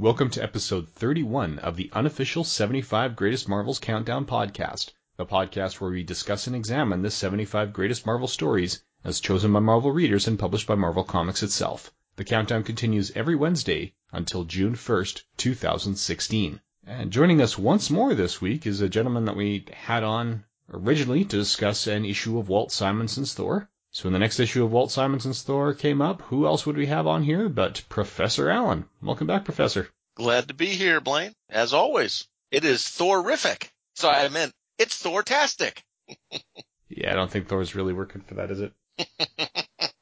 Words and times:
Welcome 0.00 0.30
to 0.30 0.42
episode 0.42 0.88
31 0.88 1.58
of 1.58 1.76
the 1.76 1.90
unofficial 1.92 2.42
75 2.42 3.14
Greatest 3.14 3.50
Marvels 3.50 3.78
Countdown 3.78 4.24
podcast, 4.24 4.92
the 5.18 5.26
podcast 5.26 5.78
where 5.78 5.90
we 5.90 6.02
discuss 6.02 6.46
and 6.46 6.56
examine 6.56 7.02
the 7.02 7.10
75 7.10 7.74
greatest 7.74 8.06
Marvel 8.06 8.26
stories 8.26 8.82
as 9.04 9.20
chosen 9.20 9.52
by 9.52 9.60
Marvel 9.60 9.92
readers 9.92 10.26
and 10.26 10.38
published 10.38 10.66
by 10.66 10.74
Marvel 10.74 11.04
Comics 11.04 11.42
itself. 11.42 11.92
The 12.16 12.24
countdown 12.24 12.62
continues 12.62 13.12
every 13.14 13.36
Wednesday 13.36 13.92
until 14.10 14.44
June 14.44 14.72
1st, 14.72 15.24
2016. 15.36 16.62
And 16.86 17.10
joining 17.10 17.42
us 17.42 17.58
once 17.58 17.90
more 17.90 18.14
this 18.14 18.40
week 18.40 18.66
is 18.66 18.80
a 18.80 18.88
gentleman 18.88 19.26
that 19.26 19.36
we 19.36 19.66
had 19.70 20.02
on 20.02 20.44
originally 20.72 21.26
to 21.26 21.36
discuss 21.36 21.86
an 21.86 22.06
issue 22.06 22.38
of 22.38 22.48
Walt 22.48 22.72
Simonson's 22.72 23.34
Thor. 23.34 23.68
So 23.92 24.04
when 24.04 24.12
the 24.12 24.20
next 24.20 24.38
issue 24.38 24.62
of 24.62 24.70
Walt 24.70 24.92
Simonson's 24.92 25.42
Thor 25.42 25.74
came 25.74 26.00
up, 26.00 26.22
who 26.22 26.46
else 26.46 26.64
would 26.64 26.76
we 26.76 26.86
have 26.86 27.08
on 27.08 27.24
here 27.24 27.48
but 27.48 27.82
Professor 27.88 28.48
Allen? 28.48 28.84
Welcome 29.02 29.26
back, 29.26 29.44
Professor. 29.44 29.90
Glad 30.14 30.46
to 30.46 30.54
be 30.54 30.66
here, 30.66 31.00
Blaine. 31.00 31.34
As 31.48 31.72
always, 31.72 32.28
it 32.52 32.64
is 32.64 32.88
Thorific. 32.88 33.72
So 33.96 34.08
I 34.08 34.28
meant 34.28 34.54
it's 34.78 35.02
Thortastic. 35.02 35.82
yeah, 36.88 37.10
I 37.10 37.14
don't 37.14 37.32
think 37.32 37.48
Thor's 37.48 37.74
really 37.74 37.92
working 37.92 38.20
for 38.20 38.34
that, 38.34 38.52
is 38.52 38.60
it? 38.60 38.72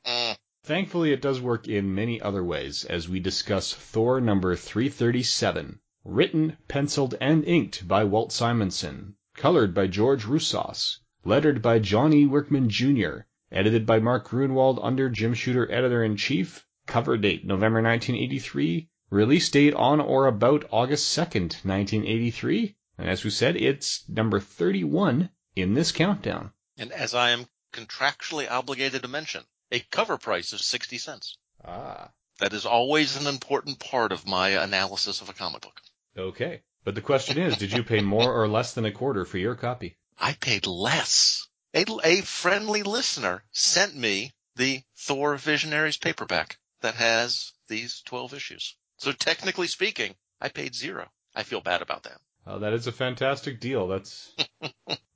Thankfully, 0.65 1.13
it 1.13 1.23
does 1.23 1.41
work 1.41 1.67
in 1.67 1.95
many 1.95 2.21
other 2.21 2.45
ways 2.45 2.85
as 2.85 3.09
we 3.09 3.21
discuss 3.21 3.73
Thor 3.73 4.21
number 4.21 4.55
337, 4.55 5.81
written, 6.05 6.59
penciled, 6.69 7.15
and 7.23 7.43
inked 7.47 7.89
by 7.89 8.05
Walt 8.05 8.33
Simonson, 8.33 9.17
colored 9.35 9.73
by 9.73 9.87
George 9.87 10.27
Roussos, 10.27 10.99
lettered 11.25 11.63
by 11.63 11.79
John 11.79 12.13
E. 12.13 12.27
Workman 12.27 12.69
Jr., 12.69 13.21
Edited 13.51 13.87
by 13.87 13.99
Mark 13.99 14.29
Gruenwald 14.29 14.79
under 14.83 15.09
Jim 15.09 15.33
Shooter 15.33 15.71
Editor-in-Chief. 15.73 16.67
Cover 16.87 17.17
date 17.17 17.45
November 17.45 17.83
1983. 17.83 18.89
Release 19.11 19.49
date 19.51 19.75
on 19.75 20.01
or 20.01 20.27
about 20.27 20.67
August 20.71 21.17
2nd, 21.17 21.65
1983. 21.65 22.77
And 22.99 23.09
as 23.09 23.25
we 23.25 23.31
said, 23.31 23.57
it's 23.57 24.07
number 24.09 24.39
31 24.39 25.31
in 25.57 25.75
this 25.75 25.93
countdown. 25.93 26.53
And 26.77 26.93
as 26.93 27.15
I 27.15 27.31
am 27.31 27.47
contractually 27.73 28.51
obligated 28.51 29.03
to 29.03 29.09
mention, 29.09 29.45
a 29.73 29.81
cover 29.81 30.19
price 30.19 30.53
of 30.53 30.61
60 30.61 30.99
cents. 30.99 31.39
Ah. 31.65 32.11
That 32.39 32.53
is 32.53 32.67
always 32.67 33.17
an 33.17 33.27
important 33.27 33.81
part 33.81 34.13
of 34.13 34.27
my 34.27 34.51
analysis 34.51 35.21
of 35.21 35.29
a 35.29 35.33
comic 35.33 35.63
book. 35.63 35.81
Okay. 36.17 36.63
But 36.85 36.95
the 36.95 37.01
question 37.01 37.39
is, 37.39 37.57
did 37.57 37.73
you 37.73 37.83
pay 37.83 38.01
more 38.01 38.33
or 38.33 38.47
less 38.47 38.75
than 38.75 38.85
a 38.85 38.93
quarter 38.93 39.25
for 39.25 39.39
your 39.39 39.57
copy? 39.57 39.97
I 40.19 40.35
paid 40.35 40.67
less 40.67 41.48
a, 41.75 41.85
a 42.05 42.21
friendly 42.23 42.83
listener 42.83 43.45
sent 43.53 43.95
me 43.95 44.33
the 44.57 44.83
Thor 44.97 45.37
Visionaries 45.37 45.97
paperback 45.97 46.59
that 46.81 46.95
has 46.95 47.53
these 47.69 48.03
12 48.07 48.35
issues. 48.35 48.77
So 48.99 49.13
technically 49.13 49.67
speaking, 49.67 50.15
I 50.41 50.49
paid 50.49 50.75
zero. 50.75 51.09
I 51.35 51.43
feel 51.43 51.61
bad 51.61 51.83
about 51.83 52.05
that. 52.05 52.21
Oh, 52.47 52.59
that 52.61 52.73
is 52.73 52.87
a 52.87 52.93
fantastic 52.93 53.61
deal. 53.61 53.89
That's 53.89 54.35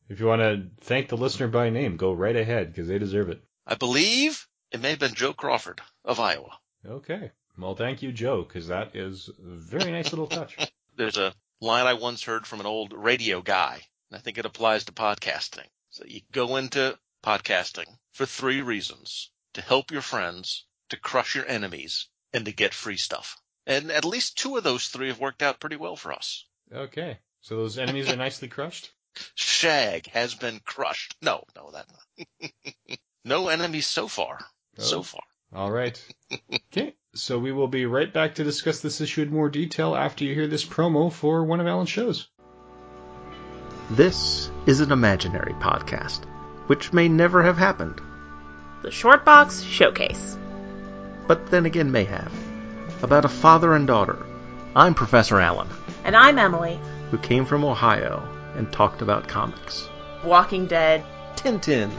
if 0.08 0.20
you 0.20 0.26
want 0.26 0.42
to 0.42 0.68
thank 0.80 1.08
the 1.08 1.16
listener 1.16 1.48
by 1.48 1.70
name, 1.70 1.96
go 1.96 2.12
right 2.12 2.36
ahead 2.36 2.68
because 2.68 2.88
they 2.88 2.98
deserve 2.98 3.30
it. 3.30 3.42
I 3.66 3.74
believe 3.74 4.46
it 4.70 4.80
may 4.80 4.90
have 4.90 4.98
been 4.98 5.14
Joe 5.14 5.32
Crawford 5.32 5.80
of 6.04 6.20
Iowa. 6.20 6.58
Okay. 6.86 7.30
Well, 7.58 7.74
thank 7.74 8.02
you, 8.02 8.12
Joe, 8.12 8.42
because 8.42 8.68
that 8.68 8.96
is 8.96 9.28
a 9.28 9.56
very 9.56 9.90
nice 9.90 10.10
little 10.10 10.26
touch. 10.26 10.56
There's 10.96 11.16
a 11.18 11.34
line 11.60 11.86
I 11.86 11.94
once 11.94 12.22
heard 12.24 12.46
from 12.46 12.60
an 12.60 12.66
old 12.66 12.92
radio 12.92 13.40
guy, 13.42 13.80
and 14.10 14.18
I 14.18 14.20
think 14.20 14.38
it 14.38 14.46
applies 14.46 14.84
to 14.84 14.92
podcasting. 14.92 15.66
So 15.92 16.04
you 16.06 16.22
go 16.32 16.56
into 16.56 16.98
podcasting 17.22 17.86
for 18.12 18.24
three 18.26 18.62
reasons. 18.62 19.30
To 19.54 19.60
help 19.60 19.90
your 19.90 20.00
friends, 20.00 20.64
to 20.88 20.98
crush 20.98 21.34
your 21.34 21.46
enemies, 21.46 22.08
and 22.32 22.46
to 22.46 22.52
get 22.52 22.72
free 22.72 22.96
stuff. 22.96 23.38
And 23.66 23.92
at 23.92 24.06
least 24.06 24.38
two 24.38 24.56
of 24.56 24.64
those 24.64 24.88
three 24.88 25.08
have 25.08 25.20
worked 25.20 25.42
out 25.42 25.60
pretty 25.60 25.76
well 25.76 25.94
for 25.94 26.12
us. 26.12 26.46
Okay. 26.72 27.18
So 27.42 27.56
those 27.56 27.76
enemies 27.76 28.08
are 28.08 28.16
nicely 28.16 28.48
crushed? 28.48 28.90
Shag 29.34 30.06
has 30.08 30.34
been 30.34 30.60
crushed. 30.64 31.14
No, 31.20 31.44
no, 31.54 31.70
that 31.72 31.86
not. 31.92 32.98
no 33.24 33.48
enemies 33.48 33.86
so 33.86 34.08
far. 34.08 34.38
Oh. 34.78 34.82
So 34.82 35.02
far. 35.02 35.22
All 35.54 35.70
right. 35.70 36.02
okay. 36.54 36.94
So 37.14 37.38
we 37.38 37.52
will 37.52 37.68
be 37.68 37.84
right 37.84 38.10
back 38.10 38.36
to 38.36 38.44
discuss 38.44 38.80
this 38.80 39.02
issue 39.02 39.20
in 39.20 39.30
more 39.30 39.50
detail 39.50 39.94
after 39.94 40.24
you 40.24 40.32
hear 40.34 40.46
this 40.46 40.64
promo 40.64 41.12
for 41.12 41.44
one 41.44 41.60
of 41.60 41.66
Alan's 41.66 41.90
shows. 41.90 42.28
This 43.90 44.50
is 44.64 44.80
an 44.80 44.92
imaginary 44.92 45.54
podcast, 45.54 46.24
which 46.68 46.92
may 46.92 47.08
never 47.08 47.42
have 47.42 47.58
happened. 47.58 48.00
The 48.82 48.90
Shortbox 48.90 49.68
Showcase. 49.68 50.36
But 51.26 51.50
then 51.50 51.66
again, 51.66 51.90
may 51.90 52.04
have. 52.04 52.32
About 53.02 53.24
a 53.24 53.28
father 53.28 53.74
and 53.74 53.86
daughter. 53.86 54.24
I'm 54.76 54.94
Professor 54.94 55.40
Allen. 55.40 55.68
And 56.04 56.14
I'm 56.14 56.38
Emily. 56.38 56.78
Who 57.10 57.18
came 57.18 57.44
from 57.44 57.64
Ohio 57.64 58.22
and 58.54 58.72
talked 58.72 59.02
about 59.02 59.28
comics. 59.28 59.88
Walking 60.24 60.66
Dead. 60.66 61.04
Tintin. 61.34 61.90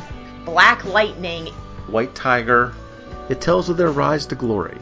Black 0.46 0.86
Lightning. 0.86 1.48
White 1.88 2.16
Tiger. 2.16 2.74
It 3.30 3.42
tells 3.42 3.70
of 3.70 3.78
their 3.78 3.92
rise 3.92 4.26
to 4.28 4.36
glory, 4.36 4.78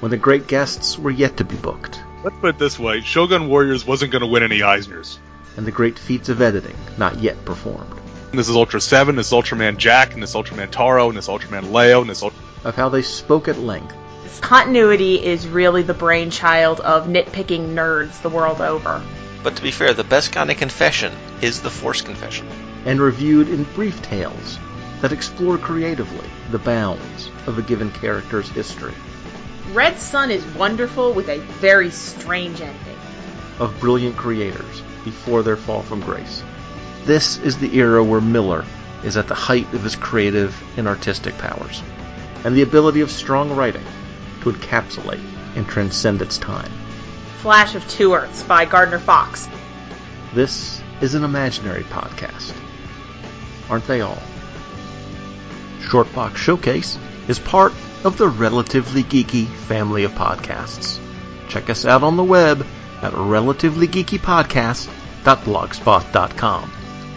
when 0.00 0.10
the 0.10 0.16
great 0.16 0.46
guests 0.46 0.98
were 0.98 1.10
yet 1.10 1.36
to 1.38 1.44
be 1.44 1.56
booked. 1.56 2.00
Let's 2.24 2.36
put 2.36 2.54
it 2.54 2.58
this 2.58 2.78
way 2.78 3.00
Shogun 3.02 3.48
Warriors 3.48 3.86
wasn't 3.86 4.12
going 4.12 4.20
to 4.20 4.26
win 4.26 4.42
any 4.42 4.60
Eisners 4.60 5.18
and 5.58 5.66
the 5.66 5.72
great 5.72 5.98
feats 5.98 6.28
of 6.28 6.40
editing 6.40 6.76
not 6.98 7.18
yet 7.18 7.44
performed. 7.44 7.92
This 8.32 8.48
is 8.48 8.54
Ultra 8.54 8.80
7, 8.80 9.16
this 9.16 9.26
is 9.26 9.32
Ultraman 9.32 9.76
Jack, 9.76 10.14
and 10.14 10.22
this 10.22 10.36
Ultraman 10.36 10.70
Taro, 10.70 11.08
and 11.08 11.18
this 11.18 11.26
Ultraman 11.26 11.72
Leo, 11.72 12.00
and 12.00 12.08
this 12.08 12.22
Ult- 12.22 12.32
Of 12.62 12.76
how 12.76 12.88
they 12.88 13.02
spoke 13.02 13.48
at 13.48 13.58
length. 13.58 13.92
This 14.22 14.38
continuity 14.38 15.16
is 15.16 15.48
really 15.48 15.82
the 15.82 15.94
brainchild 15.94 16.78
of 16.78 17.08
nitpicking 17.08 17.74
nerds 17.74 18.22
the 18.22 18.28
world 18.28 18.60
over. 18.60 19.02
But 19.42 19.56
to 19.56 19.62
be 19.62 19.72
fair, 19.72 19.94
the 19.94 20.04
best 20.04 20.30
kind 20.30 20.48
of 20.48 20.58
confession 20.58 21.12
is 21.42 21.60
the 21.60 21.70
Force 21.70 22.02
confession. 22.02 22.46
And 22.84 23.00
reviewed 23.00 23.48
in 23.48 23.64
brief 23.64 24.00
tales 24.02 24.60
that 25.00 25.12
explore 25.12 25.58
creatively 25.58 26.28
the 26.52 26.60
bounds 26.60 27.30
of 27.48 27.58
a 27.58 27.62
given 27.62 27.90
character's 27.90 28.48
history. 28.48 28.94
Red 29.72 29.98
Sun 29.98 30.30
is 30.30 30.44
wonderful 30.54 31.12
with 31.12 31.28
a 31.28 31.38
very 31.38 31.90
strange 31.90 32.60
ending. 32.60 32.98
Of 33.58 33.80
brilliant 33.80 34.16
creators 34.16 34.82
before 35.10 35.42
their 35.42 35.56
fall 35.56 35.82
from 35.82 36.00
grace. 36.00 36.42
This 37.04 37.38
is 37.38 37.56
the 37.56 37.74
era 37.76 38.04
where 38.04 38.20
Miller 38.20 38.64
is 39.02 39.16
at 39.16 39.26
the 39.26 39.34
height 39.34 39.72
of 39.72 39.82
his 39.82 39.96
creative 39.96 40.54
and 40.76 40.86
artistic 40.86 41.36
powers, 41.38 41.82
and 42.44 42.54
the 42.54 42.62
ability 42.62 43.00
of 43.00 43.10
strong 43.10 43.56
writing 43.56 43.84
to 44.42 44.52
encapsulate 44.52 45.22
and 45.56 45.66
transcend 45.66 46.20
its 46.20 46.36
time. 46.36 46.70
Flash 47.38 47.74
of 47.74 47.88
Two 47.88 48.12
Earths 48.12 48.42
by 48.42 48.66
Gardner 48.66 48.98
Fox. 48.98 49.48
This 50.34 50.82
is 51.00 51.14
an 51.14 51.24
imaginary 51.24 51.84
podcast. 51.84 52.54
Aren't 53.70 53.86
they 53.86 54.02
all? 54.02 54.18
Shortbox 55.80 56.36
Showcase 56.36 56.98
is 57.28 57.38
part 57.38 57.72
of 58.04 58.18
the 58.18 58.28
Relatively 58.28 59.02
Geeky 59.02 59.46
family 59.46 60.04
of 60.04 60.12
podcasts. 60.12 60.98
Check 61.48 61.70
us 61.70 61.86
out 61.86 62.02
on 62.02 62.16
the 62.16 62.24
web 62.24 62.66
at 63.00 63.14
relativelygeekypodcast.blogspot.com 65.28 66.72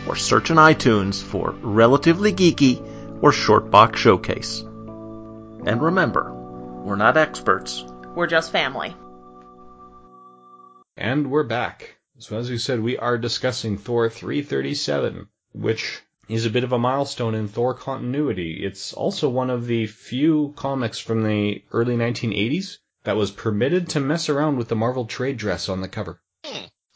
or 0.06 0.16
search 0.18 0.50
in 0.50 0.58
iTunes 0.58 1.24
for 1.24 1.52
Relatively 1.62 2.34
Geeky 2.34 2.82
or 3.24 3.32
Shortbox 3.32 3.96
Showcase. 3.96 4.60
And 4.60 5.82
remember, 5.82 6.34
we're 6.84 6.98
not 6.98 7.16
experts. 7.16 7.86
We're 8.14 8.28
just 8.28 8.52
family. 8.52 8.94
And 10.98 11.32
we're 11.32 11.44
back. 11.44 11.96
So 12.18 12.38
as 12.38 12.50
we 12.50 12.58
said, 12.58 12.82
we 12.82 12.98
are 12.98 13.18
discussing 13.18 13.78
Thor 13.78 14.10
337, 14.10 15.30
which 15.54 16.02
is 16.28 16.46
a 16.46 16.50
bit 16.50 16.66
of 16.66 16.74
a 16.74 16.80
milestone 16.80 17.34
in 17.34 17.48
Thor 17.48 17.74
continuity. 17.74 18.62
It's 18.62 18.92
also 18.92 19.30
one 19.30 19.50
of 19.50 19.68
the 19.68 19.88
few 19.88 20.54
comics 20.58 21.00
from 21.00 21.24
the 21.24 21.64
early 21.72 21.96
1980s 21.96 22.80
that 23.06 23.16
was 23.16 23.32
permitted 23.32 23.90
to 23.90 24.02
mess 24.02 24.28
around 24.28 24.58
with 24.58 24.68
the 24.68 24.76
Marvel 24.76 25.06
trade 25.06 25.38
dress 25.38 25.70
on 25.70 25.80
the 25.80 25.88
cover. 25.88 26.20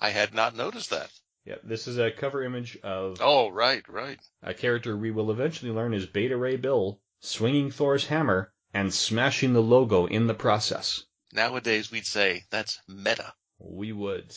I 0.06 0.10
had 0.12 0.36
not 0.36 0.56
noticed 0.56 0.92
that. 0.92 1.10
Yeah, 1.46 1.56
this 1.64 1.88
is 1.88 1.98
a 1.98 2.12
cover 2.12 2.44
image 2.44 2.78
of. 2.84 3.18
Oh, 3.22 3.50
right, 3.50 3.84
right. 3.90 4.20
A 4.44 4.54
character 4.54 4.96
we 4.96 5.10
will 5.10 5.32
eventually 5.32 5.72
learn 5.72 5.96
is 5.96 6.06
Beta 6.06 6.38
Ray 6.38 6.58
Bill, 6.58 7.02
swinging 7.22 7.72
Thor's 7.72 8.06
hammer 8.06 8.54
and 8.72 8.94
smashing 8.94 9.54
the 9.54 9.64
logo 9.64 10.06
in 10.06 10.28
the 10.28 10.36
process. 10.36 11.04
Nowadays, 11.34 11.90
we'd 11.90 12.06
say 12.06 12.44
that's 12.52 12.80
meta. 12.88 13.34
We 13.58 13.94
would. 13.94 14.32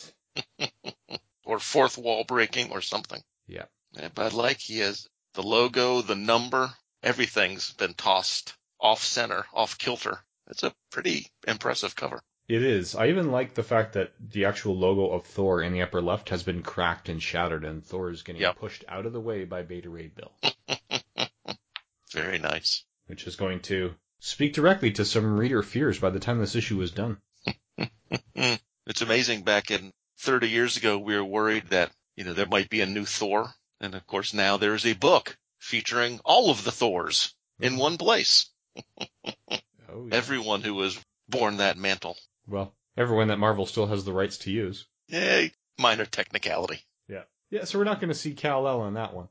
or 1.43 1.59
fourth 1.59 1.99
wall 1.99 2.23
breaking 2.23 2.71
or 2.71 2.81
something. 2.81 3.21
Yeah. 3.45 3.65
yeah. 3.91 4.09
But 4.15 4.33
like 4.33 4.57
he 4.57 4.79
has 4.79 5.07
the 5.35 5.43
logo, 5.43 6.01
the 6.01 6.15
number, 6.15 6.73
everything's 7.03 7.73
been 7.73 7.93
tossed 7.93 8.55
off 8.79 9.03
center, 9.03 9.45
off 9.53 9.77
kilter. 9.77 10.25
It's 10.47 10.63
a 10.63 10.73
pretty 10.89 11.27
impressive 11.47 11.95
cover. 11.95 12.23
It 12.49 12.63
is. 12.63 12.95
I 12.95 13.09
even 13.09 13.29
like 13.29 13.53
the 13.53 13.61
fact 13.61 13.93
that 13.93 14.11
the 14.19 14.45
actual 14.45 14.75
logo 14.75 15.11
of 15.11 15.23
Thor 15.23 15.61
in 15.61 15.71
the 15.71 15.83
upper 15.83 16.01
left 16.01 16.29
has 16.29 16.41
been 16.41 16.63
cracked 16.63 17.07
and 17.07 17.21
shattered, 17.21 17.63
and 17.63 17.85
Thor 17.85 18.09
is 18.09 18.23
getting 18.23 18.41
yep. 18.41 18.57
pushed 18.57 18.83
out 18.87 19.05
of 19.05 19.13
the 19.13 19.21
way 19.21 19.45
by 19.45 19.61
Beta 19.61 19.87
Ray 19.87 20.07
Bill. 20.07 20.31
Very 22.11 22.39
nice. 22.39 22.83
Which 23.05 23.27
is 23.27 23.35
going 23.35 23.59
to 23.61 23.93
speak 24.17 24.53
directly 24.53 24.91
to 24.93 25.05
some 25.05 25.37
reader 25.37 25.61
fears 25.61 25.99
by 25.99 26.09
the 26.09 26.19
time 26.19 26.39
this 26.39 26.55
issue 26.55 26.81
is 26.81 26.89
done. 26.89 27.17
it's 28.35 29.01
amazing. 29.03 29.43
Back 29.43 29.69
in 29.69 29.93
30 30.17 30.49
years 30.49 30.75
ago, 30.75 30.97
we 30.97 31.15
were 31.15 31.23
worried 31.23 31.67
that 31.67 31.91
you 32.15 32.23
know 32.23 32.33
there 32.33 32.47
might 32.47 32.71
be 32.71 32.81
a 32.81 32.87
new 32.87 33.05
Thor, 33.05 33.53
and 33.79 33.93
of 33.93 34.07
course 34.07 34.33
now 34.33 34.57
there 34.57 34.73
is 34.73 34.87
a 34.87 34.93
book 34.93 35.37
featuring 35.59 36.19
all 36.25 36.49
of 36.49 36.63
the 36.63 36.71
Thors 36.71 37.31
in 37.59 37.73
mm-hmm. 37.73 37.81
one 37.81 37.97
place. 37.99 38.49
Oh, 38.75 39.33
yeah. 39.51 39.59
Everyone 40.11 40.63
who 40.63 40.73
was 40.73 40.99
born 41.27 41.57
that 41.57 41.77
mantle. 41.77 42.17
Well, 42.49 42.73
everyone 42.97 43.27
that 43.29 43.39
Marvel 43.39 43.65
still 43.65 43.87
has 43.87 44.03
the 44.03 44.13
rights 44.13 44.39
to 44.39 44.51
use. 44.51 44.85
Eh, 45.11 45.49
minor 45.77 46.05
technicality. 46.05 46.79
Yeah. 47.07 47.23
Yeah, 47.49 47.63
so 47.63 47.77
we're 47.77 47.85
not 47.85 47.99
going 47.99 48.09
to 48.09 48.15
see 48.15 48.33
Kal-El 48.33 48.85
in 48.87 48.95
that 48.95 49.13
one, 49.13 49.29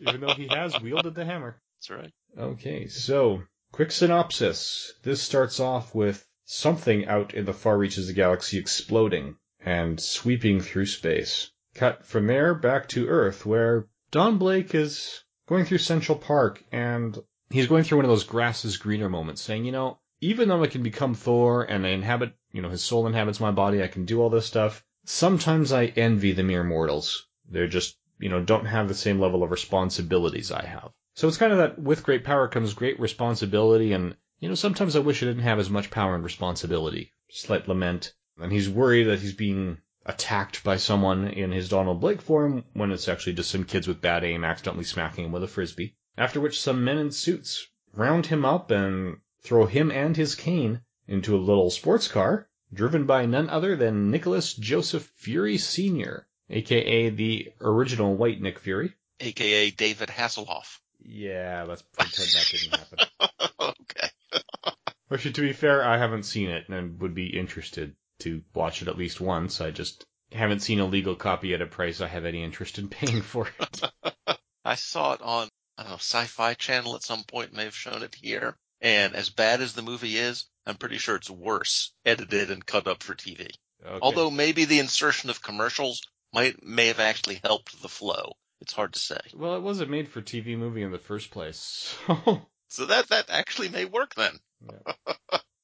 even 0.00 0.20
though 0.20 0.34
he 0.34 0.48
has 0.48 0.80
wielded 0.82 1.14
the 1.14 1.24
hammer. 1.24 1.60
That's 1.76 1.90
right. 1.90 2.12
Okay, 2.36 2.88
so 2.88 3.42
quick 3.72 3.92
synopsis. 3.92 4.92
This 5.02 5.22
starts 5.22 5.60
off 5.60 5.94
with 5.94 6.26
something 6.44 7.06
out 7.06 7.34
in 7.34 7.44
the 7.44 7.52
far 7.52 7.76
reaches 7.76 8.04
of 8.04 8.14
the 8.14 8.20
galaxy 8.20 8.58
exploding 8.58 9.36
and 9.60 10.00
sweeping 10.00 10.60
through 10.60 10.86
space. 10.86 11.50
Cut 11.74 12.04
from 12.04 12.26
there 12.26 12.54
back 12.54 12.88
to 12.90 13.08
Earth, 13.08 13.44
where 13.44 13.86
Don 14.10 14.38
Blake 14.38 14.74
is 14.74 15.22
going 15.46 15.64
through 15.64 15.78
Central 15.78 16.16
Park 16.16 16.62
and 16.72 17.18
he's 17.50 17.66
going 17.66 17.84
through 17.84 17.98
one 17.98 18.04
of 18.04 18.10
those 18.10 18.24
grass 18.24 18.64
is 18.64 18.76
greener 18.76 19.08
moments, 19.08 19.42
saying, 19.42 19.64
you 19.64 19.72
know, 19.72 19.98
even 20.20 20.48
though 20.48 20.62
I 20.62 20.68
can 20.68 20.82
become 20.82 21.14
Thor 21.14 21.64
and 21.64 21.86
I 21.86 21.90
inhabit, 21.90 22.32
you 22.52 22.62
know, 22.62 22.70
his 22.70 22.82
soul 22.82 23.06
inhabits 23.06 23.40
my 23.40 23.50
body, 23.50 23.82
I 23.82 23.88
can 23.88 24.04
do 24.04 24.22
all 24.22 24.30
this 24.30 24.46
stuff. 24.46 24.84
Sometimes 25.04 25.72
I 25.72 25.86
envy 25.86 26.32
the 26.32 26.42
mere 26.42 26.64
mortals. 26.64 27.26
They're 27.48 27.68
just, 27.68 27.98
you 28.18 28.28
know, 28.28 28.42
don't 28.42 28.64
have 28.64 28.88
the 28.88 28.94
same 28.94 29.20
level 29.20 29.42
of 29.42 29.50
responsibilities 29.50 30.50
I 30.50 30.64
have. 30.64 30.90
So 31.14 31.28
it's 31.28 31.36
kind 31.36 31.52
of 31.52 31.58
that 31.58 31.78
with 31.78 32.02
great 32.02 32.24
power 32.24 32.48
comes 32.48 32.74
great 32.74 32.98
responsibility, 32.98 33.92
and, 33.92 34.16
you 34.40 34.48
know, 34.48 34.54
sometimes 34.54 34.96
I 34.96 35.00
wish 35.00 35.22
I 35.22 35.26
didn't 35.26 35.42
have 35.42 35.58
as 35.58 35.70
much 35.70 35.90
power 35.90 36.14
and 36.14 36.24
responsibility. 36.24 37.12
Slight 37.30 37.68
lament. 37.68 38.12
And 38.38 38.52
he's 38.52 38.68
worried 38.68 39.04
that 39.04 39.20
he's 39.20 39.32
being 39.32 39.78
attacked 40.04 40.62
by 40.62 40.76
someone 40.76 41.28
in 41.28 41.52
his 41.52 41.68
Donald 41.68 42.00
Blake 42.00 42.20
form 42.20 42.64
when 42.74 42.92
it's 42.92 43.08
actually 43.08 43.32
just 43.32 43.50
some 43.50 43.64
kids 43.64 43.88
with 43.88 44.00
bad 44.00 44.24
aim 44.24 44.44
accidentally 44.44 44.84
smacking 44.84 45.24
him 45.24 45.32
with 45.32 45.42
a 45.42 45.48
frisbee. 45.48 45.96
After 46.16 46.40
which 46.40 46.60
some 46.60 46.84
men 46.84 46.98
in 46.98 47.10
suits 47.10 47.66
round 47.92 48.26
him 48.26 48.44
up 48.44 48.70
and 48.70 49.16
throw 49.46 49.66
him 49.66 49.90
and 49.92 50.16
his 50.16 50.34
cane 50.34 50.82
into 51.06 51.36
a 51.36 51.38
little 51.38 51.70
sports 51.70 52.08
car 52.08 52.48
driven 52.72 53.06
by 53.06 53.24
none 53.26 53.48
other 53.48 53.76
than 53.76 54.10
Nicholas 54.10 54.52
Joseph 54.54 55.04
Fury 55.16 55.56
Sr., 55.56 56.26
aka 56.50 57.10
the 57.10 57.52
original 57.60 58.16
white 58.16 58.40
Nick 58.40 58.58
Fury. 58.58 58.92
AKA 59.20 59.70
David 59.70 60.08
Hasselhoff. 60.08 60.80
Yeah, 61.00 61.64
let's 61.68 61.82
pretend 61.82 62.28
that 62.28 62.48
didn't 62.50 62.76
happen. 62.76 63.54
okay. 63.80 64.08
Which, 65.08 65.32
to 65.32 65.40
be 65.40 65.52
fair, 65.52 65.84
I 65.84 65.96
haven't 65.96 66.24
seen 66.24 66.50
it 66.50 66.68
and 66.68 67.00
would 67.00 67.14
be 67.14 67.38
interested 67.38 67.94
to 68.20 68.42
watch 68.52 68.82
it 68.82 68.88
at 68.88 68.98
least 68.98 69.20
once. 69.20 69.60
I 69.60 69.70
just 69.70 70.04
haven't 70.32 70.60
seen 70.60 70.80
a 70.80 70.86
legal 70.86 71.14
copy 71.14 71.54
at 71.54 71.62
a 71.62 71.66
price 71.66 72.00
I 72.00 72.08
have 72.08 72.24
any 72.24 72.42
interest 72.42 72.78
in 72.78 72.88
paying 72.88 73.22
for 73.22 73.48
it. 73.60 73.80
I 74.64 74.74
saw 74.74 75.12
it 75.12 75.22
on, 75.22 75.48
I 75.78 75.82
don't 75.82 75.90
know, 75.90 75.96
Sci-Fi 75.96 76.54
Channel 76.54 76.96
at 76.96 77.04
some 77.04 77.22
point, 77.22 77.52
may 77.52 77.64
have 77.64 77.76
shown 77.76 78.02
it 78.02 78.16
here. 78.16 78.56
And 78.80 79.14
as 79.14 79.30
bad 79.30 79.60
as 79.60 79.72
the 79.72 79.82
movie 79.82 80.16
is, 80.18 80.44
I'm 80.66 80.76
pretty 80.76 80.98
sure 80.98 81.16
it's 81.16 81.30
worse 81.30 81.92
edited 82.04 82.50
and 82.50 82.64
cut 82.64 82.86
up 82.86 83.02
for 83.02 83.14
TV. 83.14 83.50
Okay. 83.84 83.98
Although 84.02 84.30
maybe 84.30 84.64
the 84.64 84.78
insertion 84.80 85.30
of 85.30 85.42
commercials 85.42 86.02
might, 86.32 86.62
may 86.64 86.88
have 86.88 87.00
actually 87.00 87.40
helped 87.42 87.80
the 87.82 87.88
flow. 87.88 88.32
It's 88.60 88.72
hard 88.72 88.94
to 88.94 88.98
say. 88.98 89.20
well, 89.34 89.54
it 89.56 89.62
was 89.62 89.80
a 89.80 89.86
made-for-TV 89.86 90.56
movie 90.56 90.82
in 90.82 90.90
the 90.90 90.98
first 90.98 91.30
place. 91.30 91.94
So, 92.06 92.42
So 92.68 92.86
that, 92.86 93.08
that 93.08 93.26
actually 93.28 93.68
may 93.68 93.84
work 93.84 94.14
then. 94.14 94.40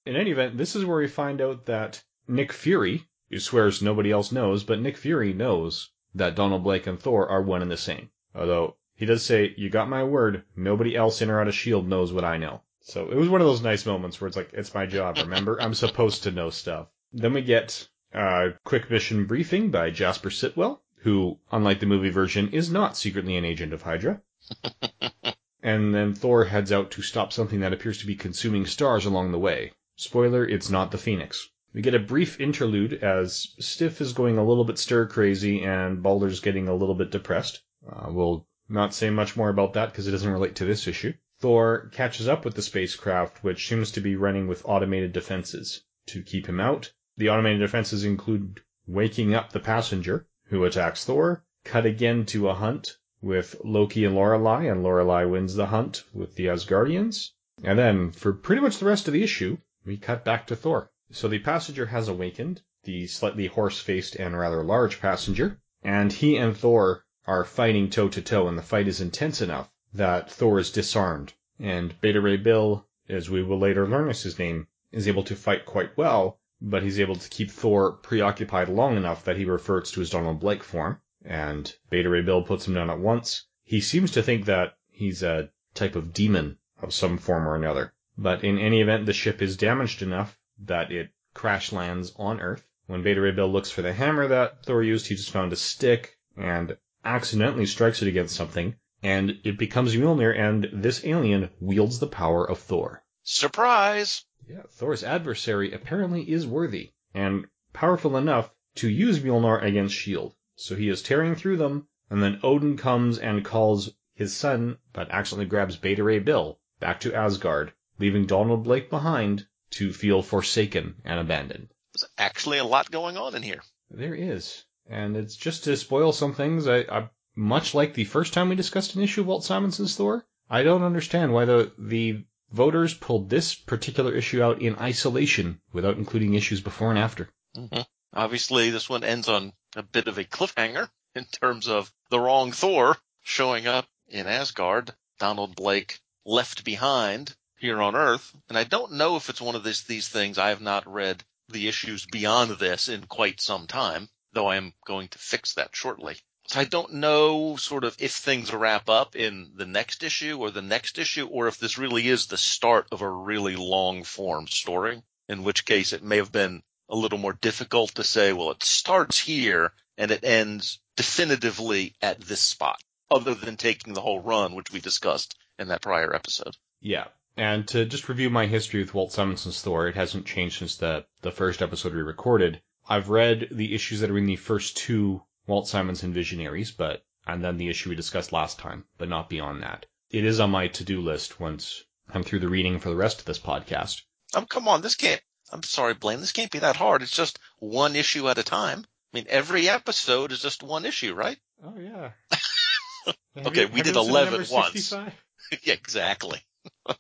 in 0.07 0.17
any 0.17 0.31
event, 0.31 0.57
this 0.57 0.77
is 0.77 0.85
where 0.85 0.99
we 0.99 1.09
find 1.09 1.41
out 1.41 1.67
that 1.67 2.03
Nick 2.29 2.53
Fury, 2.53 3.09
who 3.31 3.39
swears 3.41 3.83
nobody 3.83 4.13
else 4.13 4.31
knows, 4.31 4.63
but 4.63 4.81
Nick 4.81 4.97
Fury 4.97 5.33
knows 5.33 5.91
that 6.15 6.37
Donald 6.37 6.63
Blake 6.63 6.87
and 6.87 7.01
Thor 7.01 7.29
are 7.29 7.43
one 7.43 7.63
and 7.63 7.71
the 7.71 7.77
same. 7.77 8.11
Although 8.35 8.77
he 8.95 9.07
does 9.07 9.25
say, 9.25 9.53
"You 9.57 9.69
got 9.69 9.89
my 9.89 10.05
word. 10.05 10.45
Nobody 10.55 10.95
else 10.95 11.21
in 11.23 11.31
or 11.31 11.41
out 11.41 11.49
of 11.49 11.55
Shield 11.55 11.89
knows 11.89 12.13
what 12.13 12.25
I 12.25 12.37
know." 12.37 12.63
So 12.85 13.09
it 13.09 13.17
was 13.17 13.29
one 13.29 13.41
of 13.41 13.47
those 13.47 13.63
nice 13.63 13.87
moments 13.87 14.21
where 14.21 14.27
it's 14.27 14.37
like, 14.37 14.51
"It's 14.53 14.75
my 14.75 14.87
job. 14.87 15.17
Remember, 15.19 15.61
I'm 15.61 15.75
supposed 15.75 16.25
to 16.25 16.33
know 16.33 16.51
stuff." 16.51 16.89
Then 17.13 17.33
we 17.33 17.43
get 17.43 17.89
a 18.13 18.55
quick 18.65 18.91
mission 18.91 19.25
briefing 19.27 19.71
by 19.71 19.91
Jasper 19.91 20.31
Sitwell, 20.31 20.83
who, 20.97 21.39
unlike 21.51 21.81
the 21.81 21.87
movie 21.87 22.11
version, 22.11 22.51
is 22.51 22.71
not 22.71 22.97
secretly 22.97 23.37
an 23.37 23.45
agent 23.45 23.73
of 23.73 23.83
Hydra. 23.83 24.21
and 25.63 25.95
then 25.95 26.13
Thor 26.13 26.45
heads 26.45 26.73
out 26.73 26.91
to 26.91 27.03
stop 27.03 27.33
something 27.33 27.61
that 27.61 27.73
appears 27.73 27.99
to 27.99 28.07
be 28.07 28.17
consuming 28.17 28.67
stars 28.67 29.07
along 29.07 29.31
the 29.31 29.39
way. 29.39 29.73
Spoiler, 29.95 30.45
it's 30.45 30.69
not 30.69 30.91
the 30.91 30.99
Phoenix. 30.99 31.49
We 31.73 31.83
get 31.83 31.95
a 31.95 32.01
brief 32.01 32.41
interlude 32.41 32.95
as 32.95 33.55
Sif 33.61 34.01
is 34.01 34.13
going 34.13 34.39
a 34.39 34.45
little 34.45 34.65
bit 34.65 34.79
stir 34.79 35.07
crazy 35.07 35.63
and 35.63 36.03
Balder's 36.03 36.41
getting 36.41 36.69
a 36.69 36.75
little 36.75 36.97
bit 36.97 37.11
depressed. 37.11 37.63
Uh, 37.89 38.11
we'll 38.11 38.47
not 38.69 38.93
say 38.93 39.09
much 39.11 39.37
more 39.37 39.49
about 39.49 39.75
that 39.75 39.93
because 39.93 40.09
it 40.09 40.11
doesn't 40.11 40.33
relate 40.33 40.57
to 40.57 40.65
this 40.65 40.89
issue. 40.89 41.13
Thor 41.43 41.89
catches 41.91 42.29
up 42.29 42.45
with 42.45 42.55
the 42.55 42.63
spacecraft, 42.63 43.43
which 43.43 43.69
seems 43.69 43.91
to 43.91 44.01
be 44.01 44.15
running 44.15 44.47
with 44.47 44.65
automated 44.65 45.13
defenses 45.13 45.83
to 46.07 46.23
keep 46.23 46.47
him 46.47 46.61
out. 46.61 46.93
The 47.17 47.31
automated 47.31 47.59
defenses 47.59 48.05
include 48.05 48.61
waking 48.87 49.35
up 49.35 49.51
the 49.51 49.59
passenger, 49.59 50.29
who 50.45 50.63
attacks 50.63 51.05
Thor, 51.05 51.45
cut 51.65 51.85
again 51.85 52.27
to 52.27 52.49
a 52.49 52.55
hunt 52.55 52.97
with 53.21 53.57
Loki 53.65 54.05
and 54.05 54.15
Lorelei, 54.15 54.67
and 54.67 54.85
Lorelei 54.85 55.25
wins 55.25 55.57
the 55.57 55.67
hunt 55.67 56.05
with 56.15 56.37
the 56.37 56.47
Asgardians. 56.47 57.33
And 57.65 57.77
then, 57.77 58.13
for 58.13 58.33
pretty 58.33 58.63
much 58.63 58.79
the 58.79 58.87
rest 58.87 59.09
of 59.09 59.13
the 59.13 59.25
issue, 59.25 59.59
we 59.85 59.97
cut 59.97 60.25
back 60.25 60.47
to 60.47 60.55
Thor. 60.55 60.93
So 61.11 61.27
the 61.27 61.41
passenger 61.41 61.87
has 61.87 62.07
awakened, 62.07 62.63
the 62.85 63.09
slightly 63.09 63.49
horse-faced 63.49 64.15
and 64.15 64.39
rather 64.39 64.63
large 64.63 65.01
passenger, 65.01 65.59
and 65.83 66.13
he 66.13 66.37
and 66.37 66.57
Thor 66.57 67.05
are 67.27 67.45
fighting 67.45 67.91
toe 67.91 68.09
to 68.11 68.23
toe, 68.23 68.47
and 68.47 68.57
the 68.57 68.63
fight 68.63 68.87
is 68.87 69.01
intense 69.01 69.41
enough 69.43 69.69
that 69.95 70.31
Thor 70.31 70.59
is 70.59 70.71
disarmed. 70.71 71.35
And 71.59 72.01
Beta 72.01 72.21
Ray 72.21 72.39
Bill, 72.39 72.87
as 73.09 73.29
we 73.29 73.43
will 73.43 73.59
later 73.59 73.87
learn 73.87 74.09
is 74.09 74.23
his 74.23 74.39
name, 74.39 74.67
is 74.91 75.07
able 75.07 75.23
to 75.25 75.37
fight 75.37 75.67
quite 75.67 75.97
well, 75.97 76.41
but 76.61 76.83
he's 76.83 76.99
able 76.99 77.17
to 77.17 77.29
keep 77.29 77.51
Thor 77.51 77.93
preoccupied 77.93 78.69
long 78.69 78.97
enough 78.97 79.25
that 79.25 79.37
he 79.37 79.45
reverts 79.45 79.91
to 79.91 80.01
his 80.01 80.11
Donald 80.11 80.41
Blake 80.41 80.63
form, 80.63 81.01
and 81.25 81.75
Beta 81.91 82.09
Ray 82.09 82.23
Bill 82.23 82.43
puts 82.43 82.67
him 82.67 82.75
down 82.75 82.89
at 82.89 83.01
once. 83.01 83.47
He 83.65 83.81
seems 83.81 84.11
to 84.13 84.23
think 84.23 84.47
that 84.47 84.79
he's 84.89 85.23
a 85.23 85.51
type 85.75 85.95
of 85.95 86.13
demon 86.13 86.59
of 86.81 86.95
some 86.95 87.19
form 87.19 87.47
or 87.47 87.55
another. 87.55 87.93
But 88.17 88.45
in 88.45 88.59
any 88.59 88.81
event, 88.81 89.07
the 89.07 89.13
ship 89.13 89.43
is 89.43 89.57
damaged 89.57 90.03
enough 90.03 90.39
that 90.59 90.91
it 90.91 91.11
crash 91.35 91.73
lands 91.73 92.13
on 92.17 92.41
Earth. 92.41 92.67
When 92.87 93.03
Beta 93.03 93.21
Ray 93.21 93.33
Bill 93.33 93.51
looks 93.51 93.71
for 93.71 93.83
the 93.83 93.93
hammer 93.93 94.27
that 94.29 94.65
Thor 94.65 94.83
used, 94.83 95.07
he 95.09 95.17
just 95.17 95.31
found 95.31 95.53
a 95.53 95.57
stick 95.57 96.19
and 96.37 96.77
accidentally 97.05 97.67
strikes 97.67 98.03
it 98.03 98.09
against 98.09 98.37
something, 98.37 98.75
and 99.03 99.41
it 99.43 99.59
becomes 99.59 99.97
Mjolnir, 99.97 100.33
and 100.39 100.69
this 100.73 101.05
alien 101.05 101.51
wields 101.59 101.99
the 101.99 102.07
power 102.07 102.49
of 102.49 102.59
Thor. 102.59 103.03
Surprise! 103.25 104.25
Yeah, 104.49 104.63
Thor's 104.71 105.03
adversary 105.03 105.73
apparently 105.73 106.31
is 106.31 106.47
worthy 106.47 106.93
and 107.13 107.47
powerful 107.73 108.17
enough 108.17 108.53
to 108.77 108.89
use 108.89 109.19
Mjolnir 109.21 109.63
against 109.63 109.95
S.H.I.E.L.D. 109.97 110.35
So 110.55 110.77
he 110.77 110.89
is 110.89 111.03
tearing 111.03 111.35
through 111.35 111.57
them, 111.57 111.89
and 112.11 112.23
then 112.23 112.39
Odin 112.43 112.77
comes 112.77 113.19
and 113.19 113.45
calls 113.45 113.91
his 114.15 114.37
son, 114.37 114.79
but 114.93 115.11
accidentally 115.11 115.47
grabs 115.47 115.77
Beta 115.77 116.05
Ray 116.05 116.21
Bill 116.21 116.61
back 116.79 117.01
to 117.01 117.15
Asgard, 117.15 117.73
leaving 117.99 118.27
Donald 118.27 118.63
Blake 118.63 118.89
behind 118.89 119.47
to 119.71 119.93
feel 119.93 120.23
forsaken 120.23 120.95
and 121.05 121.19
abandoned. 121.19 121.69
There's 121.95 122.11
actually 122.19 122.59
a 122.59 122.65
lot 122.65 122.91
going 122.91 123.17
on 123.17 123.35
in 123.35 123.43
here. 123.43 123.63
There 123.91 124.15
is. 124.15 124.65
And 124.87 125.17
it's 125.17 125.37
just 125.37 125.65
to 125.65 125.77
spoil 125.77 126.13
some 126.13 126.35
things, 126.35 126.69
I, 126.69 126.79
I 126.81 127.09
much 127.35 127.75
like 127.75 127.95
the 127.95 128.05
first 128.05 128.33
time 128.33 128.49
we 128.49 128.57
discussed 128.57 128.95
an 128.95 129.03
issue 129.03 129.23
of 129.23 129.27
Walt 129.27 129.45
Simonson's 129.45 129.97
Thor, 129.97 130.27
I 130.51 130.63
don't 130.63 130.83
understand 130.83 131.33
why 131.33 131.45
the 131.45 131.73
the 131.79 132.25
voters 132.51 132.93
pulled 132.93 133.31
this 133.31 133.55
particular 133.55 134.15
issue 134.15 134.43
out 134.43 134.61
in 134.61 134.77
isolation 134.77 135.61
without 135.73 135.97
including 135.97 136.35
issues 136.35 136.61
before 136.61 136.91
and 136.91 136.99
after. 136.99 137.31
hmm 137.55 137.81
Obviously, 138.15 138.69
this 138.69 138.91
one 138.91 139.05
ends 139.05 139.29
on 139.29 139.55
a 139.75 139.83
bit 139.83 140.07
of 140.07 140.19
a 140.19 140.25
cliffhanger 140.25 140.91
in 141.15 141.25
terms 141.25 141.69
of 141.69 141.91
the 142.11 142.21
wrong 142.21 142.53
Thor 142.53 142.99
showing 143.23 143.67
up 143.67 143.89
in 144.09 144.27
Asgard, 144.27 144.95
Donald 145.19 145.57
Blake 145.57 145.99
left 146.27 146.65
behind 146.65 147.35
here 147.59 147.81
on 147.81 147.97
Earth. 147.97 148.37
And 148.49 148.59
I 148.59 148.65
don't 148.65 148.93
know 148.93 149.17
if 149.17 149.31
it's 149.31 149.41
one 149.41 149.55
of 149.55 149.65
this, 149.65 149.85
these 149.85 150.09
things. 150.09 150.37
I 150.37 150.51
have 150.51 150.61
not 150.61 150.87
read 150.87 151.25
the 151.49 151.69
issues 151.69 152.05
beyond 152.05 152.51
this 152.59 152.89
in 152.89 153.07
quite 153.07 153.41
some 153.41 153.67
time, 153.67 154.11
though 154.33 154.49
I 154.49 154.57
am 154.57 154.75
going 154.85 155.09
to 155.09 155.19
fix 155.19 155.55
that 155.55 155.75
shortly. 155.75 156.17
So 156.49 156.61
I 156.61 156.65
don't 156.65 156.95
know 156.95 157.57
sort 157.57 157.85
of 157.85 157.97
if 157.99 158.13
things 158.13 158.53
wrap 158.53 158.89
up 158.89 159.17
in 159.17 159.53
the 159.55 159.67
next 159.67 160.03
issue 160.03 160.39
or 160.39 160.51
the 160.51 160.63
next 160.63 160.99
issue, 160.99 161.27
or 161.27 161.49
if 161.49 161.59
this 161.59 161.79
really 161.79 162.09
is 162.09 162.27
the 162.27 162.37
start 162.37 162.89
of 162.91 163.01
a 163.01 163.09
really 163.09 163.57
long 163.57 164.05
form 164.05 164.49
story, 164.49 165.03
in 165.29 165.45
which 165.45 165.65
case 165.65 165.93
it 165.93 166.03
may 166.03 166.17
have 166.17 166.33
been 166.33 166.63
a 166.89 166.97
little 166.97 167.19
more 167.19 167.33
difficult 167.33 167.95
to 167.95 168.05
say, 168.05 168.33
well, 168.33 168.51
it 168.51 168.63
starts 168.63 169.19
here 169.19 169.73
and 169.97 170.11
it 170.11 170.25
ends 170.25 170.81
definitively 170.97 171.95
at 172.03 172.21
this 172.21 172.41
spot, 172.41 172.83
other 173.11 173.35
than 173.35 173.57
taking 173.57 173.95
the 173.95 174.01
whole 174.01 174.21
run, 174.21 174.55
which 174.55 174.73
we 174.73 174.81
discussed 174.81 175.37
in 175.59 175.69
that 175.69 175.83
prior 175.83 176.15
episode. 176.15 176.57
Yeah. 176.81 177.07
And 177.37 177.67
to 177.69 177.87
just 177.87 178.09
review 178.09 178.29
my 178.29 178.47
history 178.47 178.81
with 178.81 178.93
Walt 178.93 179.13
Simonson's 179.13 179.63
Thor, 179.63 179.89
it 179.89 179.95
hasn't 179.95 180.27
changed 180.27 180.59
since 180.59 180.77
the, 180.77 181.07
the 181.23 181.31
first 181.31 181.63
episode 181.63 181.95
we 181.95 182.03
recorded. 182.03 182.61
I've 182.87 183.09
read 183.09 183.49
the 183.51 183.75
issues 183.75 184.01
that 184.01 184.11
are 184.11 184.19
in 184.19 184.27
the 184.27 184.37
first 184.37 184.77
two 184.77 185.23
Walt 185.47 185.69
Simonson 185.69 186.13
Visionaries, 186.13 186.71
but 186.71 187.05
and 187.27 187.43
then 187.43 187.57
the 187.57 187.69
issue 187.69 187.91
we 187.91 187.97
discussed 187.97 188.33
last 188.33 188.59
time, 188.59 188.85
but 188.99 189.09
not 189.09 189.29
beyond 189.29 189.63
that. 189.63 189.87
It 190.11 190.25
is 190.25 190.41
on 190.41 190.51
my 190.51 190.69
to-do 190.69 191.01
list 191.01 191.41
once 191.41 191.85
I'm 192.13 192.23
through 192.23 192.41
the 192.41 192.49
reading 192.49 192.79
for 192.79 192.91
the 192.91 192.97
rest 192.97 193.21
of 193.21 193.25
this 193.25 193.39
podcast. 193.39 194.03
Um, 194.35 194.47
come 194.47 194.69
on, 194.69 194.83
this 194.83 194.97
can't. 194.97 195.23
I'm 195.51 195.63
sorry, 195.63 195.95
Blaine. 195.95 196.21
This 196.21 196.33
can't 196.33 196.51
be 196.51 196.61
that 196.61 196.77
hard. 196.77 197.03
It's 197.03 197.17
just 197.17 197.39
one 197.59 197.97
issue 197.97 198.29
at 198.29 198.39
a 198.39 198.43
time. 198.43 198.85
I 199.13 199.17
mean, 199.17 199.27
every 199.29 199.69
episode 199.69 200.33
is 200.33 200.41
just 200.41 200.63
one 200.63 200.87
issue, 200.87 201.15
right? 201.15 201.39
Oh 201.65 201.79
yeah. 201.79 202.11
Okay, 203.35 203.65
we 203.65 203.81
did 203.81 203.97
11 203.97 204.45
once. 204.51 204.93
yeah, 205.63 205.73
exactly. 205.73 206.39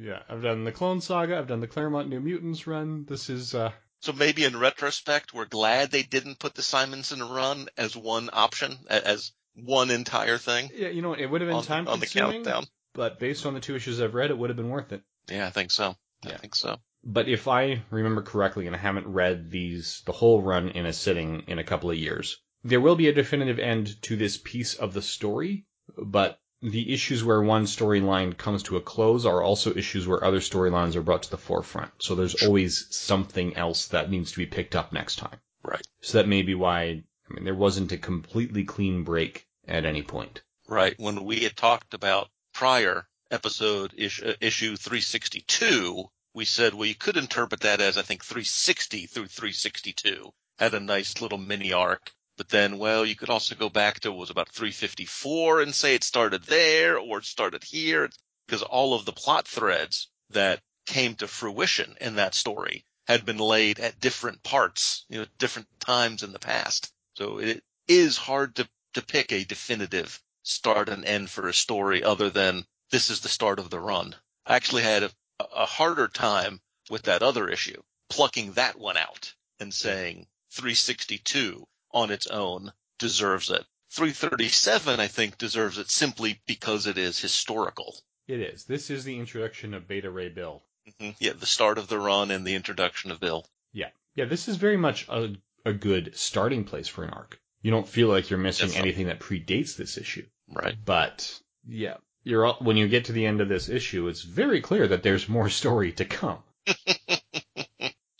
Yeah, 0.00 0.20
I've 0.30 0.42
done 0.42 0.64
the 0.64 0.72
Clone 0.72 1.02
Saga. 1.02 1.36
I've 1.36 1.48
done 1.48 1.60
the 1.60 1.66
Claremont 1.66 2.08
New 2.08 2.20
Mutants 2.20 2.66
run. 2.66 3.04
This 3.06 3.28
is 3.28 3.54
uh, 3.54 3.72
So 4.00 4.12
maybe 4.12 4.44
in 4.44 4.58
retrospect, 4.58 5.34
we're 5.34 5.44
glad 5.46 5.90
they 5.90 6.02
didn't 6.02 6.38
put 6.38 6.54
the 6.54 6.62
Simonson 6.62 7.22
run 7.22 7.68
as 7.76 7.96
one 7.96 8.30
option, 8.32 8.78
as 8.88 9.32
one 9.54 9.90
entire 9.90 10.38
thing 10.38 10.70
yeah, 10.74 10.88
you 10.88 11.02
know, 11.02 11.14
it 11.14 11.26
would 11.26 11.40
have 11.40 11.48
been 11.48 11.56
on, 11.56 11.64
time 11.64 11.88
on 11.88 12.00
the 12.00 12.06
countdown. 12.06 12.64
but 12.94 13.18
based 13.18 13.46
on 13.46 13.54
the 13.54 13.60
two 13.60 13.76
issues 13.76 14.00
I've 14.00 14.14
read, 14.14 14.30
it 14.30 14.38
would 14.38 14.50
have 14.50 14.56
been 14.56 14.70
worth 14.70 14.92
it. 14.92 15.02
Yeah, 15.28 15.46
I 15.46 15.50
think 15.50 15.70
so. 15.70 15.96
Yeah. 16.24 16.34
I 16.34 16.36
think 16.36 16.54
so. 16.54 16.76
But 17.02 17.28
if 17.28 17.48
I 17.48 17.82
remember 17.90 18.22
correctly, 18.22 18.66
and 18.66 18.76
I 18.76 18.78
haven't 18.78 19.06
read 19.06 19.50
these 19.50 20.02
the 20.06 20.12
whole 20.12 20.42
run 20.42 20.68
in 20.70 20.86
a 20.86 20.92
sitting 20.92 21.44
in 21.46 21.58
a 21.58 21.64
couple 21.64 21.90
of 21.90 21.96
years, 21.96 22.40
there 22.62 22.80
will 22.80 22.96
be 22.96 23.08
a 23.08 23.12
definitive 23.14 23.58
end 23.58 24.00
to 24.02 24.16
this 24.16 24.36
piece 24.36 24.74
of 24.74 24.92
the 24.92 25.02
story. 25.02 25.64
But 25.96 26.38
the 26.62 26.92
issues 26.92 27.24
where 27.24 27.40
one 27.40 27.64
storyline 27.64 28.36
comes 28.36 28.62
to 28.64 28.76
a 28.76 28.82
close 28.82 29.24
are 29.24 29.42
also 29.42 29.74
issues 29.74 30.06
where 30.06 30.22
other 30.22 30.40
storylines 30.40 30.94
are 30.94 31.02
brought 31.02 31.22
to 31.22 31.30
the 31.30 31.38
forefront. 31.38 31.90
So 31.98 32.14
there's 32.14 32.42
always 32.42 32.86
something 32.90 33.56
else 33.56 33.88
that 33.88 34.10
needs 34.10 34.32
to 34.32 34.38
be 34.38 34.46
picked 34.46 34.76
up 34.76 34.92
next 34.92 35.16
time. 35.16 35.40
Right. 35.62 35.86
So 36.00 36.18
that 36.18 36.28
may 36.28 36.42
be 36.42 36.54
why 36.54 37.02
I 37.28 37.34
mean 37.34 37.44
there 37.44 37.54
wasn't 37.54 37.92
a 37.92 37.98
completely 37.98 38.64
clean 38.64 39.04
break 39.04 39.46
at 39.66 39.86
any 39.86 40.02
point. 40.02 40.42
Right. 40.68 40.94
When 40.98 41.24
we 41.24 41.40
had 41.40 41.56
talked 41.56 41.94
about 41.94 42.28
prior 42.52 43.08
episode 43.30 43.92
uh, 43.92 44.32
issue 44.40 44.76
362, 44.76 46.10
we 46.34 46.44
said, 46.44 46.74
well, 46.74 46.86
you 46.86 46.94
could 46.94 47.16
interpret 47.16 47.60
that 47.60 47.80
as 47.80 47.96
I 47.96 48.02
think 48.02 48.24
360 48.24 49.06
through 49.06 49.26
362 49.26 50.32
had 50.58 50.74
a 50.74 50.80
nice 50.80 51.20
little 51.20 51.38
mini 51.38 51.72
arc. 51.72 52.12
But 52.40 52.48
then, 52.48 52.78
well, 52.78 53.04
you 53.04 53.16
could 53.16 53.28
also 53.28 53.54
go 53.54 53.68
back 53.68 54.00
to 54.00 54.10
what 54.10 54.20
was 54.20 54.30
about 54.30 54.48
354 54.48 55.60
and 55.60 55.74
say 55.74 55.94
it 55.94 56.02
started 56.02 56.44
there 56.44 56.96
or 56.96 57.18
it 57.18 57.26
started 57.26 57.62
here 57.62 58.08
because 58.46 58.62
all 58.62 58.94
of 58.94 59.04
the 59.04 59.12
plot 59.12 59.46
threads 59.46 60.08
that 60.30 60.62
came 60.86 61.16
to 61.16 61.28
fruition 61.28 61.98
in 62.00 62.14
that 62.14 62.34
story 62.34 62.86
had 63.06 63.26
been 63.26 63.36
laid 63.36 63.78
at 63.78 64.00
different 64.00 64.42
parts, 64.42 65.04
you 65.10 65.18
know, 65.18 65.26
different 65.36 65.68
times 65.80 66.22
in 66.22 66.32
the 66.32 66.38
past. 66.38 66.90
So 67.12 67.36
it 67.36 67.62
is 67.86 68.16
hard 68.16 68.56
to, 68.56 68.66
to 68.94 69.02
pick 69.02 69.32
a 69.32 69.44
definitive 69.44 70.22
start 70.42 70.88
and 70.88 71.04
end 71.04 71.28
for 71.28 71.46
a 71.46 71.52
story 71.52 72.02
other 72.02 72.30
than 72.30 72.64
this 72.90 73.10
is 73.10 73.20
the 73.20 73.28
start 73.28 73.58
of 73.58 73.68
the 73.68 73.80
run. 73.80 74.16
I 74.46 74.56
actually 74.56 74.84
had 74.84 75.02
a, 75.02 75.10
a 75.38 75.66
harder 75.66 76.08
time 76.08 76.62
with 76.88 77.02
that 77.02 77.22
other 77.22 77.50
issue, 77.50 77.82
plucking 78.08 78.52
that 78.52 78.78
one 78.78 78.96
out 78.96 79.34
and 79.58 79.74
saying 79.74 80.26
362 80.52 81.66
on 81.92 82.10
its 82.10 82.26
own 82.26 82.72
deserves 82.98 83.50
it. 83.50 83.64
337, 83.92 85.00
I 85.00 85.08
think, 85.08 85.36
deserves 85.38 85.78
it 85.78 85.90
simply 85.90 86.40
because 86.46 86.86
it 86.86 86.96
is 86.98 87.18
historical. 87.18 87.96
It 88.28 88.40
is. 88.40 88.64
This 88.64 88.90
is 88.90 89.04
the 89.04 89.18
introduction 89.18 89.74
of 89.74 89.88
Beta 89.88 90.10
Ray 90.10 90.28
Bill. 90.28 90.62
Mhm. 91.00 91.16
Yeah, 91.18 91.32
the 91.32 91.46
start 91.46 91.78
of 91.78 91.88
the 91.88 91.98
run 91.98 92.30
and 92.30 92.46
the 92.46 92.54
introduction 92.54 93.10
of 93.10 93.18
Bill. 93.20 93.46
Yeah. 93.72 93.90
Yeah, 94.14 94.26
this 94.26 94.46
is 94.48 94.56
very 94.56 94.76
much 94.76 95.08
a, 95.08 95.34
a 95.64 95.72
good 95.72 96.16
starting 96.16 96.64
place 96.64 96.88
for 96.88 97.04
an 97.04 97.10
arc. 97.10 97.40
You 97.62 97.70
don't 97.70 97.88
feel 97.88 98.08
like 98.08 98.30
you're 98.30 98.38
missing 98.38 98.68
Definitely. 98.68 98.90
anything 98.90 99.06
that 99.08 99.20
predates 99.20 99.76
this 99.76 99.98
issue. 99.98 100.26
Right. 100.48 100.76
But 100.84 101.40
yeah, 101.66 101.96
you're 102.22 102.46
all, 102.46 102.56
when 102.60 102.76
you 102.76 102.88
get 102.88 103.06
to 103.06 103.12
the 103.12 103.26
end 103.26 103.40
of 103.40 103.48
this 103.48 103.68
issue, 103.68 104.08
it's 104.08 104.22
very 104.22 104.60
clear 104.60 104.86
that 104.88 105.02
there's 105.02 105.28
more 105.28 105.48
story 105.48 105.92
to 105.92 106.04
come. 106.04 106.38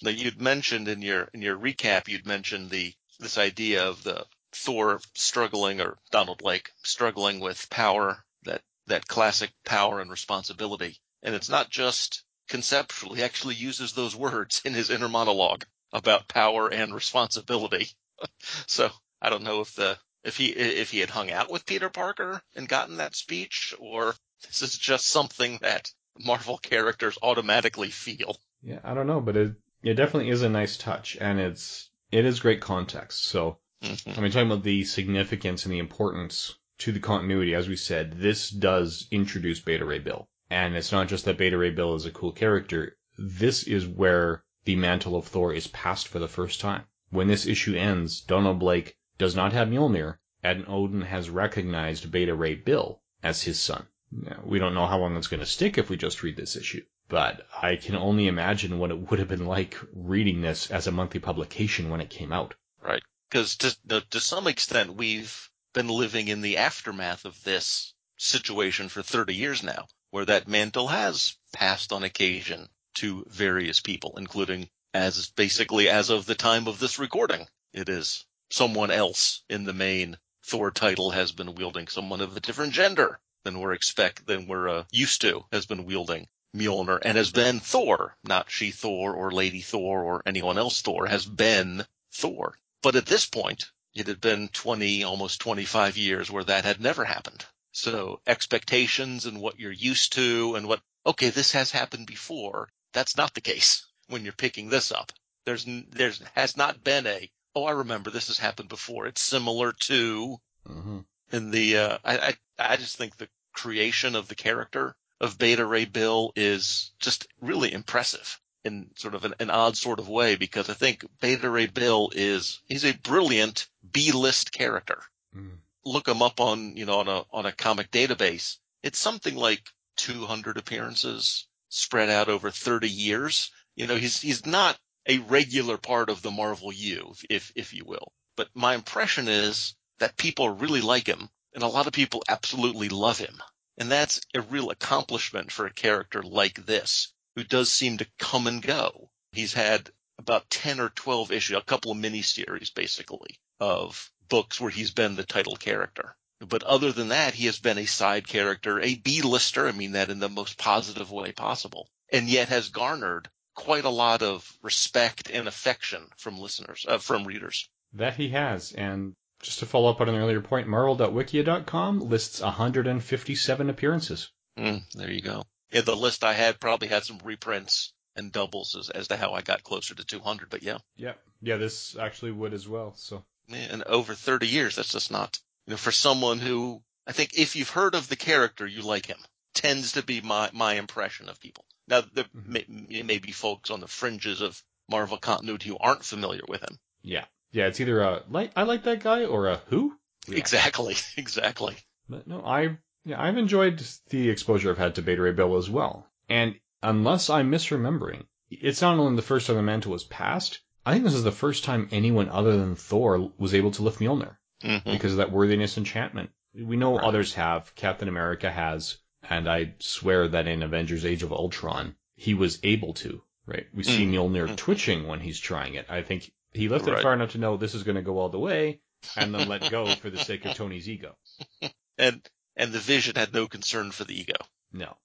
Now 0.02 0.10
you'd 0.10 0.40
mentioned 0.40 0.88
in 0.88 1.02
your 1.02 1.28
in 1.34 1.42
your 1.42 1.58
recap, 1.58 2.08
you'd 2.08 2.26
mentioned 2.26 2.70
the 2.70 2.94
this 3.20 3.38
idea 3.38 3.88
of 3.88 4.02
the 4.02 4.24
Thor 4.52 5.00
struggling 5.14 5.80
or 5.80 5.96
Donald 6.10 6.38
Blake 6.38 6.70
struggling 6.82 7.40
with 7.40 7.70
power, 7.70 8.24
that 8.44 8.62
that 8.86 9.06
classic 9.06 9.50
power 9.64 10.00
and 10.00 10.10
responsibility. 10.10 10.98
And 11.22 11.34
it's 11.34 11.48
not 11.48 11.70
just 11.70 12.24
conceptual. 12.48 13.14
He 13.14 13.22
actually 13.22 13.54
uses 13.54 13.92
those 13.92 14.16
words 14.16 14.62
in 14.64 14.74
his 14.74 14.90
inner 14.90 15.08
monologue 15.08 15.64
about 15.92 16.28
power 16.28 16.68
and 16.68 16.94
responsibility. 16.94 17.88
so 18.66 18.90
I 19.20 19.30
don't 19.30 19.44
know 19.44 19.60
if 19.60 19.74
the 19.74 19.98
if 20.24 20.36
he 20.36 20.46
if 20.46 20.90
he 20.90 20.98
had 20.98 21.10
hung 21.10 21.30
out 21.30 21.50
with 21.50 21.66
Peter 21.66 21.88
Parker 21.88 22.42
and 22.54 22.68
gotten 22.68 22.96
that 22.96 23.14
speech, 23.14 23.74
or 23.78 24.14
this 24.42 24.62
is 24.62 24.76
just 24.76 25.06
something 25.06 25.58
that 25.62 25.90
Marvel 26.18 26.58
characters 26.58 27.18
automatically 27.22 27.90
feel. 27.90 28.36
Yeah, 28.62 28.80
I 28.84 28.94
don't 28.94 29.06
know, 29.06 29.20
but 29.20 29.36
it 29.36 29.54
it 29.82 29.94
definitely 29.94 30.30
is 30.30 30.42
a 30.42 30.48
nice 30.48 30.76
touch, 30.76 31.16
and 31.20 31.40
it's 31.40 31.89
it 32.10 32.24
is 32.24 32.40
great 32.40 32.60
context. 32.60 33.24
So 33.24 33.58
Mhm. 33.82 34.18
I 34.18 34.20
mean, 34.20 34.30
talking 34.30 34.50
about 34.50 34.62
the 34.62 34.84
significance 34.84 35.64
and 35.64 35.72
the 35.72 35.78
importance 35.78 36.54
to 36.78 36.92
the 36.92 37.00
continuity, 37.00 37.54
as 37.54 37.68
we 37.68 37.76
said, 37.76 38.18
this 38.18 38.50
does 38.50 39.06
introduce 39.10 39.60
Beta 39.60 39.84
Ray 39.84 40.00
Bill. 40.00 40.28
And 40.50 40.76
it's 40.76 40.92
not 40.92 41.08
just 41.08 41.24
that 41.24 41.38
Beta 41.38 41.56
Ray 41.56 41.70
Bill 41.70 41.94
is 41.94 42.04
a 42.04 42.10
cool 42.10 42.32
character. 42.32 42.98
This 43.16 43.62
is 43.62 43.86
where 43.86 44.44
the 44.64 44.76
mantle 44.76 45.16
of 45.16 45.26
Thor 45.26 45.54
is 45.54 45.66
passed 45.68 46.08
for 46.08 46.18
the 46.18 46.28
first 46.28 46.60
time. 46.60 46.84
When 47.08 47.28
this 47.28 47.46
issue 47.46 47.74
ends, 47.74 48.20
Donald 48.20 48.58
Blake 48.58 48.96
does 49.16 49.34
not 49.34 49.52
have 49.52 49.68
Mjolnir, 49.68 50.18
and 50.42 50.64
Odin 50.68 51.02
has 51.02 51.30
recognized 51.30 52.10
Beta 52.10 52.34
Ray 52.34 52.56
Bill 52.56 53.02
as 53.22 53.42
his 53.42 53.58
son. 53.58 53.86
Now, 54.12 54.42
we 54.44 54.58
don't 54.58 54.74
know 54.74 54.86
how 54.86 54.98
long 54.98 55.16
it's 55.16 55.28
going 55.28 55.40
to 55.40 55.46
stick 55.46 55.78
if 55.78 55.88
we 55.88 55.96
just 55.96 56.22
read 56.22 56.36
this 56.36 56.56
issue, 56.56 56.82
but 57.10 57.44
I 57.60 57.74
can 57.74 57.96
only 57.96 58.28
imagine 58.28 58.78
what 58.78 58.92
it 58.92 59.10
would 59.10 59.18
have 59.18 59.26
been 59.26 59.44
like 59.44 59.76
reading 59.92 60.40
this 60.40 60.70
as 60.70 60.86
a 60.86 60.92
monthly 60.92 61.18
publication 61.18 61.90
when 61.90 62.00
it 62.00 62.08
came 62.08 62.32
out. 62.32 62.54
Right. 62.80 63.02
Because 63.28 63.56
to, 63.56 64.00
to 64.10 64.20
some 64.20 64.46
extent, 64.46 64.94
we've 64.94 65.50
been 65.74 65.88
living 65.88 66.28
in 66.28 66.40
the 66.40 66.58
aftermath 66.58 67.24
of 67.24 67.42
this 67.42 67.94
situation 68.16 68.88
for 68.88 69.02
30 69.02 69.34
years 69.34 69.64
now, 69.64 69.88
where 70.10 70.24
that 70.24 70.46
mantle 70.46 70.86
has 70.86 71.36
passed 71.52 71.92
on 71.92 72.04
occasion 72.04 72.68
to 72.94 73.26
various 73.28 73.80
people, 73.80 74.14
including 74.16 74.70
as 74.94 75.30
basically 75.30 75.88
as 75.88 76.10
of 76.10 76.26
the 76.26 76.36
time 76.36 76.68
of 76.68 76.78
this 76.78 77.00
recording. 77.00 77.44
It 77.72 77.88
is 77.88 78.24
someone 78.50 78.92
else 78.92 79.42
in 79.48 79.64
the 79.64 79.72
main 79.72 80.16
Thor 80.44 80.70
title 80.70 81.10
has 81.10 81.32
been 81.32 81.56
wielding 81.56 81.88
someone 81.88 82.20
of 82.20 82.36
a 82.36 82.40
different 82.40 82.72
gender 82.72 83.18
than 83.42 83.58
we're 83.58 83.72
expect 83.72 84.26
than 84.26 84.46
we're 84.46 84.68
uh, 84.68 84.84
used 84.92 85.22
to 85.22 85.44
has 85.50 85.66
been 85.66 85.86
wielding 85.86 86.28
Mjolnir 86.54 86.98
and 87.02 87.16
has 87.16 87.30
been 87.30 87.60
Thor, 87.60 88.16
not 88.24 88.50
she 88.50 88.70
Thor 88.70 89.14
or 89.14 89.30
Lady 89.30 89.60
Thor 89.60 90.02
or 90.02 90.22
anyone 90.26 90.58
else 90.58 90.80
Thor, 90.82 91.06
has 91.06 91.24
been 91.26 91.86
Thor. 92.12 92.54
But 92.82 92.96
at 92.96 93.06
this 93.06 93.26
point, 93.26 93.66
it 93.94 94.06
had 94.06 94.20
been 94.20 94.48
20, 94.48 95.04
almost 95.04 95.40
25 95.40 95.96
years 95.96 96.30
where 96.30 96.44
that 96.44 96.64
had 96.64 96.80
never 96.80 97.04
happened. 97.04 97.44
So 97.72 98.20
expectations 98.26 99.26
and 99.26 99.40
what 99.40 99.60
you're 99.60 99.70
used 99.70 100.14
to 100.14 100.54
and 100.56 100.66
what, 100.66 100.80
okay, 101.06 101.30
this 101.30 101.52
has 101.52 101.70
happened 101.70 102.06
before. 102.06 102.68
That's 102.92 103.16
not 103.16 103.34
the 103.34 103.40
case 103.40 103.86
when 104.08 104.24
you're 104.24 104.32
picking 104.32 104.68
this 104.70 104.90
up. 104.90 105.12
There's, 105.44 105.66
there's, 105.90 106.20
has 106.34 106.56
not 106.56 106.82
been 106.82 107.06
a, 107.06 107.30
oh, 107.54 107.64
I 107.64 107.72
remember 107.72 108.10
this 108.10 108.28
has 108.28 108.38
happened 108.38 108.68
before. 108.68 109.06
It's 109.06 109.20
similar 109.22 109.72
to, 109.72 110.38
Mm-hmm. 110.68 110.98
in 111.32 111.50
the, 111.52 111.78
uh, 111.78 111.98
I, 112.04 112.18
I, 112.18 112.34
I 112.58 112.76
just 112.76 112.96
think 112.96 113.16
the 113.16 113.28
creation 113.54 114.14
of 114.14 114.28
the 114.28 114.34
character 114.34 114.94
of 115.20 115.38
Beta 115.38 115.64
Ray 115.64 115.84
Bill 115.84 116.32
is 116.34 116.92
just 116.98 117.26
really 117.40 117.72
impressive 117.72 118.40
in 118.64 118.90
sort 118.96 119.14
of 119.14 119.24
an, 119.24 119.34
an 119.40 119.50
odd 119.50 119.76
sort 119.76 119.98
of 119.98 120.08
way 120.08 120.36
because 120.36 120.68
I 120.68 120.74
think 120.74 121.04
Beta 121.20 121.48
Ray 121.48 121.66
Bill 121.66 122.10
is, 122.14 122.60
he's 122.66 122.84
a 122.84 122.96
brilliant 122.96 123.68
B-list 123.92 124.52
character. 124.52 125.02
Mm. 125.36 125.58
Look 125.84 126.08
him 126.08 126.22
up 126.22 126.40
on, 126.40 126.76
you 126.76 126.86
know, 126.86 127.00
on 127.00 127.08
a, 127.08 127.24
on 127.32 127.46
a 127.46 127.52
comic 127.52 127.90
database. 127.90 128.56
It's 128.82 128.98
something 128.98 129.34
like 129.34 129.62
200 129.96 130.56
appearances 130.56 131.46
spread 131.68 132.10
out 132.10 132.28
over 132.28 132.50
30 132.50 132.88
years. 132.88 133.50
You 133.76 133.86
know, 133.86 133.96
he's, 133.96 134.20
he's 134.20 134.44
not 134.44 134.78
a 135.06 135.18
regular 135.18 135.78
part 135.78 136.10
of 136.10 136.22
the 136.22 136.30
Marvel 136.30 136.72
U, 136.72 137.14
if, 137.28 137.52
if 137.54 137.72
you 137.72 137.84
will. 137.84 138.12
But 138.36 138.48
my 138.54 138.74
impression 138.74 139.28
is 139.28 139.74
that 139.98 140.16
people 140.16 140.50
really 140.50 140.80
like 140.80 141.06
him 141.06 141.28
and 141.54 141.62
a 141.62 141.68
lot 141.68 141.86
of 141.86 141.92
people 141.92 142.22
absolutely 142.28 142.88
love 142.88 143.18
him. 143.18 143.42
And 143.80 143.90
that's 143.90 144.20
a 144.34 144.42
real 144.42 144.68
accomplishment 144.68 145.50
for 145.50 145.64
a 145.64 145.72
character 145.72 146.22
like 146.22 146.66
this, 146.66 147.14
who 147.34 147.44
does 147.44 147.72
seem 147.72 147.96
to 147.96 148.06
come 148.18 148.46
and 148.46 148.60
go. 148.60 149.10
He's 149.32 149.54
had 149.54 149.90
about 150.18 150.50
10 150.50 150.80
or 150.80 150.90
12 150.90 151.32
issues, 151.32 151.56
a 151.56 151.62
couple 151.62 151.90
of 151.90 151.96
miniseries 151.96 152.74
basically, 152.74 153.40
of 153.58 154.12
books 154.28 154.60
where 154.60 154.70
he's 154.70 154.90
been 154.90 155.16
the 155.16 155.24
title 155.24 155.56
character. 155.56 156.14
But 156.40 156.62
other 156.62 156.92
than 156.92 157.08
that, 157.08 157.32
he 157.32 157.46
has 157.46 157.58
been 157.58 157.78
a 157.78 157.86
side 157.86 158.28
character, 158.28 158.78
a 158.80 158.96
B-lister. 158.96 159.66
I 159.66 159.72
mean 159.72 159.92
that 159.92 160.10
in 160.10 160.18
the 160.18 160.28
most 160.28 160.58
positive 160.58 161.10
way 161.10 161.32
possible. 161.32 161.88
And 162.12 162.28
yet 162.28 162.50
has 162.50 162.68
garnered 162.68 163.30
quite 163.54 163.86
a 163.86 163.90
lot 163.90 164.20
of 164.20 164.46
respect 164.60 165.30
and 165.30 165.48
affection 165.48 166.06
from 166.18 166.38
listeners, 166.38 166.84
uh, 166.86 166.98
from 166.98 167.24
readers. 167.24 167.70
That 167.94 168.16
he 168.16 168.28
has. 168.28 168.72
And 168.72 169.14
just 169.40 169.60
to 169.60 169.66
follow 169.66 169.90
up 169.90 170.00
on 170.00 170.08
an 170.08 170.16
earlier 170.16 170.40
point, 170.40 170.68
marvel.wikia.com 170.68 172.00
lists 172.00 172.40
157 172.40 173.70
appearances. 173.70 174.30
Mm, 174.58 174.82
there 174.92 175.10
you 175.10 175.22
go. 175.22 175.44
Yeah, 175.72 175.82
the 175.82 175.96
list 175.96 176.24
I 176.24 176.32
had 176.32 176.60
probably 176.60 176.88
had 176.88 177.04
some 177.04 177.20
reprints 177.24 177.92
and 178.16 178.32
doubles 178.32 178.76
as, 178.76 178.90
as 178.90 179.08
to 179.08 179.16
how 179.16 179.32
I 179.32 179.40
got 179.40 179.62
closer 179.62 179.94
to 179.94 180.04
200, 180.04 180.50
but 180.50 180.62
yeah. 180.62 180.78
Yeah. 180.96 181.14
Yeah, 181.40 181.56
this 181.56 181.96
actually 181.96 182.32
would 182.32 182.52
as 182.52 182.68
well. 182.68 182.94
So. 182.96 183.24
And 183.48 183.82
over 183.84 184.14
30 184.14 184.46
years, 184.46 184.76
that's 184.76 184.92
just 184.92 185.10
not, 185.10 185.38
you 185.66 185.72
know, 185.72 185.76
for 185.76 185.92
someone 185.92 186.38
who 186.38 186.82
I 187.06 187.12
think 187.12 187.36
if 187.36 187.56
you've 187.56 187.70
heard 187.70 187.94
of 187.94 188.08
the 188.08 188.16
character, 188.16 188.66
you 188.66 188.82
like 188.82 189.06
him. 189.06 189.18
Tends 189.54 189.92
to 189.92 190.02
be 190.02 190.20
my, 190.20 190.50
my 190.52 190.74
impression 190.74 191.28
of 191.28 191.40
people. 191.40 191.64
Now, 191.88 192.02
there 192.12 192.24
mm-hmm. 192.24 192.86
may, 192.88 193.02
may 193.02 193.18
be 193.18 193.32
folks 193.32 193.70
on 193.70 193.80
the 193.80 193.88
fringes 193.88 194.40
of 194.40 194.62
Marvel 194.88 195.18
continuity 195.18 195.70
who 195.70 195.78
aren't 195.78 196.04
familiar 196.04 196.42
with 196.46 196.62
him. 196.62 196.78
Yeah. 197.02 197.24
Yeah, 197.52 197.66
it's 197.66 197.80
either 197.80 198.00
a 198.00 198.22
like 198.30 198.52
I 198.56 198.62
like 198.62 198.84
that 198.84 199.02
guy 199.02 199.24
or 199.24 199.48
a 199.48 199.56
who. 199.68 199.96
Yeah. 200.26 200.38
Exactly, 200.38 200.96
exactly. 201.16 201.76
But 202.08 202.26
no, 202.26 202.44
I 202.44 202.78
yeah, 203.04 203.20
I've 203.20 203.38
enjoyed 203.38 203.82
the 204.10 204.30
exposure 204.30 204.70
I've 204.70 204.78
had 204.78 204.96
to 204.96 205.02
Beta 205.02 205.22
Ray 205.22 205.32
Bill 205.32 205.56
as 205.56 205.70
well. 205.70 206.06
And 206.28 206.56
unless 206.82 207.30
I'm 207.30 207.50
misremembering, 207.50 208.24
it's 208.50 208.82
not 208.82 208.98
only 208.98 209.16
the 209.16 209.22
first 209.22 209.46
time 209.46 209.56
the 209.56 209.62
mantle 209.62 209.92
was 209.92 210.04
passed. 210.04 210.60
I 210.84 210.92
think 210.92 211.04
this 211.04 211.14
is 211.14 211.24
the 211.24 211.32
first 211.32 211.64
time 211.64 211.88
anyone 211.90 212.28
other 212.28 212.56
than 212.56 212.74
Thor 212.74 213.32
was 213.38 213.54
able 213.54 213.70
to 213.72 213.82
lift 213.82 214.00
Mjolnir 214.00 214.36
mm-hmm. 214.62 214.90
because 214.90 215.12
of 215.12 215.18
that 215.18 215.32
worthiness 215.32 215.78
enchantment. 215.78 216.30
We 216.54 216.76
know 216.76 216.96
right. 216.96 217.04
others 217.04 217.34
have. 217.34 217.74
Captain 217.74 218.08
America 218.08 218.50
has, 218.50 218.98
and 219.28 219.48
I 219.48 219.74
swear 219.78 220.28
that 220.28 220.46
in 220.46 220.62
Avengers: 220.62 221.04
Age 221.04 221.22
of 221.22 221.32
Ultron, 221.32 221.94
he 222.16 222.34
was 222.34 222.58
able 222.62 222.94
to. 222.94 223.22
Right? 223.46 223.66
We 223.74 223.82
see 223.82 224.06
mm. 224.06 224.12
Mjolnir 224.12 224.48
mm. 224.48 224.56
twitching 224.56 225.06
when 225.06 225.20
he's 225.20 225.40
trying 225.40 225.74
it. 225.74 225.86
I 225.88 226.02
think 226.02 226.30
he 226.52 226.68
left 226.68 226.86
right. 226.86 227.02
far 227.02 227.14
enough 227.14 227.32
to 227.32 227.38
know 227.38 227.56
this 227.56 227.74
is 227.74 227.82
going 227.82 227.96
to 227.96 228.02
go 228.02 228.18
all 228.18 228.28
the 228.28 228.38
way, 228.38 228.80
and 229.16 229.34
then 229.34 229.48
let 229.48 229.70
go 229.70 229.86
for 229.94 230.10
the 230.10 230.18
sake 230.18 230.44
of 230.44 230.54
Tony's 230.54 230.88
ego. 230.88 231.16
And 231.98 232.26
and 232.56 232.72
the 232.72 232.78
Vision 232.78 233.16
had 233.16 233.34
no 233.34 233.46
concern 233.46 233.90
for 233.90 234.04
the 234.04 234.18
ego. 234.18 234.32
No. 234.72 234.96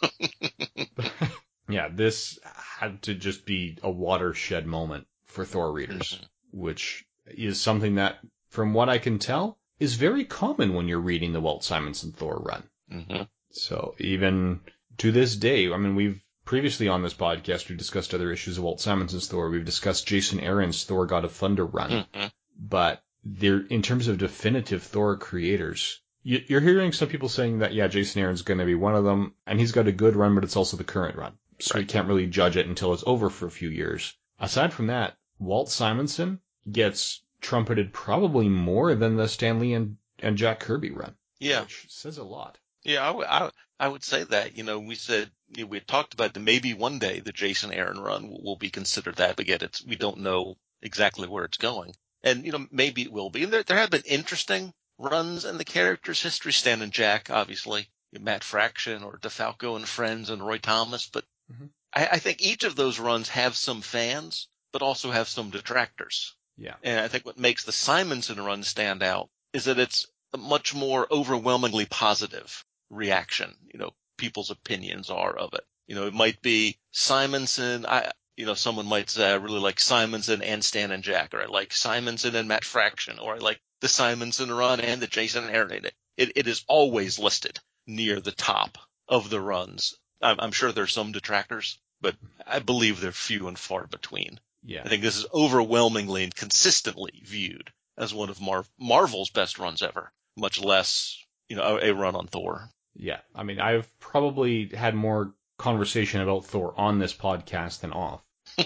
yeah, 1.68 1.88
this 1.88 2.38
had 2.44 3.02
to 3.02 3.14
just 3.14 3.44
be 3.44 3.78
a 3.82 3.90
watershed 3.90 4.64
moment 4.64 5.08
for 5.24 5.44
Thor 5.44 5.72
readers, 5.72 6.14
mm-hmm. 6.14 6.60
which 6.60 7.04
is 7.26 7.60
something 7.60 7.96
that, 7.96 8.18
from 8.50 8.74
what 8.74 8.88
I 8.88 8.98
can 8.98 9.18
tell, 9.18 9.58
is 9.80 9.94
very 9.94 10.24
common 10.24 10.74
when 10.74 10.88
you're 10.88 11.00
reading 11.00 11.32
the 11.32 11.40
Walt 11.40 11.64
Simonson 11.64 12.12
Thor 12.12 12.40
run. 12.44 12.62
Mm-hmm. 12.92 13.22
So 13.50 13.94
even 13.98 14.60
to 14.98 15.12
this 15.12 15.36
day, 15.36 15.72
I 15.72 15.76
mean, 15.76 15.96
we've 15.96 16.22
Previously 16.46 16.86
on 16.86 17.02
this 17.02 17.12
podcast, 17.12 17.68
we've 17.68 17.76
discussed 17.76 18.14
other 18.14 18.32
issues 18.32 18.56
of 18.56 18.64
Walt 18.64 18.80
Simonson's 18.80 19.26
Thor. 19.26 19.50
We've 19.50 19.64
discussed 19.64 20.06
Jason 20.06 20.38
Aaron's 20.38 20.84
Thor 20.84 21.04
God 21.04 21.24
of 21.24 21.32
Thunder 21.32 21.66
run. 21.66 21.90
Mm-hmm. 21.90 22.26
But 22.56 23.02
there, 23.24 23.66
in 23.68 23.82
terms 23.82 24.06
of 24.06 24.18
definitive 24.18 24.84
Thor 24.84 25.16
creators, 25.16 26.00
you're 26.22 26.60
hearing 26.60 26.92
some 26.92 27.08
people 27.08 27.28
saying 27.28 27.58
that, 27.58 27.74
yeah, 27.74 27.88
Jason 27.88 28.22
Aaron's 28.22 28.42
going 28.42 28.58
to 28.58 28.64
be 28.64 28.76
one 28.76 28.94
of 28.94 29.02
them, 29.02 29.34
and 29.44 29.58
he's 29.58 29.72
got 29.72 29.88
a 29.88 29.92
good 29.92 30.14
run, 30.14 30.36
but 30.36 30.44
it's 30.44 30.56
also 30.56 30.76
the 30.76 30.84
current 30.84 31.16
run. 31.16 31.36
So 31.58 31.74
right. 31.74 31.82
we 31.82 31.86
can't 31.86 32.08
really 32.08 32.28
judge 32.28 32.56
it 32.56 32.66
until 32.66 32.94
it's 32.94 33.04
over 33.06 33.28
for 33.28 33.46
a 33.46 33.50
few 33.50 33.68
years. 33.68 34.14
Aside 34.38 34.72
from 34.72 34.86
that, 34.86 35.16
Walt 35.40 35.68
Simonson 35.68 36.40
gets 36.70 37.22
trumpeted 37.40 37.92
probably 37.92 38.48
more 38.48 38.94
than 38.94 39.16
the 39.16 39.28
Stan 39.28 39.58
Lee 39.58 39.74
and, 39.74 39.96
and 40.20 40.36
Jack 40.36 40.60
Kirby 40.60 40.92
run. 40.92 41.16
Yeah. 41.40 41.62
Which 41.62 41.86
says 41.88 42.18
a 42.18 42.24
lot. 42.24 42.56
Yeah, 42.84 43.02
I, 43.02 43.06
w- 43.06 43.26
I, 43.28 43.50
I 43.80 43.88
would 43.88 44.04
say 44.04 44.22
that. 44.22 44.56
You 44.56 44.62
know, 44.62 44.78
we 44.78 44.94
said 44.94 45.30
you 45.54 45.64
know, 45.64 45.68
we 45.68 45.80
talked 45.80 46.14
about 46.14 46.34
that 46.34 46.40
maybe 46.40 46.74
one 46.74 46.98
day 46.98 47.20
the 47.20 47.32
Jason 47.32 47.72
Aaron 47.72 48.00
run 48.00 48.28
will, 48.28 48.42
will, 48.42 48.56
be 48.56 48.70
considered 48.70 49.16
that, 49.16 49.36
but 49.36 49.46
yet 49.46 49.62
it's 49.62 49.84
we 49.84 49.96
don't 49.96 50.18
know 50.18 50.56
exactly 50.82 51.28
where 51.28 51.44
it's 51.44 51.58
going. 51.58 51.94
And 52.22 52.44
you 52.44 52.52
know, 52.52 52.66
maybe 52.70 53.02
it 53.02 53.12
will 53.12 53.30
be. 53.30 53.44
And 53.44 53.52
there 53.52 53.62
there 53.62 53.78
have 53.78 53.90
been 53.90 54.02
interesting 54.04 54.72
runs 54.98 55.44
in 55.44 55.58
the 55.58 55.64
characters' 55.64 56.22
history. 56.22 56.52
Stan 56.52 56.82
and 56.82 56.92
Jack, 56.92 57.30
obviously, 57.30 57.88
Matt 58.18 58.44
Fraction 58.44 59.02
or 59.02 59.18
DeFalco 59.18 59.76
and 59.76 59.88
Frenz 59.88 60.30
and 60.30 60.44
Roy 60.44 60.58
Thomas, 60.58 61.08
but 61.08 61.24
mm-hmm. 61.52 61.66
I, 61.92 62.08
I 62.12 62.18
think 62.18 62.40
each 62.40 62.64
of 62.64 62.76
those 62.76 62.98
runs 62.98 63.28
have 63.30 63.56
some 63.56 63.82
fans, 63.82 64.48
but 64.72 64.82
also 64.82 65.10
have 65.10 65.28
some 65.28 65.50
detractors. 65.50 66.34
Yeah. 66.56 66.76
And 66.82 67.00
I 67.00 67.08
think 67.08 67.24
what 67.24 67.38
makes 67.38 67.64
the 67.64 67.72
Simonson 67.72 68.40
run 68.40 68.62
stand 68.62 69.02
out 69.02 69.28
is 69.52 69.64
that 69.64 69.78
it's 69.78 70.06
a 70.32 70.38
much 70.38 70.74
more 70.74 71.06
overwhelmingly 71.10 71.86
positive 71.86 72.64
reaction, 72.90 73.54
you 73.72 73.78
know, 73.78 73.92
people's 74.16 74.50
opinions 74.50 75.10
are 75.10 75.36
of 75.36 75.54
it. 75.54 75.64
You 75.86 75.94
know, 75.94 76.06
it 76.06 76.14
might 76.14 76.42
be 76.42 76.78
Simonson. 76.90 77.86
I, 77.86 78.10
you 78.36 78.46
know, 78.46 78.54
someone 78.54 78.86
might 78.86 79.08
say, 79.08 79.30
I 79.30 79.36
really 79.36 79.60
like 79.60 79.80
Simonson 79.80 80.42
and 80.42 80.64
Stan 80.64 80.90
and 80.90 81.02
Jack, 81.02 81.34
or 81.34 81.42
I 81.42 81.46
like 81.46 81.72
Simonson 81.72 82.34
and 82.34 82.48
Matt 82.48 82.64
Fraction, 82.64 83.18
or 83.18 83.34
I 83.34 83.38
like 83.38 83.60
the 83.80 83.88
Simonson 83.88 84.52
run 84.52 84.80
and 84.80 85.00
the 85.00 85.06
Jason 85.06 85.48
Aaron. 85.48 85.84
It, 85.84 85.94
it, 86.16 86.32
it 86.36 86.46
is 86.46 86.64
always 86.68 87.18
listed 87.18 87.58
near 87.86 88.20
the 88.20 88.32
top 88.32 88.78
of 89.08 89.30
the 89.30 89.40
runs. 89.40 89.96
I'm, 90.20 90.36
I'm 90.40 90.52
sure 90.52 90.72
there's 90.72 90.92
some 90.92 91.12
detractors, 91.12 91.78
but 92.00 92.16
I 92.46 92.58
believe 92.58 93.00
they're 93.00 93.12
few 93.12 93.48
and 93.48 93.58
far 93.58 93.86
between. 93.86 94.40
Yeah. 94.64 94.82
I 94.84 94.88
think 94.88 95.02
this 95.02 95.16
is 95.16 95.26
overwhelmingly 95.32 96.24
and 96.24 96.34
consistently 96.34 97.22
viewed 97.24 97.70
as 97.96 98.12
one 98.12 98.28
of 98.28 98.40
Mar- 98.40 98.66
Marvel's 98.78 99.30
best 99.30 99.58
runs 99.58 99.82
ever, 99.82 100.12
much 100.36 100.60
less, 100.60 101.16
you 101.48 101.56
know, 101.56 101.78
a, 101.78 101.90
a 101.90 101.94
run 101.94 102.16
on 102.16 102.26
Thor. 102.26 102.68
Yeah, 102.98 103.20
I 103.34 103.42
mean, 103.42 103.60
I've 103.60 103.88
probably 103.98 104.68
had 104.68 104.94
more 104.94 105.34
conversation 105.58 106.20
about 106.20 106.46
Thor 106.46 106.74
on 106.76 106.98
this 106.98 107.14
podcast 107.14 107.80
than 107.80 107.92
off. 107.92 108.22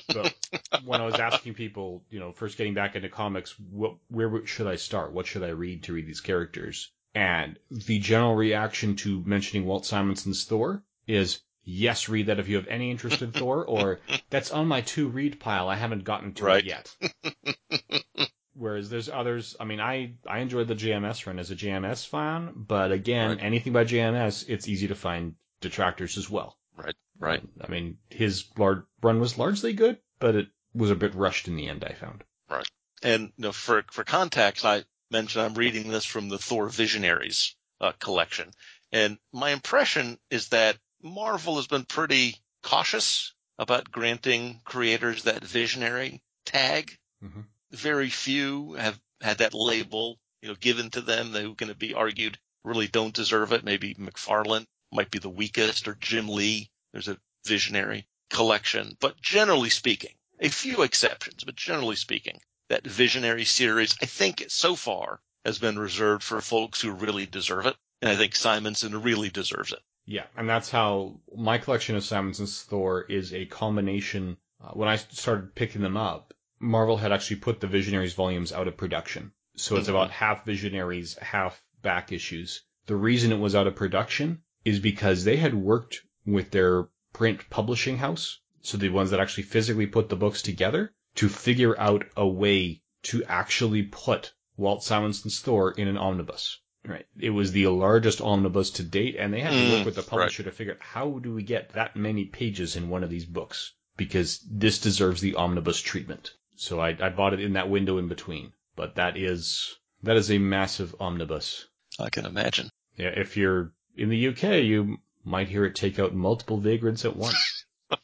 But 0.09 0.35
when 0.85 1.01
I 1.01 1.07
was 1.07 1.15
asking 1.15 1.55
people, 1.55 2.05
you 2.11 2.21
know, 2.21 2.33
first 2.33 2.59
getting 2.59 2.75
back 2.75 2.97
into 2.97 3.09
comics, 3.09 3.55
what, 3.59 3.97
where 4.09 4.47
should 4.47 4.67
I 4.67 4.77
start? 4.77 5.13
What 5.13 5.27
should 5.27 5.43
I 5.43 5.49
read 5.49 5.85
to 5.85 5.93
read 5.93 6.07
these 6.07 6.21
characters? 6.21 6.91
And 7.15 7.59
the 7.71 7.99
general 7.99 8.37
reaction 8.37 8.97
to 8.97 9.23
mentioning 9.25 9.67
Walt 9.67 9.85
Simonson's 9.85 10.45
Thor 10.45 10.83
is, 11.07 11.41
yes, 11.65 12.09
read 12.09 12.27
that 12.27 12.39
if 12.39 12.49
you 12.49 12.57
have 12.57 12.69
any 12.69 12.91
interest 12.91 13.23
in 13.23 13.33
Thor, 13.33 13.65
or 13.65 14.01
that's 14.31 14.53
on 14.53 14.69
my 14.69 14.83
to 14.83 15.09
read 15.09 15.41
pile. 15.41 15.69
I 15.69 15.77
haven't 15.77 16.05
gotten 16.05 16.35
to 16.35 16.45
right. 16.45 16.65
it 16.65 16.67
yet. 16.67 18.31
Whereas 18.55 18.91
there's 18.91 19.09
others. 19.09 19.57
I 19.61 19.65
mean, 19.65 19.81
I 19.81 20.15
I 20.27 20.39
enjoyed 20.41 20.69
the 20.69 20.75
JMS 20.75 21.27
run 21.27 21.39
as 21.39 21.51
a 21.51 21.57
JMS 21.57 22.07
fan, 22.07 22.53
but 22.55 22.91
again, 22.91 23.31
right. 23.31 23.43
anything 23.43 23.73
by 23.73 23.85
JMS, 23.85 24.49
it's 24.49 24.69
easy 24.69 24.89
to 24.89 24.95
find 24.95 25.37
detractors 25.61 26.19
as 26.19 26.29
well. 26.29 26.59
Right. 26.77 26.97
Right. 27.19 27.43
I 27.61 27.69
mean, 27.69 27.99
his 28.09 28.47
large 28.59 28.83
run 29.03 29.21
was 29.21 29.39
largely 29.39 29.73
good, 29.73 29.99
but 30.19 30.35
it 30.35 30.49
was 30.75 30.91
a 30.91 30.97
bit 30.97 31.15
rushed 31.15 31.47
in 31.47 31.57
the 31.57 31.69
end. 31.69 31.85
I 31.85 31.93
found. 31.93 32.25
Right. 32.49 32.69
And 33.03 33.33
you 33.37 33.43
know, 33.45 33.53
for 33.53 33.85
for 33.91 34.03
context, 34.03 34.65
I 34.65 34.85
mentioned 35.11 35.45
I'm 35.45 35.55
reading 35.55 35.89
this 35.89 36.05
from 36.05 36.29
the 36.29 36.39
Thor 36.39 36.69
Visionaries 36.69 37.55
uh, 37.81 37.93
collection, 38.01 38.51
and 38.91 39.19
my 39.33 39.51
impression 39.51 40.19
is 40.31 40.49
that 40.49 40.77
Marvel 41.03 41.57
has 41.57 41.69
been 41.69 41.85
pretty 41.85 42.37
cautious 42.63 43.33
about 43.59 43.93
granting 43.93 44.61
creators 44.65 45.23
that 45.23 45.45
visionary 45.45 46.21
tag. 46.45 46.99
Mm-hmm 47.25 47.43
very 47.73 48.11
few 48.11 48.75
have 48.75 48.99
had 49.21 49.39
that 49.39 49.55
label, 49.55 50.19
you 50.43 50.49
know, 50.49 50.55
given 50.55 50.91
to 50.91 51.01
them. 51.01 51.33
Going 51.33 51.55
to 51.69 51.75
be 51.75 51.95
argued 51.95 52.39
really 52.65 52.89
don't 52.89 53.15
deserve 53.15 53.53
it. 53.53 53.65
Maybe 53.65 53.95
McFarlane 53.95 54.67
might 54.93 55.11
be 55.11 55.19
the 55.19 55.29
weakest 55.29 55.89
or 55.89 55.95
Jim 55.95 56.29
Lee. 56.29 56.71
There's 56.93 57.09
a 57.09 57.19
visionary 57.47 58.07
collection, 58.31 58.97
but 59.01 59.21
generally 59.21 59.71
speaking, 59.71 60.15
a 60.41 60.49
few 60.49 60.83
exceptions, 60.83 61.45
but 61.45 61.57
generally 61.57 61.97
speaking, 61.97 62.41
that 62.69 62.87
visionary 62.87 63.45
series, 63.45 63.97
I 64.01 64.07
think 64.07 64.45
so 64.49 64.77
far 64.77 65.21
has 65.45 65.59
been 65.59 65.79
reserved 65.79 66.23
for 66.23 66.41
folks 66.41 66.81
who 66.81 66.93
really 66.93 67.27
deserve 67.27 67.67
it. 67.67 67.77
And 68.03 68.11
I 68.11 68.17
think 68.17 68.35
Simonson 68.35 69.03
really 69.03 69.29
deserves 69.29 69.73
it. 69.73 69.81
Yeah. 70.07 70.25
And 70.37 70.49
that's 70.49 70.71
how 70.71 71.21
my 71.37 71.59
collection 71.59 71.97
of 71.97 72.05
Simonson's 72.05 72.63
Thor 72.63 73.03
is 73.03 73.35
a 73.35 73.47
combination. 73.47 74.37
Uh, 74.63 74.71
when 74.71 74.89
I 74.89 74.97
started 74.97 75.55
picking 75.55 75.83
them 75.83 75.97
up, 75.97 76.35
Marvel 76.61 76.99
had 76.99 77.11
actually 77.11 77.37
put 77.37 77.59
the 77.59 77.67
Visionaries 77.67 78.13
volumes 78.13 78.53
out 78.53 78.69
of 78.69 78.77
production. 78.77 79.33
So 79.57 79.77
it's 79.77 79.87
mm-hmm. 79.87 79.97
about 79.97 80.11
half 80.11 80.45
Visionaries, 80.45 81.17
half 81.19 81.63
back 81.83 82.13
issues. 82.13 82.63
The 82.87 82.97
reason 82.97 83.33
it 83.33 83.39
was 83.39 83.55
out 83.55 83.67
of 83.67 83.75
production 83.75 84.43
is 84.65 84.79
because 84.79 85.25
they 85.25 85.37
had 85.37 85.55
worked 85.55 86.03
with 86.27 86.51
their 86.51 86.89
print 87.13 87.49
publishing 87.51 87.97
house, 87.97 88.41
so 88.61 88.77
the 88.77 88.91
ones 88.91 89.11
that 89.11 89.21
actually 89.21 89.45
physically 89.45 89.87
put 89.87 90.09
the 90.09 90.17
books 90.17 90.43
together, 90.43 90.93
to 91.17 91.29
figure 91.29 91.79
out 91.79 92.07
a 92.17 92.27
way 92.27 92.83
to 93.03 93.25
actually 93.25 93.83
put 93.85 94.33
Walt 94.57 94.83
Simonson's 94.85 95.41
Thor 95.41 95.73
in 95.73 95.89
an 95.89 95.97
omnibus. 95.97 96.59
Right. 96.85 97.07
It 97.19 97.31
was 97.31 97.53
the 97.53 97.67
largest 97.69 98.21
omnibus 98.21 98.71
to 98.73 98.83
date, 98.83 99.17
and 99.19 99.33
they 99.33 99.41
had 99.41 99.53
to 99.53 99.73
work 99.73 99.83
mm, 99.83 99.85
with 99.87 99.97
the 99.97 100.03
publisher 100.03 100.43
right. 100.43 100.51
to 100.51 100.57
figure 100.57 100.75
out 100.75 100.83
how 100.83 101.19
do 101.19 101.35
we 101.35 101.43
get 101.43 101.71
that 101.71 101.97
many 101.97 102.27
pages 102.27 102.77
in 102.77 102.89
one 102.89 103.05
of 103.05 103.11
these 103.11 103.27
books 103.27 103.75
because 103.97 104.41
this 104.51 104.79
deserves 104.79 105.21
the 105.21 105.35
omnibus 105.35 105.81
treatment. 105.81 106.35
So 106.61 106.79
I, 106.79 106.95
I 107.01 107.09
bought 107.09 107.33
it 107.33 107.41
in 107.41 107.55
that 107.55 107.71
window 107.71 107.97
in 107.97 108.09
between. 108.09 108.53
But 108.77 108.97
that 108.97 109.17
is 109.17 109.77
that 110.03 110.17
is 110.19 110.31
a 110.31 110.37
massive 110.37 110.95
omnibus. 111.01 111.67
I 111.99 112.11
can 112.11 112.27
imagine. 112.27 112.69
Yeah, 112.97 113.09
if 113.17 113.39
you're 113.39 113.73
in 113.97 114.11
the 114.11 114.29
UK, 114.29 114.63
you 114.63 114.99
might 115.25 115.49
hear 115.49 115.65
it 115.65 115.75
take 115.75 115.99
out 115.99 116.15
multiple 116.15 116.59
vagrants 116.59 117.05
at 117.05 117.17
once. 117.17 117.65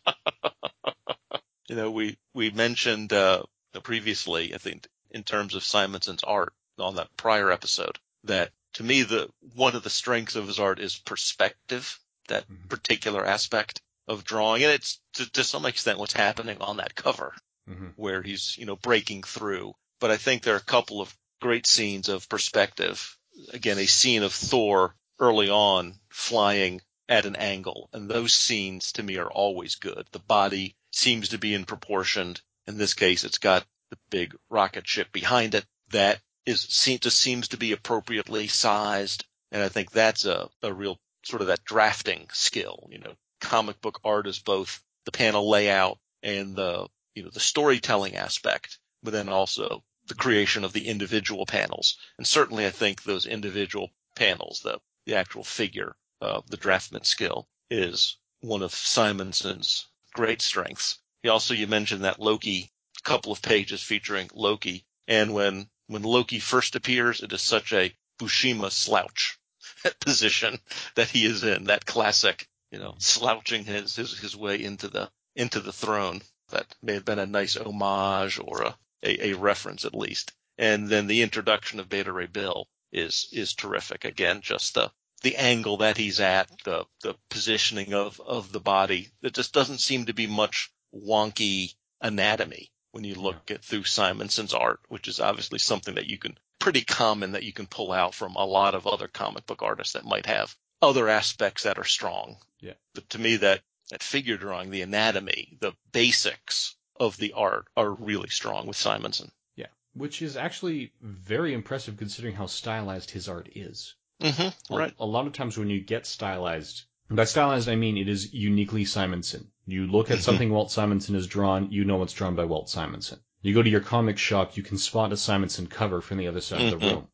You 1.68 1.74
know, 1.74 1.90
we, 1.90 2.16
we 2.32 2.50
mentioned, 2.52 3.12
uh, 3.12 3.42
previously, 3.82 4.54
I 4.54 4.58
think 4.58 4.86
in 5.10 5.24
terms 5.24 5.56
of 5.56 5.64
Simonson's 5.64 6.22
art 6.22 6.52
on 6.78 6.94
that 6.94 7.08
prior 7.16 7.50
episode, 7.50 7.98
that 8.22 8.52
to 8.74 8.84
me, 8.84 9.02
the, 9.02 9.28
one 9.56 9.74
of 9.74 9.82
the 9.82 9.90
strengths 9.90 10.36
of 10.36 10.46
his 10.46 10.60
art 10.60 10.78
is 10.78 10.96
perspective, 10.96 11.98
that 12.28 12.48
Mhm. 12.48 12.68
particular 12.68 13.26
aspect 13.26 13.82
of 14.06 14.22
drawing. 14.22 14.62
And 14.62 14.72
it's 14.72 15.00
to, 15.14 15.28
to 15.32 15.42
some 15.42 15.66
extent 15.66 15.98
what's 15.98 16.12
happening 16.12 16.58
on 16.60 16.76
that 16.76 16.94
cover 16.94 17.34
Mhm. 17.68 17.94
where 17.96 18.22
he's, 18.22 18.56
you 18.58 18.64
know, 18.66 18.76
breaking 18.76 19.22
through. 19.24 19.74
But 19.98 20.10
I 20.10 20.16
think 20.16 20.42
there 20.42 20.54
are 20.54 20.58
a 20.58 20.72
couple 20.74 21.00
of 21.00 21.16
great 21.40 21.66
scenes 21.66 22.08
of 22.08 22.28
perspective. 22.28 23.18
Again, 23.52 23.78
a 23.78 23.86
scene 23.86 24.22
of 24.22 24.32
Thor 24.32 24.94
early 25.18 25.50
on 25.50 25.98
flying 26.10 26.80
at 27.08 27.26
an 27.26 27.36
angle. 27.36 27.88
And 27.92 28.08
those 28.08 28.32
scenes 28.32 28.92
to 28.92 29.02
me 29.02 29.16
are 29.16 29.30
always 29.30 29.76
good. 29.76 30.06
The 30.12 30.18
body 30.18 30.76
seems 30.92 31.30
to 31.30 31.38
be 31.38 31.54
in 31.54 31.64
proportion. 31.64 32.36
In 32.66 32.78
this 32.78 32.94
case, 32.94 33.24
it's 33.24 33.38
got 33.38 33.66
the 33.90 33.98
big 34.10 34.34
rocket 34.48 34.86
ship 34.86 35.12
behind 35.12 35.54
it 35.54 35.64
that 35.90 36.20
is 36.44 36.60
se- 36.62 36.98
just 36.98 37.18
seems 37.18 37.48
to 37.48 37.56
be 37.56 37.72
appropriately 37.72 38.46
sized. 38.48 39.24
And 39.52 39.62
I 39.62 39.68
think 39.68 39.90
that's 39.90 40.24
a, 40.24 40.48
a 40.62 40.72
real 40.72 40.98
sort 41.24 41.42
of 41.42 41.48
that 41.48 41.64
drafting 41.64 42.28
skill, 42.32 42.88
you 42.90 42.98
know, 42.98 43.14
comic 43.40 43.80
book 43.80 44.00
art 44.04 44.26
is 44.26 44.38
both 44.38 44.82
the 45.04 45.12
panel 45.12 45.48
layout 45.48 45.98
and 46.22 46.56
the, 46.56 46.88
you 47.16 47.24
know, 47.24 47.30
the 47.30 47.40
storytelling 47.40 48.14
aspect, 48.14 48.78
but 49.02 49.12
then 49.12 49.28
also 49.28 49.82
the 50.06 50.14
creation 50.14 50.62
of 50.62 50.72
the 50.72 50.86
individual 50.86 51.46
panels. 51.46 51.98
And 52.18 52.26
certainly 52.26 52.66
I 52.66 52.70
think 52.70 53.02
those 53.02 53.26
individual 53.26 53.90
panels, 54.14 54.60
the, 54.62 54.78
the 55.06 55.16
actual 55.16 55.42
figure 55.42 55.96
of 56.20 56.48
the 56.48 56.56
draftman 56.56 57.04
skill 57.04 57.48
is 57.70 58.18
one 58.40 58.62
of 58.62 58.72
Simonson's 58.72 59.88
great 60.14 60.40
strengths. 60.40 61.00
He 61.24 61.28
also, 61.28 61.54
you 61.54 61.66
mentioned 61.66 62.04
that 62.04 62.20
Loki 62.20 62.70
couple 63.06 63.30
of 63.30 63.40
pages 63.40 63.82
featuring 63.82 64.28
Loki. 64.34 64.84
And 65.06 65.32
when, 65.32 65.70
when 65.86 66.02
Loki 66.02 66.40
first 66.40 66.74
appears, 66.74 67.22
it 67.22 67.32
is 67.32 67.40
such 67.40 67.72
a 67.72 67.94
Buscema 68.18 68.70
slouch 68.72 69.38
position 70.00 70.58
that 70.96 71.08
he 71.08 71.24
is 71.24 71.44
in, 71.44 71.64
that 71.64 71.86
classic, 71.86 72.48
you 72.72 72.80
know, 72.80 72.96
slouching 72.98 73.64
his, 73.64 73.94
his, 73.94 74.18
his 74.18 74.36
way 74.36 74.62
into 74.62 74.88
the, 74.88 75.08
into 75.36 75.60
the 75.60 75.72
throne. 75.72 76.20
That 76.50 76.74
may 76.82 76.94
have 76.94 77.04
been 77.04 77.18
a 77.18 77.26
nice 77.26 77.56
homage 77.56 78.38
or 78.38 78.62
a, 78.62 78.76
a, 79.02 79.30
a 79.30 79.32
reference 79.34 79.84
at 79.84 79.94
least. 79.94 80.32
And 80.58 80.88
then 80.88 81.06
the 81.06 81.22
introduction 81.22 81.80
of 81.80 81.88
Beta 81.88 82.12
Ray 82.12 82.26
Bill 82.26 82.68
is, 82.92 83.28
is 83.32 83.54
terrific. 83.54 84.04
Again, 84.04 84.40
just 84.40 84.74
the, 84.74 84.90
the 85.22 85.36
angle 85.36 85.78
that 85.78 85.96
he's 85.96 86.20
at, 86.20 86.48
the, 86.64 86.84
the 87.02 87.14
positioning 87.30 87.94
of, 87.94 88.20
of 88.20 88.52
the 88.52 88.60
body. 88.60 89.08
There 89.20 89.30
just 89.30 89.52
doesn't 89.52 89.80
seem 89.80 90.06
to 90.06 90.14
be 90.14 90.26
much 90.26 90.70
wonky 90.94 91.74
anatomy 92.00 92.70
when 92.92 93.04
you 93.04 93.16
look 93.16 93.50
at 93.50 93.64
through 93.64 93.84
Simonson's 93.84 94.54
art, 94.54 94.80
which 94.88 95.08
is 95.08 95.20
obviously 95.20 95.58
something 95.58 95.96
that 95.96 96.06
you 96.06 96.18
can 96.18 96.38
pretty 96.58 96.82
common 96.82 97.32
that 97.32 97.42
you 97.42 97.52
can 97.52 97.66
pull 97.66 97.92
out 97.92 98.14
from 98.14 98.34
a 98.34 98.44
lot 98.44 98.74
of 98.74 98.86
other 98.86 99.08
comic 99.08 99.46
book 99.46 99.62
artists 99.62 99.92
that 99.92 100.04
might 100.04 100.26
have 100.26 100.56
other 100.80 101.08
aspects 101.08 101.64
that 101.64 101.78
are 101.78 101.84
strong. 101.84 102.38
Yeah. 102.60 102.74
But 102.94 103.10
to 103.10 103.18
me, 103.18 103.36
that, 103.36 103.60
that 103.90 104.02
figure 104.02 104.36
drawing, 104.36 104.70
the 104.70 104.82
anatomy, 104.82 105.56
the 105.60 105.72
basics 105.92 106.74
of 106.98 107.16
the 107.18 107.32
art 107.34 107.66
are 107.76 107.90
really 107.90 108.28
strong 108.28 108.66
with 108.66 108.76
Simonson. 108.76 109.30
Yeah. 109.54 109.66
Which 109.94 110.22
is 110.22 110.36
actually 110.36 110.92
very 111.00 111.52
impressive 111.54 111.96
considering 111.96 112.34
how 112.34 112.46
stylized 112.46 113.10
his 113.10 113.28
art 113.28 113.48
is. 113.54 113.94
Mm-hmm. 114.22 114.72
A- 114.74 114.76
Right. 114.76 114.94
A 114.98 115.06
lot 115.06 115.26
of 115.26 115.32
times 115.34 115.58
when 115.58 115.68
you 115.70 115.80
get 115.80 116.06
stylized, 116.06 116.84
by 117.10 117.24
stylized 117.24 117.68
I 117.68 117.76
mean 117.76 117.96
it 117.96 118.08
is 118.08 118.32
uniquely 118.32 118.84
Simonson. 118.84 119.50
You 119.66 119.86
look 119.86 120.10
at 120.10 120.18
Mhm. 120.18 120.22
something 120.22 120.50
Walt 120.50 120.70
Simonson 120.70 121.14
has 121.14 121.26
drawn, 121.26 121.70
you 121.70 121.84
know 121.84 122.02
it's 122.02 122.12
drawn 122.14 122.34
by 122.34 122.44
Walt 122.44 122.68
Simonson. 122.70 123.20
You 123.42 123.54
go 123.54 123.62
to 123.62 123.70
your 123.70 123.80
comic 123.80 124.18
shop, 124.18 124.56
you 124.56 124.62
can 124.62 124.78
spot 124.78 125.12
a 125.12 125.16
Simonson 125.16 125.66
cover 125.66 126.00
from 126.00 126.16
the 126.18 126.26
other 126.28 126.40
side 126.40 126.72
of 126.72 126.80
the 126.80 126.86
Mhm. 126.86 126.92
room 126.92 127.08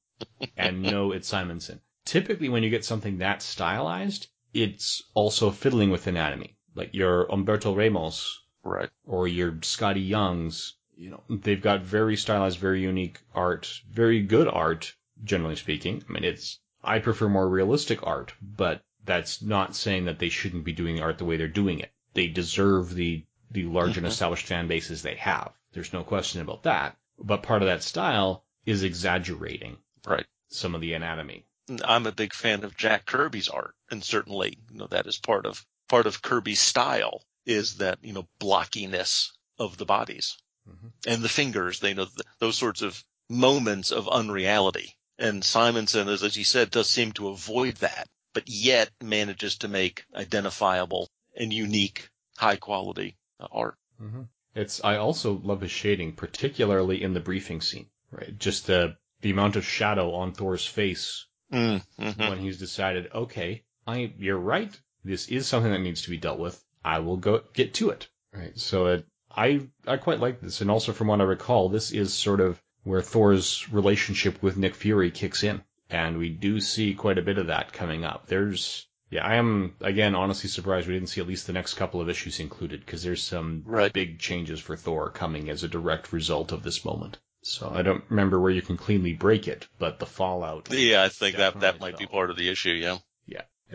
and 0.57 0.83
know 0.83 1.13
it's 1.13 1.29
Simonson. 1.29 1.81
Typically 2.05 2.49
when 2.49 2.63
you 2.63 2.71
get 2.71 2.85
something 2.85 3.19
that 3.19 3.43
stylized, 3.43 4.29
it's 4.55 5.03
also 5.15 5.51
fiddling 5.51 5.91
with 5.91 6.07
anatomy. 6.07 6.57
Like 6.75 6.95
your 6.95 7.27
Humberto 7.29 7.77
Ramos 7.77 8.41
Right. 8.65 8.91
or 9.07 9.27
your 9.29 9.59
Scotty 9.63 10.01
Youngs, 10.01 10.75
you 10.97 11.11
know, 11.11 11.23
they've 11.29 11.61
got 11.61 11.83
very 11.83 12.17
stylized, 12.17 12.59
very 12.59 12.83
unique 12.83 13.21
art, 13.35 13.81
very 13.91 14.21
good 14.23 14.49
art, 14.49 14.95
generally 15.25 15.57
speaking. 15.57 16.05
I 16.09 16.13
mean, 16.13 16.25
it's, 16.25 16.61
I 16.83 16.99
prefer 17.01 17.29
more 17.29 17.49
realistic 17.49 18.07
art, 18.07 18.33
but 18.41 18.83
that's 19.05 19.43
not 19.43 19.75
saying 19.77 20.05
that 20.07 20.19
they 20.19 20.29
shouldn't 20.29 20.65
be 20.65 20.73
doing 20.73 21.01
art 21.03 21.19
the 21.19 21.25
way 21.25 21.37
they're 21.37 21.49
doing 21.49 21.81
it. 21.81 21.91
They 22.15 22.29
deserve 22.29 22.95
the, 22.95 23.25
the 23.51 23.65
large 23.65 23.97
and 23.97 24.07
Mhm. 24.07 24.11
established 24.11 24.47
fan 24.47 24.69
bases 24.69 25.03
they 25.03 25.17
have. 25.17 25.53
There's 25.73 25.93
no 25.93 26.05
question 26.05 26.41
about 26.41 26.63
that. 26.65 26.97
But 27.19 27.43
part 27.43 27.63
of 27.63 27.69
that 27.69 27.83
style 27.83 28.45
is 28.65 28.83
exaggerating 28.85 29.77
Right. 30.07 30.27
some 30.49 30.75
of 30.75 30.81
the 30.81 30.93
anatomy. 30.95 31.45
I'm 31.85 32.07
a 32.07 32.13
big 32.13 32.33
fan 32.35 32.65
of 32.65 32.77
Jack 32.77 33.07
Kirby's 33.07 33.49
art, 33.49 33.75
and 33.91 34.03
certainly, 34.05 34.59
you 34.71 34.79
know, 34.79 34.87
that 34.89 35.07
is 35.07 35.19
part 35.19 35.47
of 35.47 35.65
part 35.93 36.07
of 36.07 36.23
Kirby's 36.23 36.61
style 36.73 37.23
is 37.45 37.77
that 37.77 37.99
you 38.03 38.15
know 38.15 38.27
blockiness 38.41 39.31
of 39.59 39.77
the 39.77 39.85
bodies 39.85 40.37
Mhm. 40.69 40.93
and 41.07 41.23
the 41.23 41.29
fingers. 41.41 41.81
They 41.81 41.93
know 41.95 42.07
th- 42.07 42.27
those 42.39 42.57
sorts 42.57 42.81
of 42.83 43.05
moments 43.29 43.91
of 43.93 44.09
unreality. 44.09 44.97
And 45.19 45.45
Simonson, 45.45 46.09
as 46.09 46.23
as 46.23 46.37
you 46.37 46.45
said, 46.45 46.71
does 46.71 46.89
seem 46.89 47.13
to 47.13 47.29
avoid 47.29 47.75
that, 47.87 48.09
but 48.33 48.49
yet 48.49 48.89
manages 49.03 49.59
to 49.59 49.69
make 49.69 50.05
identifiable 50.15 51.09
and 51.37 51.53
unique, 51.53 52.09
high 52.39 52.57
quality 52.57 53.17
uh, 53.39 53.49
art. 53.53 53.77
Mm-hmm. 54.01 54.23
It's. 54.55 54.83
I 54.85 54.97
also 54.97 55.41
love 55.51 55.61
his 55.61 55.71
shading, 55.83 56.13
particularly 56.15 57.03
in 57.03 57.13
the 57.15 57.21
briefing 57.31 57.61
scene. 57.61 57.89
Right, 58.11 58.39
just 58.39 58.67
the 58.67 58.97
the 59.21 59.31
amount 59.31 59.57
of 59.57 59.65
shadow 59.67 60.15
on 60.15 60.33
Thor's 60.33 60.67
face 60.67 61.27
Mm-hmm. 61.53 62.29
when 62.31 62.39
he's 62.39 62.59
decided, 62.59 63.11
okay, 63.13 63.63
I, 63.87 64.13
you're 64.19 64.39
right. 64.57 64.73
This 65.05 65.29
is 65.29 65.47
something 65.47 65.73
that 65.73 65.81
needs 65.81 66.03
to 66.03 66.11
be 66.11 66.19
dealt 66.19 66.39
with. 66.39 66.63
I 66.85 66.99
will 67.01 67.17
go 67.17 67.43
get 67.53 67.75
to 67.75 67.91
it. 67.91 68.09
Right. 68.33 68.59
So 68.59 68.87
it, 68.87 69.07
I, 69.35 69.61
I 69.87 69.97
quite 69.97 70.21
like 70.21 70.41
this. 70.41 70.61
And 70.61 70.71
also 70.71 70.93
from 70.93 71.09
what 71.09 71.21
I 71.21 71.25
recall, 71.25 71.69
this 71.69 71.93
is 71.93 72.13
sort 72.15 72.41
of 72.41 72.61
where 72.85 73.03
Thor's 73.03 73.69
relationship 73.73 74.43
with 74.43 74.57
Nick 74.57 74.75
Fury 74.75 75.11
kicks 75.11 75.43
in. 75.43 75.63
And 75.91 76.19
we 76.19 76.31
do 76.31 76.61
see 76.61 76.95
quite 76.95 77.19
a 77.19 77.23
bit 77.23 77.39
of 77.39 77.49
that 77.49 77.73
coming 77.73 78.05
up. 78.05 78.27
There's, 78.27 78.87
yeah, 79.11 79.27
I 79.27 79.35
am, 79.35 79.75
again, 79.81 80.15
honestly 80.15 80.49
surprised 80.49 80.89
we 80.89 80.95
didn't 80.95 81.11
see 81.11 81.21
at 81.21 81.27
least 81.29 81.47
the 81.47 81.53
next 81.53 81.75
couple 81.75 82.01
of 82.01 82.09
issues 82.09 82.41
included 82.41 82.81
because 82.81 83.03
there's 83.03 83.23
some 83.23 83.63
Right. 83.67 83.93
big 83.93 84.19
changes 84.19 84.59
for 84.61 84.77
Thor 84.77 85.11
coming 85.11 85.51
as 85.51 85.63
a 85.65 85.69
direct 85.69 86.13
result 86.13 86.51
of 86.53 86.63
this 86.63 86.85
moment. 86.85 87.19
So 87.43 87.71
I 87.75 87.83
don't 87.83 88.05
remember 88.09 88.41
where 88.41 88.53
you 88.53 88.63
can 88.63 88.77
cleanly 88.77 89.13
break 89.15 89.49
it, 89.49 89.67
but 89.79 89.99
the 89.99 90.07
fallout. 90.07 90.69
Yeah, 90.71 91.03
I 91.03 91.09
think 91.09 91.37
that 91.37 91.61
that 91.61 91.81
might 91.81 91.99
be 91.99 92.07
part 92.07 92.31
of 92.31 92.37
the 92.37 92.49
issue. 92.49 92.71
Yeah. 92.71 92.99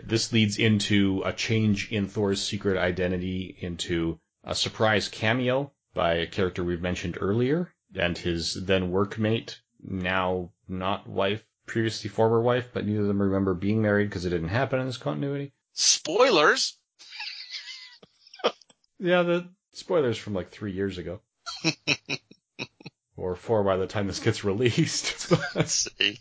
This 0.04 0.32
leads 0.32 0.58
into 0.58 1.22
a 1.24 1.32
change 1.32 1.90
in 1.90 2.06
Thor's 2.06 2.42
secret 2.42 2.78
identity 2.78 3.56
into 3.60 4.20
a 4.44 4.54
surprise 4.54 5.08
cameo 5.08 5.72
by 5.94 6.14
a 6.14 6.26
character 6.26 6.62
we've 6.62 6.80
mentioned 6.82 7.18
earlier 7.20 7.74
and 7.94 8.16
his 8.16 8.54
then 8.54 8.92
workmate, 8.92 9.56
now 9.82 10.52
not 10.68 11.08
wife, 11.08 11.44
previously 11.66 12.10
former 12.10 12.40
wife, 12.40 12.68
but 12.72 12.86
neither 12.86 13.02
of 13.02 13.06
them 13.06 13.22
remember 13.22 13.54
being 13.54 13.82
married 13.82 14.08
because 14.08 14.24
it 14.24 14.30
didn't 14.30 14.48
happen 14.48 14.80
in 14.80 14.86
this 14.86 14.96
continuity. 14.96 15.52
Spoilers. 15.72 16.78
Yeah, 19.00 19.22
the 19.22 19.48
spoilers 19.74 20.18
from 20.18 20.34
like 20.34 20.50
three 20.50 20.72
years 20.72 20.98
ago. 20.98 21.20
or 23.16 23.36
four 23.36 23.62
by 23.62 23.76
the 23.76 23.86
time 23.86 24.08
this 24.08 24.18
gets 24.18 24.42
released. 24.42 25.32
Let's 25.54 25.88
see. 25.96 26.18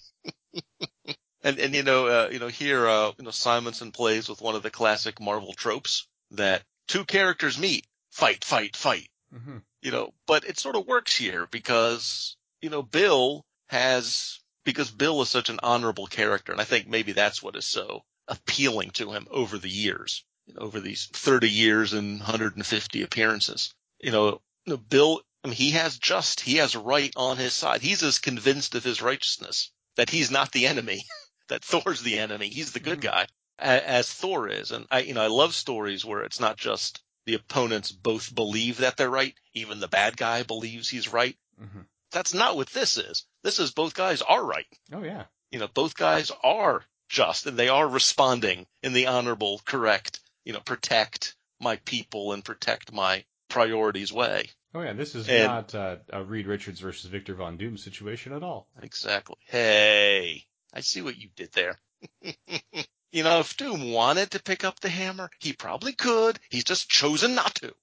And 1.47 1.59
and 1.59 1.75
you 1.75 1.83
know 1.83 2.07
uh, 2.07 2.29
you 2.31 2.39
know 2.39 2.47
here 2.47 2.87
uh, 2.87 3.11
you 3.17 3.23
know 3.23 3.31
Simonson 3.31 3.91
plays 3.91 4.27
with 4.29 4.41
one 4.41 4.55
of 4.55 4.63
the 4.63 4.69
classic 4.69 5.19
Marvel 5.21 5.53
tropes 5.53 6.07
that 6.31 6.63
two 6.87 7.05
characters 7.05 7.57
meet, 7.57 7.85
fight, 8.11 8.43
fight, 8.43 8.75
fight. 8.75 9.09
Mhm. 9.33 9.61
You 9.81 9.91
know, 9.91 10.13
but 10.25 10.43
it 10.45 10.59
sort 10.59 10.75
of 10.75 10.87
works 10.87 11.15
here 11.15 11.47
because 11.51 12.35
you 12.61 12.69
know 12.69 12.83
Bill 12.83 13.45
has 13.67 14.39
because 14.65 14.91
Bill 14.91 15.21
is 15.21 15.29
such 15.29 15.49
an 15.49 15.59
honorable 15.63 16.07
character, 16.07 16.51
and 16.51 16.59
I 16.59 16.65
think 16.65 16.87
maybe 16.87 17.13
that's 17.13 17.41
what 17.41 17.55
is 17.55 17.65
so 17.65 18.03
appealing 18.27 18.91
to 18.91 19.13
him 19.13 19.27
over 19.31 19.57
the 19.57 19.69
years, 19.69 20.25
you 20.45 20.53
know, 20.53 20.61
over 20.61 20.81
these 20.81 21.05
30 21.13 21.49
years 21.49 21.93
and 21.93 22.19
150 22.19 23.01
appearances. 23.01 23.73
You 24.01 24.11
know, 24.11 24.41
you 24.65 24.73
know, 24.73 24.77
Bill, 24.77 25.21
I 25.43 25.47
mean, 25.47 25.55
he 25.55 25.71
has 25.71 25.97
just, 25.97 26.41
he 26.41 26.57
has 26.57 26.75
right 26.75 27.13
on 27.15 27.37
his 27.37 27.53
side. 27.53 27.81
He's 27.81 28.03
as 28.03 28.19
convinced 28.19 28.75
of 28.75 28.83
his 28.83 29.01
righteousness 29.01 29.71
that 29.95 30.09
he's 30.09 30.29
not 30.29 30.51
the 30.51 30.67
enemy, 30.67 31.05
that 31.49 31.63
Thor's 31.65 32.01
the 32.01 32.19
enemy. 32.19 32.49
He's 32.49 32.71
the 32.73 32.79
good 32.79 32.99
Mhm. 32.99 33.03
guy, 33.03 33.27
as 33.59 34.11
Thor 34.11 34.47
is. 34.49 34.71
And 34.71 34.85
I, 34.91 34.99
you 34.99 35.13
know, 35.13 35.21
I 35.21 35.27
love 35.27 35.53
stories 35.55 36.03
where 36.05 36.23
it's 36.23 36.39
not 36.39 36.57
just 36.57 37.01
the 37.25 37.33
opponents 37.35 37.91
both 37.91 38.33
believe 38.33 38.77
that 38.77 38.97
they're 38.97 39.09
right, 39.09 39.35
even 39.53 39.79
the 39.79 39.87
bad 39.87 40.15
guy 40.17 40.43
believes 40.43 40.87
he's 40.89 41.11
right. 41.11 41.37
Mhm. 41.61 41.85
That's 42.11 42.33
not 42.33 42.55
what 42.55 42.69
this 42.69 42.97
is. 42.97 43.25
This 43.43 43.59
is 43.59 43.71
both 43.71 43.93
guys 43.93 44.21
are 44.21 44.43
right. 44.43 44.65
Oh 44.93 45.03
yeah. 45.03 45.25
You 45.51 45.59
know, 45.59 45.67
both 45.67 45.95
guys 45.95 46.31
are 46.43 46.83
just 47.09 47.45
and 47.45 47.57
they 47.57 47.69
are 47.69 47.87
responding 47.87 48.67
in 48.83 48.93
the 48.93 49.07
honorable, 49.07 49.61
correct, 49.65 50.19
you 50.45 50.53
know, 50.53 50.59
protect 50.61 51.35
my 51.59 51.77
people 51.77 52.33
and 52.33 52.43
protect 52.45 52.91
my, 52.91 53.25
priorities 53.49 54.11
way. 54.11 54.49
Oh 54.75 54.81
yeah, 54.81 54.91
this 54.93 55.15
is 55.15 55.27
And- 55.29 55.45
not 55.47 55.73
uh, 55.73 55.95
a 56.09 56.21
Reed 56.23 56.47
Richards 56.47 56.79
versus 56.81 57.09
Victor 57.09 57.33
Von 57.33 57.55
Doom 57.57 57.77
situation 57.77 58.33
at 58.33 58.43
all. 58.43 58.67
Exactly. 58.81 59.37
Hey, 59.45 60.45
I 60.77 60.81
see 60.81 61.01
what 61.01 61.17
you 61.17 61.29
did 61.35 61.51
there. 61.53 61.79
you 63.11 63.23
know, 63.23 63.39
if 63.39 63.57
Doom 63.57 63.91
wanted 63.91 64.29
to 64.31 64.43
pick 64.43 64.63
up 64.63 64.79
the 64.79 64.89
hammer, 64.89 65.31
he 65.39 65.51
probably 65.51 65.91
could. 65.91 66.39
He's 66.51 66.65
just 66.65 66.87
chosen 66.87 67.33
not 67.33 67.55
to. 67.55 67.73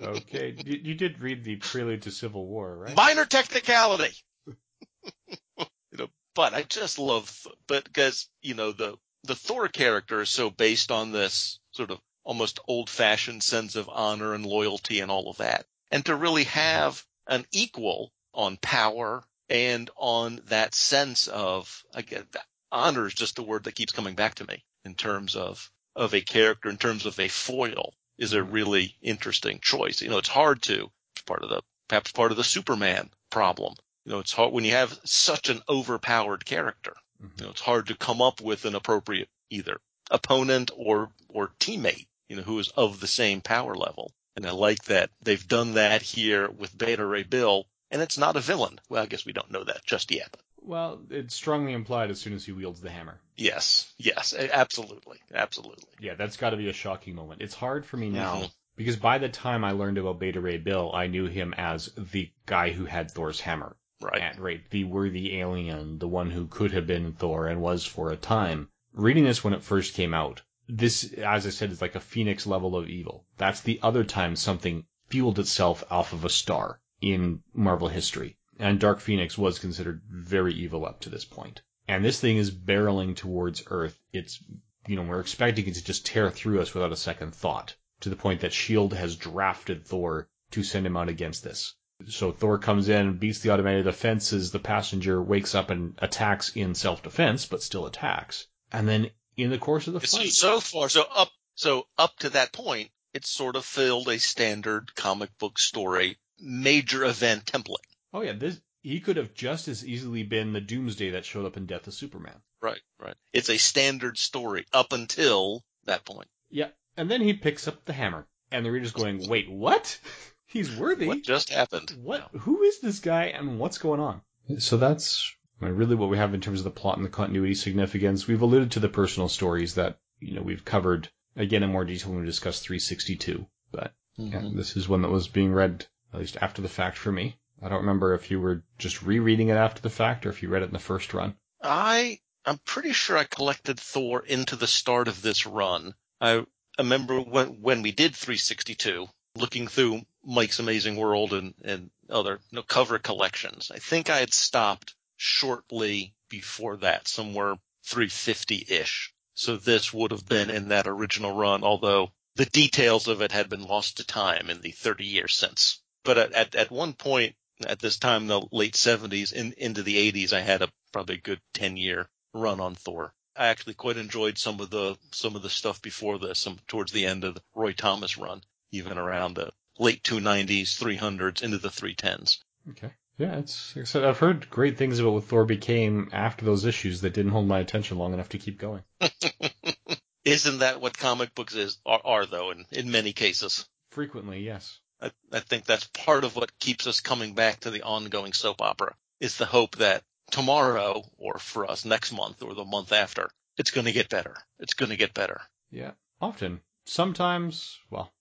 Okay, 0.00 0.56
you, 0.64 0.80
you 0.82 0.94
did 0.94 1.20
read 1.20 1.44
the 1.44 1.56
Prelude 1.56 2.00
to 2.02 2.10
Civil 2.10 2.46
War, 2.46 2.74
right? 2.74 2.96
Minor 2.96 3.26
technicality. 3.26 4.16
you 4.46 5.66
know, 5.92 6.08
but 6.34 6.54
I 6.54 6.62
just 6.62 6.98
love, 6.98 7.46
but 7.66 7.84
because, 7.84 8.30
you 8.40 8.54
know, 8.54 8.72
the, 8.72 8.96
the 9.24 9.36
Thor 9.36 9.68
character 9.68 10.22
is 10.22 10.30
so 10.30 10.48
based 10.48 10.90
on 10.90 11.12
this 11.12 11.60
sort 11.72 11.90
of 11.90 12.00
almost 12.24 12.60
old 12.66 12.88
fashioned 12.88 13.42
sense 13.42 13.76
of 13.76 13.90
honor 13.90 14.32
and 14.32 14.46
loyalty 14.46 15.00
and 15.00 15.10
all 15.10 15.28
of 15.28 15.36
that. 15.36 15.66
And 15.90 16.02
to 16.06 16.16
really 16.16 16.44
have 16.44 17.04
an 17.26 17.44
equal 17.52 18.10
on 18.32 18.56
power 18.56 19.22
and 19.52 19.90
on 19.96 20.40
that 20.46 20.74
sense 20.74 21.28
of, 21.28 21.84
again, 21.92 22.26
honor 22.72 23.06
is 23.06 23.12
just 23.12 23.36
the 23.36 23.42
word 23.42 23.64
that 23.64 23.74
keeps 23.74 23.92
coming 23.92 24.14
back 24.14 24.36
to 24.36 24.46
me 24.46 24.64
in 24.86 24.94
terms 24.94 25.36
of, 25.36 25.70
of 25.94 26.14
a 26.14 26.22
character, 26.22 26.70
in 26.70 26.78
terms 26.78 27.04
of 27.04 27.20
a 27.20 27.28
foil 27.28 27.92
is 28.16 28.32
a 28.32 28.42
really 28.42 28.96
interesting 29.02 29.60
choice. 29.60 30.00
You 30.00 30.08
know, 30.08 30.16
it's 30.16 30.28
hard 30.28 30.62
to, 30.62 30.90
it's 31.14 31.22
part 31.26 31.42
of 31.42 31.50
the, 31.50 31.60
perhaps 31.86 32.12
part 32.12 32.30
of 32.30 32.38
the 32.38 32.44
Superman 32.44 33.10
problem. 33.30 33.74
You 34.06 34.12
know, 34.12 34.20
it's 34.20 34.32
hard 34.32 34.54
when 34.54 34.64
you 34.64 34.70
have 34.72 34.98
such 35.04 35.50
an 35.50 35.60
overpowered 35.68 36.46
character. 36.46 36.94
Mhm. 37.22 37.38
You 37.38 37.44
know, 37.44 37.50
it's 37.50 37.60
hard 37.60 37.88
to 37.88 37.94
come 37.94 38.22
up 38.22 38.40
with 38.40 38.64
an 38.64 38.74
appropriate 38.74 39.28
either 39.50 39.78
opponent 40.10 40.70
or, 40.74 41.10
or 41.28 41.52
teammate, 41.60 42.06
you 42.30 42.36
know, 42.36 42.42
who 42.42 42.58
is 42.58 42.68
of 42.70 43.00
the 43.00 43.06
same 43.06 43.42
power 43.42 43.74
level. 43.74 44.12
And 44.34 44.46
I 44.46 44.52
like 44.52 44.84
that 44.84 45.10
they've 45.20 45.46
done 45.46 45.74
that 45.74 46.00
here 46.00 46.50
with 46.50 46.76
Beta 46.76 47.04
Ray 47.04 47.22
Bill, 47.22 47.66
and 47.92 48.02
it's 48.02 48.18
not 48.18 48.36
a 48.36 48.40
villain. 48.40 48.80
Well, 48.88 49.02
I 49.02 49.06
guess 49.06 49.24
we 49.24 49.32
don't 49.32 49.50
know 49.52 49.62
that 49.64 49.84
just 49.86 50.10
yet. 50.10 50.36
Well, 50.64 51.02
it's 51.10 51.34
strongly 51.34 51.72
implied 51.72 52.10
as 52.10 52.20
soon 52.20 52.32
as 52.32 52.44
he 52.44 52.52
wields 52.52 52.80
the 52.80 52.90
hammer. 52.90 53.20
Yes, 53.36 53.92
yes, 53.98 54.32
absolutely, 54.34 55.18
absolutely. 55.34 55.92
Yeah, 56.00 56.14
that's 56.14 56.36
got 56.36 56.50
to 56.50 56.56
be 56.56 56.68
a 56.68 56.72
shocking 56.72 57.14
moment. 57.14 57.42
It's 57.42 57.54
hard 57.54 57.84
for 57.84 57.96
me 57.96 58.10
now 58.10 58.42
Mhm. 58.42 58.52
because 58.76 58.96
by 58.96 59.18
the 59.18 59.28
time 59.28 59.64
I 59.64 59.72
learned 59.72 59.98
about 59.98 60.20
Beta 60.20 60.40
Ray 60.40 60.58
Bill, 60.58 60.92
I 60.94 61.08
knew 61.08 61.26
him 61.26 61.52
as 61.58 61.92
the 61.96 62.30
guy 62.46 62.70
who 62.70 62.84
had 62.86 63.10
Thor's 63.10 63.40
hammer. 63.40 63.76
Right. 64.00 64.20
And, 64.20 64.38
right, 64.40 64.68
the 64.70 64.84
worthy 64.84 65.38
alien, 65.38 65.98
the 65.98 66.08
one 66.08 66.30
who 66.30 66.46
could 66.46 66.72
have 66.72 66.86
been 66.86 67.12
Thor 67.12 67.46
and 67.46 67.60
was 67.60 67.84
for 67.84 68.10
a 68.10 68.16
time. 68.16 68.68
Reading 68.92 69.24
this 69.24 69.42
when 69.44 69.54
it 69.54 69.62
first 69.62 69.94
came 69.94 70.12
out, 70.14 70.42
this, 70.68 71.12
as 71.14 71.46
I 71.46 71.50
said, 71.50 71.70
is 71.72 71.80
like 71.82 71.94
a 71.94 72.00
phoenix 72.00 72.46
level 72.46 72.76
of 72.76 72.88
evil. 72.88 73.26
That's 73.36 73.60
the 73.60 73.80
other 73.82 74.04
time 74.04 74.36
something 74.36 74.86
fueled 75.08 75.38
itself 75.38 75.84
off 75.90 76.12
of 76.12 76.24
a 76.24 76.30
star 76.30 76.80
in 77.02 77.42
Marvel 77.52 77.88
history. 77.88 78.36
And 78.58 78.78
Dark 78.78 79.00
Phoenix 79.00 79.36
was 79.36 79.58
considered 79.58 80.02
very 80.08 80.54
evil 80.54 80.86
up 80.86 81.00
to 81.00 81.10
this 81.10 81.24
point. 81.24 81.62
And 81.88 82.04
this 82.04 82.20
thing 82.20 82.36
is 82.36 82.50
barreling 82.50 83.16
towards 83.16 83.64
Earth. 83.66 83.98
It's, 84.12 84.42
you 84.86 84.96
know, 84.96 85.02
we're 85.02 85.20
expecting 85.20 85.66
it 85.66 85.74
to 85.74 85.84
just 85.84 86.06
tear 86.06 86.30
through 86.30 86.60
us 86.60 86.72
without 86.72 86.92
a 86.92 86.96
second 86.96 87.34
thought, 87.34 87.74
to 88.00 88.08
the 88.08 88.16
point 88.16 88.40
that 88.40 88.52
S.H.I.E.L.D. 88.52 88.96
has 88.96 89.16
drafted 89.16 89.84
Thor 89.84 90.28
to 90.52 90.62
send 90.62 90.86
him 90.86 90.96
out 90.96 91.08
against 91.08 91.42
this. 91.42 91.74
So 92.08 92.32
Thor 92.32 92.58
comes 92.58 92.88
in, 92.88 93.18
beats 93.18 93.40
the 93.40 93.52
automated 93.52 93.84
defenses, 93.84 94.50
the 94.50 94.58
passenger 94.58 95.20
wakes 95.20 95.54
up 95.54 95.70
and 95.70 95.94
attacks 95.98 96.50
in 96.56 96.74
self-defense, 96.74 97.46
but 97.46 97.62
still 97.62 97.86
attacks. 97.86 98.46
And 98.70 98.88
then 98.88 99.10
in 99.36 99.50
the 99.50 99.58
course 99.58 99.86
of 99.86 99.94
the 99.94 100.00
fight, 100.00 100.32
so 100.32 100.60
far, 100.60 100.88
so 100.88 101.02
up, 101.02 101.30
so 101.54 101.86
up 101.98 102.16
to 102.18 102.30
that 102.30 102.52
point, 102.52 102.90
it's 103.14 103.30
sort 103.30 103.56
of 103.56 103.64
filled 103.64 104.08
a 104.08 104.18
standard 104.18 104.94
comic 104.94 105.36
book 105.38 105.58
story 105.58 106.16
major 106.42 107.04
event 107.04 107.44
template. 107.46 107.76
oh 108.12 108.20
yeah, 108.20 108.32
this 108.32 108.60
he 108.82 108.98
could 109.00 109.16
have 109.16 109.32
just 109.32 109.68
as 109.68 109.86
easily 109.86 110.24
been 110.24 110.52
the 110.52 110.60
Doomsday 110.60 111.10
that 111.10 111.24
showed 111.24 111.46
up 111.46 111.56
in 111.56 111.66
Death 111.66 111.86
of 111.86 111.94
Superman. 111.94 112.34
Right, 112.60 112.80
right. 113.00 113.14
It's 113.32 113.48
a 113.48 113.56
standard 113.58 114.18
story 114.18 114.66
up 114.72 114.92
until 114.92 115.62
that 115.84 116.04
point. 116.04 116.28
Yeah, 116.50 116.68
and 116.96 117.08
then 117.10 117.20
he 117.20 117.32
picks 117.32 117.68
up 117.68 117.84
the 117.84 117.92
hammer, 117.92 118.26
and 118.50 118.66
the 118.66 118.70
reader's 118.72 118.92
going, 118.92 119.28
"Wait, 119.28 119.48
what? 119.50 119.98
He's 120.46 120.76
worthy? 120.76 121.06
What 121.06 121.22
just 121.22 121.48
happened? 121.50 121.94
What? 122.02 122.28
Who 122.40 122.62
is 122.62 122.80
this 122.80 122.98
guy, 123.00 123.26
and 123.26 123.58
what's 123.58 123.78
going 123.78 124.00
on?" 124.00 124.20
So 124.58 124.76
that's 124.76 125.32
I 125.60 125.66
mean, 125.66 125.74
really 125.76 125.94
what 125.94 126.10
we 126.10 126.18
have 126.18 126.34
in 126.34 126.40
terms 126.40 126.58
of 126.60 126.64
the 126.64 126.70
plot 126.70 126.96
and 126.96 127.06
the 127.06 127.10
continuity 127.10 127.54
significance. 127.54 128.26
We've 128.26 128.42
alluded 128.42 128.72
to 128.72 128.80
the 128.80 128.88
personal 128.88 129.28
stories 129.28 129.76
that 129.76 129.98
you 130.18 130.34
know 130.34 130.42
we've 130.42 130.64
covered 130.64 131.08
again 131.36 131.62
in 131.62 131.70
more 131.70 131.84
detail 131.84 132.10
when 132.10 132.20
we 132.20 132.26
discuss 132.26 132.58
362, 132.60 133.46
but 133.70 133.94
yeah, 134.16 134.40
Mhm. 134.40 134.56
this 134.56 134.76
is 134.76 134.88
one 134.88 135.02
that 135.02 135.08
was 135.10 135.28
being 135.28 135.52
read 135.52 135.86
at 136.12 136.20
least 136.20 136.36
after 136.40 136.62
the 136.62 136.68
fact 136.68 136.98
for 136.98 137.10
me. 137.10 137.36
I 137.62 137.68
don't 137.68 137.80
remember 137.80 138.14
if 138.14 138.30
you 138.30 138.40
were 138.40 138.64
just 138.78 139.02
rereading 139.02 139.48
it 139.48 139.56
after 139.56 139.80
the 139.80 139.90
fact 139.90 140.26
or 140.26 140.30
if 140.30 140.42
you 140.42 140.48
read 140.48 140.62
it 140.62 140.66
in 140.66 140.72
the 140.72 140.78
first 140.78 141.14
run. 141.14 141.36
I 141.62 142.18
I'm 142.44 142.58
pretty 142.58 142.92
sure 142.92 143.16
I 143.16 143.24
collected 143.24 143.78
Thor 143.78 144.24
into 144.24 144.56
the 144.56 144.66
start 144.66 145.06
of 145.06 145.22
this 145.22 145.46
run. 145.46 145.94
I 146.20 146.44
remember 146.76 147.20
when 147.20 147.60
when 147.60 147.82
we 147.82 147.92
did 147.92 148.16
362, 148.16 149.08
looking 149.36 149.68
through 149.68 150.02
Mike's 150.24 150.58
Amazing 150.58 150.96
World 150.96 151.32
and 151.32 151.54
and 151.62 151.90
other 152.10 152.40
you 152.50 152.56
know, 152.56 152.62
cover 152.62 152.98
collections. 152.98 153.70
I 153.70 153.78
think 153.78 154.10
I 154.10 154.18
had 154.18 154.34
stopped 154.34 154.94
shortly 155.16 156.14
before 156.28 156.78
that, 156.78 157.06
somewhere 157.06 157.56
350 157.84 158.66
ish. 158.68 159.14
So 159.34 159.56
this 159.56 159.92
would 159.92 160.10
have 160.10 160.26
been 160.26 160.50
in 160.50 160.68
that 160.68 160.86
original 160.86 161.34
run, 161.34 161.62
although 161.62 162.12
the 162.34 162.46
details 162.46 163.08
of 163.08 163.20
it 163.22 163.32
had 163.32 163.48
been 163.48 163.62
lost 163.62 163.98
to 163.98 164.04
time 164.04 164.50
in 164.50 164.60
the 164.60 164.72
30 164.72 165.04
years 165.04 165.34
since. 165.34 165.81
But 166.04 166.18
at, 166.18 166.32
at, 166.32 166.54
at 166.54 166.70
one 166.70 166.94
point, 166.94 167.36
at 167.66 167.78
this 167.78 167.98
time, 167.98 168.26
the 168.26 168.40
late 168.50 168.74
70s 168.74 169.32
in, 169.32 169.54
into 169.56 169.82
the 169.82 170.12
80s, 170.12 170.32
I 170.32 170.40
had 170.40 170.62
a 170.62 170.72
probably 170.92 171.16
a 171.16 171.20
good 171.20 171.40
10 171.54 171.76
year 171.76 172.08
run 172.34 172.60
on 172.60 172.74
Thor. 172.74 173.14
I 173.36 173.46
actually 173.46 173.74
quite 173.74 173.96
enjoyed 173.96 174.36
some 174.36 174.60
of 174.60 174.68
the 174.68 174.98
some 175.12 175.36
of 175.36 175.42
the 175.42 175.48
stuff 175.48 175.80
before 175.80 176.18
this, 176.18 176.38
some 176.38 176.58
towards 176.66 176.92
the 176.92 177.06
end 177.06 177.24
of 177.24 177.34
the 177.34 177.42
Roy 177.54 177.72
Thomas 177.72 178.18
run, 178.18 178.42
even 178.72 178.98
around 178.98 179.34
the 179.34 179.50
late 179.78 180.02
290s, 180.02 180.78
300s, 180.78 181.42
into 181.42 181.58
the 181.58 181.70
310s. 181.70 182.38
Okay. 182.70 182.90
Yeah, 183.18 183.36
it's 183.36 183.74
said, 183.84 184.04
I've 184.04 184.18
heard 184.18 184.50
great 184.50 184.76
things 184.76 184.98
about 184.98 185.12
what 185.12 185.24
Thor 185.24 185.44
became 185.44 186.08
after 186.12 186.44
those 186.44 186.64
issues 186.64 187.02
that 187.02 187.14
didn't 187.14 187.32
hold 187.32 187.46
my 187.46 187.60
attention 187.60 187.98
long 187.98 188.14
enough 188.14 188.30
to 188.30 188.38
keep 188.38 188.58
going. 188.58 188.82
Isn't 190.24 190.58
that 190.58 190.80
what 190.80 190.96
comic 190.96 191.34
books 191.34 191.54
is 191.54 191.78
are, 191.86 192.00
are 192.04 192.26
though? 192.26 192.50
In 192.50 192.64
in 192.70 192.90
many 192.90 193.12
cases, 193.12 193.66
Frequently, 193.92 194.40
yes. 194.40 194.80
I, 195.02 195.10
I 195.32 195.40
think 195.40 195.64
that's 195.64 195.84
part 195.84 196.24
of 196.24 196.36
what 196.36 196.58
keeps 196.58 196.86
us 196.86 197.00
coming 197.00 197.34
back 197.34 197.60
to 197.60 197.70
the 197.70 197.82
ongoing 197.82 198.32
soap 198.32 198.62
opera. 198.62 198.94
Is 199.20 199.36
the 199.36 199.46
hope 199.46 199.76
that 199.76 200.02
tomorrow, 200.30 201.04
or 201.18 201.38
for 201.38 201.70
us 201.70 201.84
next 201.84 202.12
month, 202.12 202.42
or 202.42 202.54
the 202.54 202.64
month 202.64 202.92
after, 202.92 203.28
it's 203.58 203.70
going 203.70 203.84
to 203.86 203.92
get 203.92 204.08
better. 204.08 204.34
It's 204.58 204.74
going 204.74 204.90
to 204.90 204.96
get 204.96 205.14
better. 205.14 205.40
Yeah. 205.70 205.92
Often. 206.20 206.60
Sometimes, 206.86 207.78
well, 207.90 208.12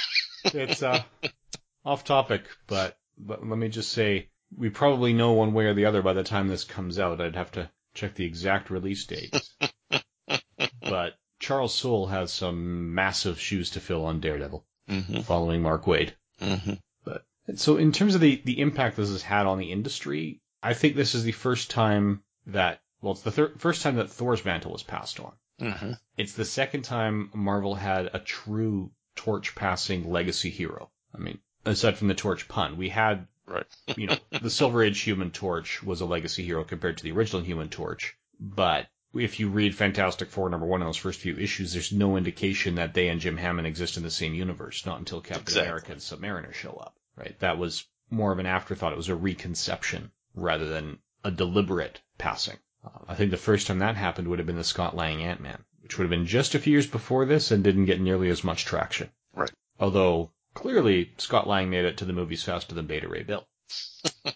it's 0.44 0.82
uh, 0.82 1.02
off 1.84 2.04
topic, 2.04 2.44
but, 2.66 2.96
but 3.18 3.46
let 3.46 3.58
me 3.58 3.68
just 3.68 3.92
say, 3.92 4.28
we 4.56 4.70
probably 4.70 5.12
know 5.12 5.32
one 5.32 5.52
way 5.52 5.66
or 5.66 5.74
the 5.74 5.86
other 5.86 6.02
by 6.02 6.12
the 6.12 6.22
time 6.22 6.48
this 6.48 6.64
comes 6.64 6.98
out. 6.98 7.20
I'd 7.20 7.36
have 7.36 7.52
to 7.52 7.70
check 7.94 8.14
the 8.14 8.24
exact 8.24 8.70
release 8.70 9.04
date. 9.06 9.34
but 10.80 11.14
Charles 11.40 11.74
Soule 11.74 12.06
has 12.06 12.32
some 12.32 12.94
massive 12.94 13.40
shoes 13.40 13.70
to 13.70 13.80
fill 13.80 14.04
on 14.04 14.20
Daredevil, 14.20 14.64
Mm-hmm. 14.88 15.22
following 15.22 15.62
Mark 15.62 15.84
Waid. 15.86 16.12
Mm-hmm. 16.40 16.72
So 17.54 17.76
in 17.76 17.92
terms 17.92 18.16
of 18.16 18.20
the, 18.20 18.42
the 18.44 18.60
impact 18.60 18.96
this 18.96 19.08
has 19.08 19.22
had 19.22 19.46
on 19.46 19.58
the 19.58 19.70
industry, 19.70 20.40
I 20.62 20.74
think 20.74 20.96
this 20.96 21.14
is 21.14 21.22
the 21.22 21.32
first 21.32 21.70
time 21.70 22.22
that, 22.48 22.80
well, 23.00 23.12
it's 23.12 23.22
the 23.22 23.30
thir- 23.30 23.52
first 23.58 23.82
time 23.82 23.96
that 23.96 24.10
Thor's 24.10 24.44
mantle 24.44 24.72
was 24.72 24.82
passed 24.82 25.20
on. 25.20 25.32
Mm-hmm. 25.60 25.92
It's 26.16 26.32
the 26.32 26.44
second 26.44 26.82
time 26.82 27.30
Marvel 27.32 27.74
had 27.76 28.10
a 28.12 28.18
true 28.18 28.90
torch 29.14 29.54
passing 29.54 30.10
legacy 30.10 30.50
hero. 30.50 30.90
I 31.14 31.18
mean, 31.18 31.38
aside 31.64 31.96
from 31.96 32.08
the 32.08 32.14
torch 32.14 32.48
pun, 32.48 32.76
we 32.76 32.88
had, 32.88 33.28
Right. 33.46 33.66
you 33.96 34.08
know, 34.08 34.16
the 34.42 34.50
Silver 34.50 34.82
Age 34.82 35.00
Human 35.02 35.30
Torch 35.30 35.82
was 35.84 36.00
a 36.00 36.04
legacy 36.06 36.44
hero 36.44 36.64
compared 36.64 36.98
to 36.98 37.04
the 37.04 37.12
original 37.12 37.42
Human 37.42 37.68
Torch. 37.68 38.16
But 38.40 38.88
if 39.14 39.40
you 39.40 39.48
read 39.48 39.74
Fantastic 39.74 40.30
Four 40.30 40.48
number 40.50 40.66
one 40.66 40.82
in 40.82 40.86
those 40.86 40.96
first 40.96 41.20
few 41.20 41.36
issues, 41.36 41.72
there's 41.72 41.92
no 41.92 42.16
indication 42.16 42.74
that 42.76 42.94
they 42.94 43.08
and 43.08 43.20
Jim 43.20 43.36
Hammond 43.36 43.66
exist 43.66 43.96
in 43.96 44.02
the 44.02 44.10
same 44.10 44.34
universe, 44.34 44.84
not 44.86 44.98
until 44.98 45.20
Captain 45.20 45.42
Exactly. 45.42 45.68
America 45.68 45.92
and 45.92 46.00
Submariner 46.00 46.52
show 46.52 46.72
up. 46.72 46.94
Right? 47.16 47.38
That 47.40 47.58
was 47.58 47.86
more 48.10 48.32
of 48.32 48.38
an 48.38 48.46
afterthought. 48.46 48.92
It 48.92 48.96
was 48.96 49.08
a 49.08 49.14
reconception 49.16 50.10
rather 50.34 50.68
than 50.68 50.98
a 51.24 51.30
deliberate 51.30 52.00
passing. 52.18 52.58
Uh, 52.84 52.90
I 53.08 53.14
think 53.14 53.30
the 53.30 53.36
first 53.36 53.66
time 53.66 53.78
that 53.80 53.96
happened 53.96 54.28
would 54.28 54.38
have 54.38 54.46
been 54.46 54.56
the 54.56 54.64
Scott 54.64 54.94
Lang 54.94 55.22
Ant-Man, 55.22 55.64
which 55.80 55.96
would 55.96 56.04
have 56.04 56.10
been 56.10 56.26
just 56.26 56.54
a 56.54 56.58
few 56.58 56.72
years 56.72 56.86
before 56.86 57.24
this 57.24 57.50
and 57.50 57.64
didn't 57.64 57.86
get 57.86 58.00
nearly 58.00 58.28
as 58.28 58.44
much 58.44 58.64
traction. 58.64 59.10
Right. 59.34 59.50
Although, 59.80 60.30
clearly, 60.54 61.12
Scott 61.18 61.48
Lang 61.48 61.70
made 61.70 61.84
it 61.84 61.96
to 61.98 62.04
the 62.04 62.12
movies 62.12 62.44
faster 62.44 62.74
than 62.74 62.86
Beta 62.86 63.08
Ray 63.08 63.22
Bill. 63.22 63.46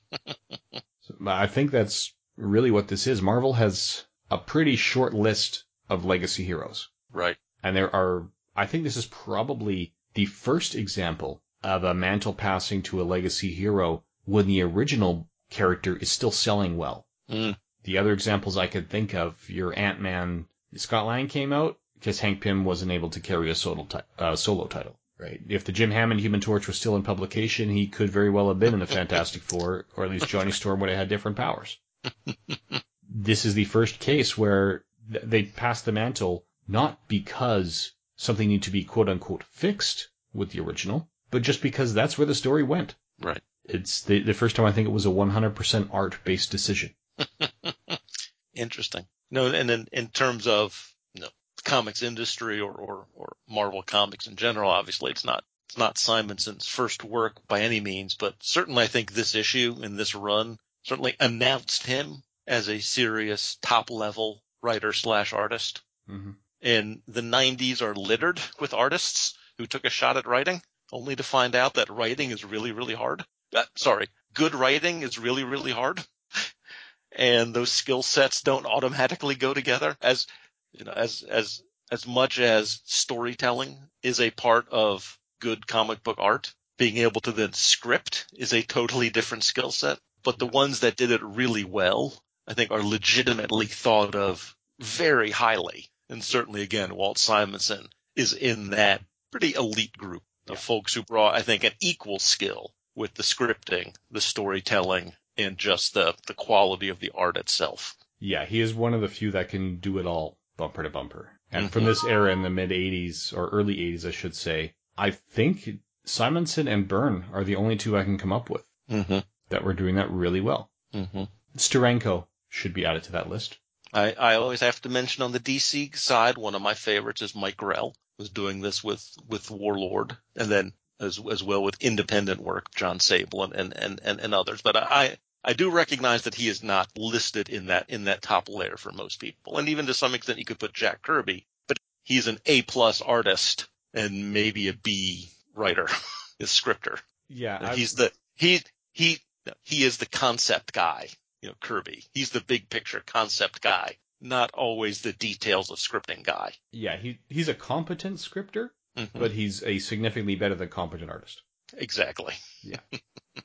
So, 1.02 1.14
I 1.26 1.46
think 1.48 1.70
that's 1.70 2.14
really 2.36 2.70
what 2.70 2.88
this 2.88 3.06
is. 3.06 3.20
Marvel 3.20 3.54
has 3.54 4.04
a 4.30 4.38
pretty 4.38 4.76
short 4.76 5.12
list 5.12 5.64
of 5.88 6.04
legacy 6.04 6.44
heroes. 6.44 6.88
Right. 7.12 7.36
And 7.62 7.76
there 7.76 7.94
are, 7.94 8.28
I 8.56 8.66
think 8.66 8.84
this 8.84 8.96
is 8.96 9.06
probably 9.06 9.92
the 10.14 10.26
first 10.26 10.74
example 10.74 11.42
of 11.62 11.84
a 11.84 11.94
mantle 11.94 12.32
passing 12.32 12.82
to 12.82 13.00
a 13.00 13.04
legacy 13.04 13.52
hero 13.52 14.04
when 14.24 14.46
the 14.46 14.62
original 14.62 15.28
character 15.50 15.96
is 15.96 16.10
still 16.10 16.30
selling 16.30 16.76
well. 16.76 17.06
Mm. 17.28 17.56
The 17.82 17.98
other 17.98 18.12
examples 18.12 18.56
I 18.56 18.66
could 18.66 18.88
think 18.88 19.14
of, 19.14 19.48
your 19.50 19.76
Ant-Man, 19.78 20.46
Scott 20.76 21.06
Lang 21.06 21.28
came 21.28 21.52
out 21.52 21.78
because 21.94 22.20
Hank 22.20 22.40
Pym 22.40 22.64
wasn't 22.64 22.92
able 22.92 23.10
to 23.10 23.20
carry 23.20 23.50
a 23.50 23.54
solo, 23.54 23.84
ti- 23.84 23.98
uh, 24.18 24.36
solo 24.36 24.66
title. 24.66 24.98
Right. 25.18 25.40
If 25.48 25.64
the 25.64 25.72
Jim 25.72 25.90
Hammond 25.90 26.20
Human 26.20 26.40
Torch 26.40 26.66
was 26.66 26.78
still 26.78 26.96
in 26.96 27.02
publication, 27.02 27.68
he 27.68 27.88
could 27.88 28.08
very 28.08 28.30
well 28.30 28.48
have 28.48 28.58
been 28.58 28.72
in 28.72 28.80
the 28.80 28.86
Fantastic 29.00 29.42
Four, 29.42 29.86
or 29.96 30.04
at 30.04 30.10
least 30.10 30.28
Johnny 30.28 30.50
Storm 30.50 30.80
would 30.80 30.88
have 30.88 30.98
had 30.98 31.08
different 31.08 31.36
powers. 31.36 31.78
this 33.12 33.44
is 33.44 33.54
the 33.54 33.64
first 33.64 33.98
case 33.98 34.38
where 34.38 34.84
th- 35.10 35.24
they 35.24 35.42
passed 35.42 35.84
the 35.84 35.92
mantle 35.92 36.44
not 36.68 37.08
because 37.08 37.92
something 38.16 38.48
needed 38.48 38.62
to 38.64 38.70
be 38.70 38.84
quote 38.84 39.08
unquote 39.08 39.42
fixed 39.42 40.08
with 40.32 40.50
the 40.50 40.60
original, 40.60 41.10
but 41.30 41.42
just 41.42 41.60
because 41.60 41.92
that's 41.92 42.16
where 42.16 42.26
the 42.26 42.34
story 42.34 42.62
went. 42.62 42.94
Right. 43.20 43.42
It's 43.64 44.02
the, 44.02 44.20
the 44.20 44.34
first 44.34 44.56
time 44.56 44.66
I 44.66 44.72
think 44.72 44.86
it 44.86 44.92
was 44.92 45.06
a 45.06 45.10
100% 45.10 45.88
art 45.92 46.18
based 46.24 46.50
decision. 46.50 46.94
Interesting. 48.54 49.06
No, 49.30 49.46
and 49.46 49.70
in, 49.70 49.88
in 49.92 50.08
terms 50.08 50.46
of 50.46 50.94
you 51.14 51.22
know, 51.22 51.28
the 51.56 51.62
comics 51.62 52.02
industry 52.02 52.60
or, 52.60 52.72
or, 52.72 53.06
or 53.14 53.36
Marvel 53.48 53.82
comics 53.82 54.26
in 54.26 54.36
general, 54.36 54.70
obviously 54.70 55.10
it's 55.10 55.24
not 55.24 55.44
it's 55.68 55.78
not 55.78 55.98
Simonson's 55.98 56.66
first 56.66 57.04
work 57.04 57.46
by 57.46 57.60
any 57.60 57.80
means, 57.80 58.16
but 58.16 58.34
certainly 58.40 58.84
I 58.84 58.88
think 58.88 59.12
this 59.12 59.34
issue 59.36 59.76
and 59.82 59.96
this 59.96 60.14
run 60.14 60.58
certainly 60.82 61.14
announced 61.20 61.86
him 61.86 62.22
as 62.50 62.68
a 62.68 62.80
serious 62.80 63.56
top 63.62 63.90
level 63.90 64.42
writer 64.60 64.92
slash 64.92 65.32
artist. 65.32 65.82
Mm-hmm. 66.10 66.32
And 66.62 67.00
the 67.06 67.20
90s 67.20 67.80
are 67.80 67.94
littered 67.94 68.40
with 68.58 68.74
artists 68.74 69.38
who 69.56 69.66
took 69.66 69.84
a 69.84 69.90
shot 69.90 70.16
at 70.16 70.26
writing 70.26 70.60
only 70.92 71.14
to 71.14 71.22
find 71.22 71.54
out 71.54 71.74
that 71.74 71.88
writing 71.88 72.32
is 72.32 72.44
really, 72.44 72.72
really 72.72 72.94
hard. 72.94 73.24
Uh, 73.54 73.62
sorry, 73.76 74.08
good 74.34 74.54
writing 74.54 75.02
is 75.02 75.16
really, 75.16 75.44
really 75.44 75.70
hard. 75.70 76.04
and 77.12 77.54
those 77.54 77.70
skill 77.70 78.02
sets 78.02 78.42
don't 78.42 78.66
automatically 78.66 79.36
go 79.36 79.54
together 79.54 79.96
as, 80.02 80.26
you 80.72 80.84
know, 80.84 80.92
as, 80.92 81.22
as, 81.22 81.62
as 81.92 82.04
much 82.04 82.40
as 82.40 82.80
storytelling 82.84 83.78
is 84.02 84.20
a 84.20 84.32
part 84.32 84.68
of 84.70 85.18
good 85.38 85.68
comic 85.68 86.02
book 86.02 86.18
art, 86.18 86.52
being 86.78 86.98
able 86.98 87.20
to 87.20 87.32
then 87.32 87.52
script 87.52 88.26
is 88.32 88.52
a 88.52 88.62
totally 88.62 89.08
different 89.08 89.44
skill 89.44 89.70
set. 89.70 90.00
But 90.24 90.40
the 90.40 90.46
ones 90.46 90.80
that 90.80 90.96
did 90.96 91.12
it 91.12 91.22
really 91.22 91.64
well, 91.64 92.12
I 92.46 92.54
think 92.54 92.70
are 92.70 92.82
legitimately 92.82 93.66
thought 93.66 94.14
of 94.14 94.56
very 94.78 95.30
highly. 95.30 95.90
And 96.08 96.24
certainly 96.24 96.62
again, 96.62 96.94
Walt 96.94 97.18
Simonson 97.18 97.88
is 98.16 98.32
in 98.32 98.70
that 98.70 99.02
pretty 99.30 99.54
elite 99.54 99.96
group 99.96 100.22
of 100.48 100.58
folks 100.58 100.94
who 100.94 101.02
brought, 101.02 101.36
I 101.36 101.42
think, 101.42 101.62
an 101.64 101.72
equal 101.80 102.18
skill 102.18 102.72
with 102.96 103.14
the 103.14 103.22
scripting, 103.22 103.94
the 104.10 104.20
storytelling, 104.20 105.12
and 105.36 105.56
just 105.56 105.94
the, 105.94 106.14
the 106.26 106.34
quality 106.34 106.88
of 106.88 106.98
the 106.98 107.12
art 107.14 107.36
itself. 107.36 107.96
Yeah, 108.18 108.44
he 108.44 108.60
is 108.60 108.74
one 108.74 108.94
of 108.94 109.00
the 109.00 109.08
few 109.08 109.30
that 109.30 109.48
can 109.48 109.76
do 109.76 109.98
it 109.98 110.06
all 110.06 110.36
bumper 110.56 110.82
to 110.82 110.90
bumper. 110.90 111.30
And 111.52 111.70
from 111.70 111.84
this 111.84 112.04
era 112.04 112.32
in 112.32 112.42
the 112.42 112.50
mid 112.50 112.70
80s, 112.70 113.32
or 113.36 113.48
early 113.48 113.76
80s, 113.76 114.06
I 114.06 114.10
should 114.10 114.34
say, 114.34 114.74
I 114.98 115.10
think 115.12 115.78
Simonson 116.04 116.68
and 116.68 116.86
Byrne 116.88 117.24
are 117.32 117.44
the 117.44 117.56
only 117.56 117.76
two 117.76 117.96
I 117.96 118.04
can 118.04 118.18
come 118.18 118.32
up 118.32 118.50
with 118.50 118.64
Mm-hmm. 118.90 119.18
that 119.50 119.62
were 119.62 119.72
doing 119.72 119.94
that 119.94 120.10
really 120.10 120.40
well. 120.40 120.68
Mm-hmm. 120.92 121.24
Steranko 121.56 122.26
should 122.50 122.74
be 122.74 122.84
added 122.84 123.04
to 123.04 123.12
that 123.12 123.30
list. 123.30 123.58
I, 123.92 124.12
I 124.12 124.34
always 124.34 124.60
have 124.60 124.80
to 124.82 124.88
mention 124.88 125.22
on 125.22 125.32
the 125.32 125.40
DC 125.40 125.96
side, 125.96 126.36
one 126.36 126.54
of 126.54 126.62
my 126.62 126.74
favorites 126.74 127.22
is 127.22 127.34
Mike 127.34 127.56
Grell 127.56 127.94
was 128.18 128.28
doing 128.28 128.60
this 128.60 128.84
with, 128.84 129.04
with 129.28 129.50
Warlord 129.50 130.16
and 130.36 130.50
then 130.50 130.72
as, 131.00 131.18
as 131.30 131.42
well 131.42 131.62
with 131.62 131.82
independent 131.82 132.40
work, 132.40 132.72
Jon 132.74 133.00
Sable 133.00 133.42
and, 133.44 133.54
and, 133.54 133.76
and, 133.76 134.00
and, 134.04 134.20
and 134.20 134.34
others. 134.34 134.60
But 134.62 134.76
I, 134.76 135.16
I 135.42 135.54
do 135.54 135.70
recognize 135.70 136.22
that 136.22 136.34
he 136.34 136.48
is 136.48 136.62
not 136.62 136.88
listed 136.96 137.48
in 137.48 137.66
that, 137.66 137.88
in 137.88 138.04
that 138.04 138.22
top 138.22 138.48
layer 138.48 138.76
for 138.76 138.92
most 138.92 139.18
people. 139.18 139.58
And 139.58 139.68
even 139.68 139.86
to 139.86 139.94
some 139.94 140.14
extent, 140.14 140.38
you 140.38 140.44
could 140.44 140.58
put 140.58 140.74
Jack 140.74 141.02
Kirby, 141.02 141.46
but 141.66 141.78
he's 142.02 142.26
an 142.26 142.38
A 142.46 142.62
plus 142.62 143.00
artist 143.00 143.66
and 143.94 144.32
maybe 144.32 144.68
a 144.68 144.74
B 144.74 145.30
writer, 145.54 145.88
a 146.40 146.46
scripter. 146.46 146.98
Yeah, 147.28 147.74
he's 147.74 147.94
the, 147.94 148.12
he, 148.34 148.60
he, 148.92 149.18
he 149.62 149.84
is 149.84 149.96
the 149.96 150.06
concept 150.06 150.72
guy 150.72 151.08
you 151.42 151.48
know, 151.48 151.54
Kirby. 151.60 152.04
He's 152.12 152.30
the 152.30 152.40
big 152.40 152.68
picture 152.68 153.02
concept 153.04 153.60
guy, 153.62 153.96
not 154.20 154.50
always 154.54 155.00
the 155.02 155.12
details 155.12 155.70
of 155.70 155.78
scripting 155.78 156.22
guy. 156.22 156.52
yeah, 156.72 156.96
he 156.96 157.18
he's 157.28 157.48
a 157.48 157.54
competent 157.54 158.20
scripter, 158.20 158.72
Mhm. 158.96 159.08
but 159.14 159.30
he's 159.30 159.62
a 159.62 159.78
significantly 159.78 160.34
better 160.36 160.54
than 160.54 160.68
competent 160.68 161.10
artist. 161.10 161.42
Exactly. 161.76 162.34
Yeah. 162.62 162.80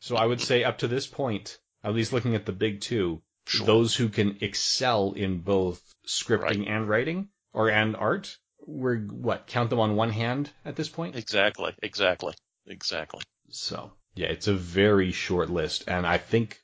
So 0.02 0.16
I 0.18 0.26
would 0.26 0.42
say 0.42 0.64
up 0.64 0.80
to 0.80 0.88
this 0.88 1.08
point, 1.08 1.58
at 1.84 1.94
least 1.94 2.12
looking 2.12 2.36
at 2.36 2.46
the 2.46 2.52
big 2.52 2.82
two, 2.82 3.22
Sure. 3.48 3.66
those 3.68 3.96
who 3.96 4.10
can 4.10 4.40
excel 4.42 5.14
in 5.14 5.40
both 5.42 5.80
scripting 6.08 6.42
Right. 6.60 6.68
and 6.68 6.90
writing 6.90 7.30
or 7.54 7.70
and 7.70 7.96
art, 7.96 8.38
we're 8.66 8.98
what 8.98 9.46
count 9.48 9.70
them 9.70 9.80
on 9.80 9.96
one 9.96 10.10
hand 10.10 10.52
at 10.66 10.76
this 10.76 10.90
point. 10.90 11.16
Exactly. 11.16 11.74
Exactly. 11.84 12.34
Exactly. 12.66 13.22
So 13.52 13.94
yeah, 14.16 14.28
it's 14.28 14.48
a 14.48 14.56
very 14.56 15.12
short 15.12 15.50
list, 15.52 15.84
and 15.88 16.06
I 16.08 16.18
think 16.18 16.60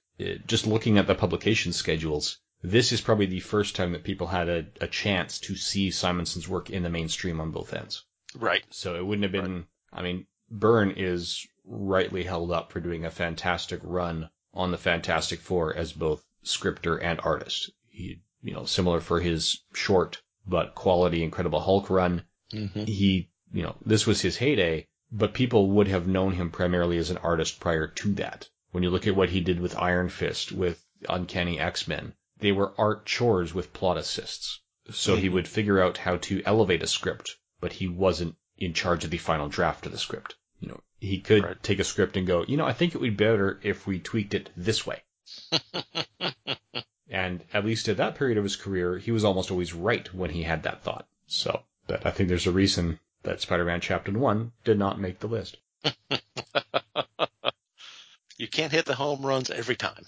just 0.47 0.67
looking 0.67 0.97
at 0.97 1.07
the 1.07 1.15
publication 1.15 1.73
schedules, 1.73 2.37
this 2.63 2.91
is 2.91 3.01
probably 3.01 3.25
the 3.25 3.39
first 3.39 3.75
time 3.75 3.91
that 3.93 4.03
people 4.03 4.27
had 4.27 4.49
a, 4.49 4.65
a 4.79 4.87
chance 4.87 5.39
to 5.39 5.55
see 5.55 5.89
Simonson's 5.89 6.47
work 6.47 6.69
in 6.69 6.83
the 6.83 6.89
mainstream 6.89 7.39
on 7.39 7.51
both 7.51 7.73
ends. 7.73 8.05
Right. 8.35 8.63
So 8.69 8.95
it 8.95 9.05
wouldn't 9.05 9.23
have 9.23 9.31
been. 9.31 9.65
I 9.91 10.01
mean, 10.01 10.27
Byrne 10.49 10.91
is 10.91 11.47
rightly 11.65 12.23
held 12.23 12.51
up 12.51 12.71
for 12.71 12.79
doing 12.79 13.05
a 13.05 13.11
fantastic 13.11 13.79
run 13.83 14.29
on 14.53 14.71
the 14.71 14.77
Fantastic 14.77 15.39
Four 15.39 15.75
as 15.75 15.93
both 15.93 16.25
scripter 16.43 16.97
and 16.97 17.19
artist. 17.23 17.71
He, 17.89 18.21
you 18.43 18.53
know, 18.53 18.65
similar 18.65 18.99
for 18.99 19.19
his 19.19 19.61
short 19.73 20.21
but 20.45 20.75
quality 20.75 21.23
Incredible 21.23 21.59
Hulk 21.59 21.89
run. 21.89 22.23
Mm-hmm. 22.51 22.83
He, 22.85 23.29
you 23.53 23.63
know, 23.63 23.75
this 23.85 24.07
was 24.07 24.21
his 24.21 24.37
heyday, 24.37 24.87
but 25.11 25.33
people 25.33 25.69
would 25.71 25.87
have 25.87 26.07
known 26.07 26.33
him 26.33 26.51
primarily 26.51 26.97
as 26.97 27.09
an 27.09 27.17
artist 27.17 27.59
prior 27.59 27.87
to 27.87 28.13
that. 28.15 28.49
When 28.71 28.83
you 28.83 28.89
look 28.89 29.07
at 29.07 29.15
what 29.15 29.29
he 29.29 29.41
did 29.41 29.59
with 29.59 29.77
Iron 29.77 30.09
Fist, 30.09 30.51
with 30.51 30.85
Uncanny 31.09 31.59
X-Men, 31.59 32.13
they 32.39 32.51
were 32.51 32.73
art 32.77 33.05
chores 33.05 33.53
with 33.53 33.73
plot 33.73 33.97
assists. 33.97 34.61
So 34.89 35.15
he 35.15 35.29
Mhm. 35.29 35.33
would 35.33 35.47
figure 35.47 35.81
out 35.81 35.97
how 35.97 36.17
to 36.17 36.41
elevate 36.45 36.81
a 36.83 36.87
script, 36.87 37.37
but 37.59 37.73
he 37.73 37.87
wasn't 37.87 38.35
in 38.57 38.73
charge 38.73 39.03
of 39.03 39.11
the 39.11 39.17
final 39.17 39.47
draft 39.49 39.85
of 39.85 39.91
the 39.91 39.97
script. 39.97 40.35
You 40.59 40.69
know, 40.69 40.81
he 40.99 41.19
could 41.19 41.43
Right. 41.43 41.63
take 41.63 41.79
a 41.79 41.83
script 41.83 42.17
and 42.17 42.25
go, 42.25 42.43
you 42.47 42.57
know, 42.57 42.65
I 42.65 42.73
think 42.73 42.93
it 42.95 43.01
would 43.01 43.17
be 43.17 43.25
better 43.25 43.59
if 43.61 43.85
we 43.87 43.99
tweaked 43.99 44.33
it 44.33 44.49
this 44.55 44.85
way. 44.85 45.03
and 47.09 47.43
at 47.53 47.65
least 47.65 47.89
at 47.89 47.97
that 47.97 48.15
period 48.15 48.37
of 48.37 48.43
his 48.43 48.55
career, 48.55 48.97
he 48.97 49.11
was 49.11 49.23
almost 49.23 49.51
always 49.51 49.73
right 49.73 50.13
when 50.13 50.31
he 50.31 50.43
had 50.43 50.63
that 50.63 50.83
thought. 50.83 51.07
So, 51.27 51.63
but 51.87 52.05
I 52.05 52.11
think 52.11 52.29
there's 52.29 52.47
a 52.47 52.51
reason 52.51 52.99
that 53.23 53.41
Spider-Man 53.41 53.81
Chapter 53.81 54.11
1 54.11 54.51
did 54.63 54.79
not 54.79 54.99
make 54.99 55.19
the 55.19 55.27
list. 55.27 55.57
You 58.41 58.47
can't 58.47 58.71
hit 58.71 58.85
the 58.85 58.95
home 58.95 59.23
runs 59.23 59.51
every 59.51 59.75
time. 59.75 60.03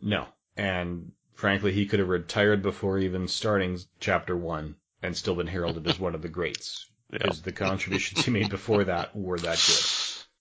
No. 0.00 0.26
And 0.56 1.12
frankly, 1.34 1.72
he 1.72 1.86
could 1.86 2.00
have 2.00 2.08
retired 2.08 2.60
before 2.60 2.98
even 2.98 3.28
starting 3.28 3.78
Chapter 4.00 4.36
1 4.36 4.74
and 5.04 5.16
still 5.16 5.36
been 5.36 5.46
heralded 5.46 5.86
as 5.86 5.96
one 5.96 6.16
of 6.16 6.22
the 6.22 6.28
greats. 6.28 6.86
Yeah. 7.12 7.18
Because 7.22 7.40
the 7.40 7.52
contributions 7.52 8.24
he 8.24 8.30
made 8.32 8.50
before 8.50 8.84
that 8.84 9.16
were 9.16 9.38
that 9.38 9.64
good. 9.66 9.84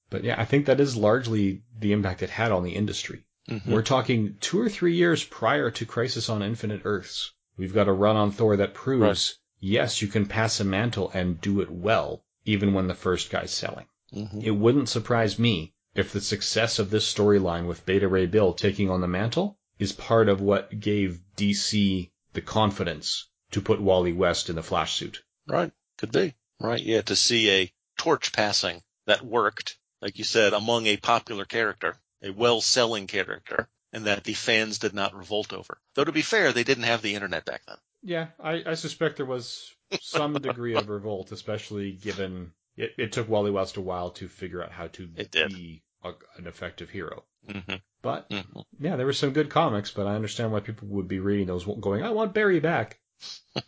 But 0.10 0.24
yeah, 0.26 0.36
I 0.38 0.44
think 0.46 0.66
that 0.66 0.82
is 0.82 0.98
largely 0.98 1.62
the 1.80 1.94
impact 1.94 2.24
it 2.24 2.30
had 2.32 2.52
on 2.52 2.64
the 2.64 2.76
industry. 2.76 3.24
Mhm. 3.48 3.68
We're 3.68 3.84
talking 3.84 4.36
two 4.42 4.60
or 4.60 4.68
three 4.68 4.96
years 4.96 5.24
prior 5.24 5.70
to 5.72 5.86
Crisis 5.86 6.28
on 6.28 6.42
Infinite 6.42 6.82
Earths. 6.84 7.32
We've 7.56 7.74
got 7.74 7.88
a 7.88 7.94
run 7.94 8.18
on 8.18 8.32
Thor 8.32 8.58
that 8.58 8.74
proves, 8.74 9.38
yes, 9.62 10.02
you 10.02 10.10
can 10.10 10.26
pass 10.26 10.60
a 10.60 10.66
mantle 10.66 11.10
and 11.14 11.40
do 11.40 11.62
it 11.62 11.70
well, 11.70 12.26
even 12.44 12.74
when 12.74 12.88
the 12.88 12.96
first 12.96 13.30
guy's 13.30 13.52
selling. 13.52 13.86
Mhm. 14.12 14.44
It 14.44 14.52
wouldn't 14.52 14.90
surprise 14.90 15.40
me 15.40 15.74
if 15.98 16.14
the 16.14 16.22
success 16.22 16.78
of 16.78 16.92
this 16.92 17.12
storyline 17.12 17.66
with 17.66 17.86
Beta 17.86 18.08
Ray 18.08 18.28
Bill 18.28 18.54
taking 18.54 18.90
on 18.90 19.02
the 19.02 19.08
mantle 19.08 19.58
is 19.80 19.92
part 19.92 20.30
of 20.30 20.40
what 20.42 20.80
gave 20.80 21.20
DC 21.36 22.12
the 22.34 22.42
confidence 22.42 23.28
to 23.52 23.62
put 23.62 23.82
Wally 23.82 24.14
West 24.14 24.50
in 24.50 24.56
the 24.56 24.64
Flash 24.64 24.94
suit. 24.94 25.24
Right. 25.48 25.72
Could 25.98 26.12
be. 26.12 26.36
Right. 26.60 26.82
Yeah. 26.82 27.02
To 27.02 27.16
see 27.16 27.50
a 27.50 27.74
torch 27.98 28.32
passing 28.32 28.84
that 29.08 29.26
worked, 29.26 29.80
like 30.00 30.20
you 30.20 30.24
said, 30.24 30.54
among 30.54 30.86
a 30.86 30.98
popular 30.98 31.46
character, 31.46 31.98
a 32.22 32.30
well-selling 32.30 33.08
character, 33.08 33.68
and 33.92 34.06
that 34.06 34.24
the 34.24 34.34
fans 34.34 34.78
did 34.78 34.94
not 34.94 35.16
revolt 35.16 35.52
over. 35.52 35.80
Though 35.96 36.04
to 36.04 36.12
be 36.12 36.22
fair, 36.22 36.54
they 36.54 36.64
didn't 36.64 36.84
have 36.84 37.02
the 37.02 37.16
internet 37.16 37.46
back 37.46 37.64
then. 37.68 37.78
Yeah, 38.04 38.28
I, 38.40 38.64
I 38.68 38.74
suspect 38.76 39.18
there 39.18 39.26
was 39.26 39.74
some 40.02 40.34
degree 40.36 40.76
of 40.76 40.90
revolt, 40.90 41.32
especially 41.32 41.94
given 41.94 42.52
it, 42.76 42.94
it 42.98 43.12
took 43.12 43.28
Wally 43.28 43.50
West 43.50 43.78
a 43.78 43.82
while 43.82 44.12
to 44.12 44.28
figure 44.28 44.64
out 44.64 44.72
how 44.72 44.88
to 44.88 45.10
It 45.16 45.32
did. 45.32 45.50
be 45.50 45.82
a, 46.04 46.10
an 46.38 46.48
effective 46.48 46.90
hero. 46.90 47.24
Mm-hmm. 47.48 47.76
But 48.02 48.30
Mm-hmm. 48.30 48.60
yeah, 48.80 48.96
there 48.96 49.06
were 49.06 49.14
some 49.14 49.32
good 49.32 49.50
comics, 49.50 49.92
but 49.92 50.08
I 50.08 50.16
understand 50.16 50.52
why 50.52 50.60
people 50.60 50.88
would 50.90 51.08
be 51.08 51.20
reading 51.20 51.48
those 51.48 51.66
going, 51.66 52.04
I 52.04 52.12
want 52.12 52.34
Barry 52.34 52.60
back. 52.60 53.00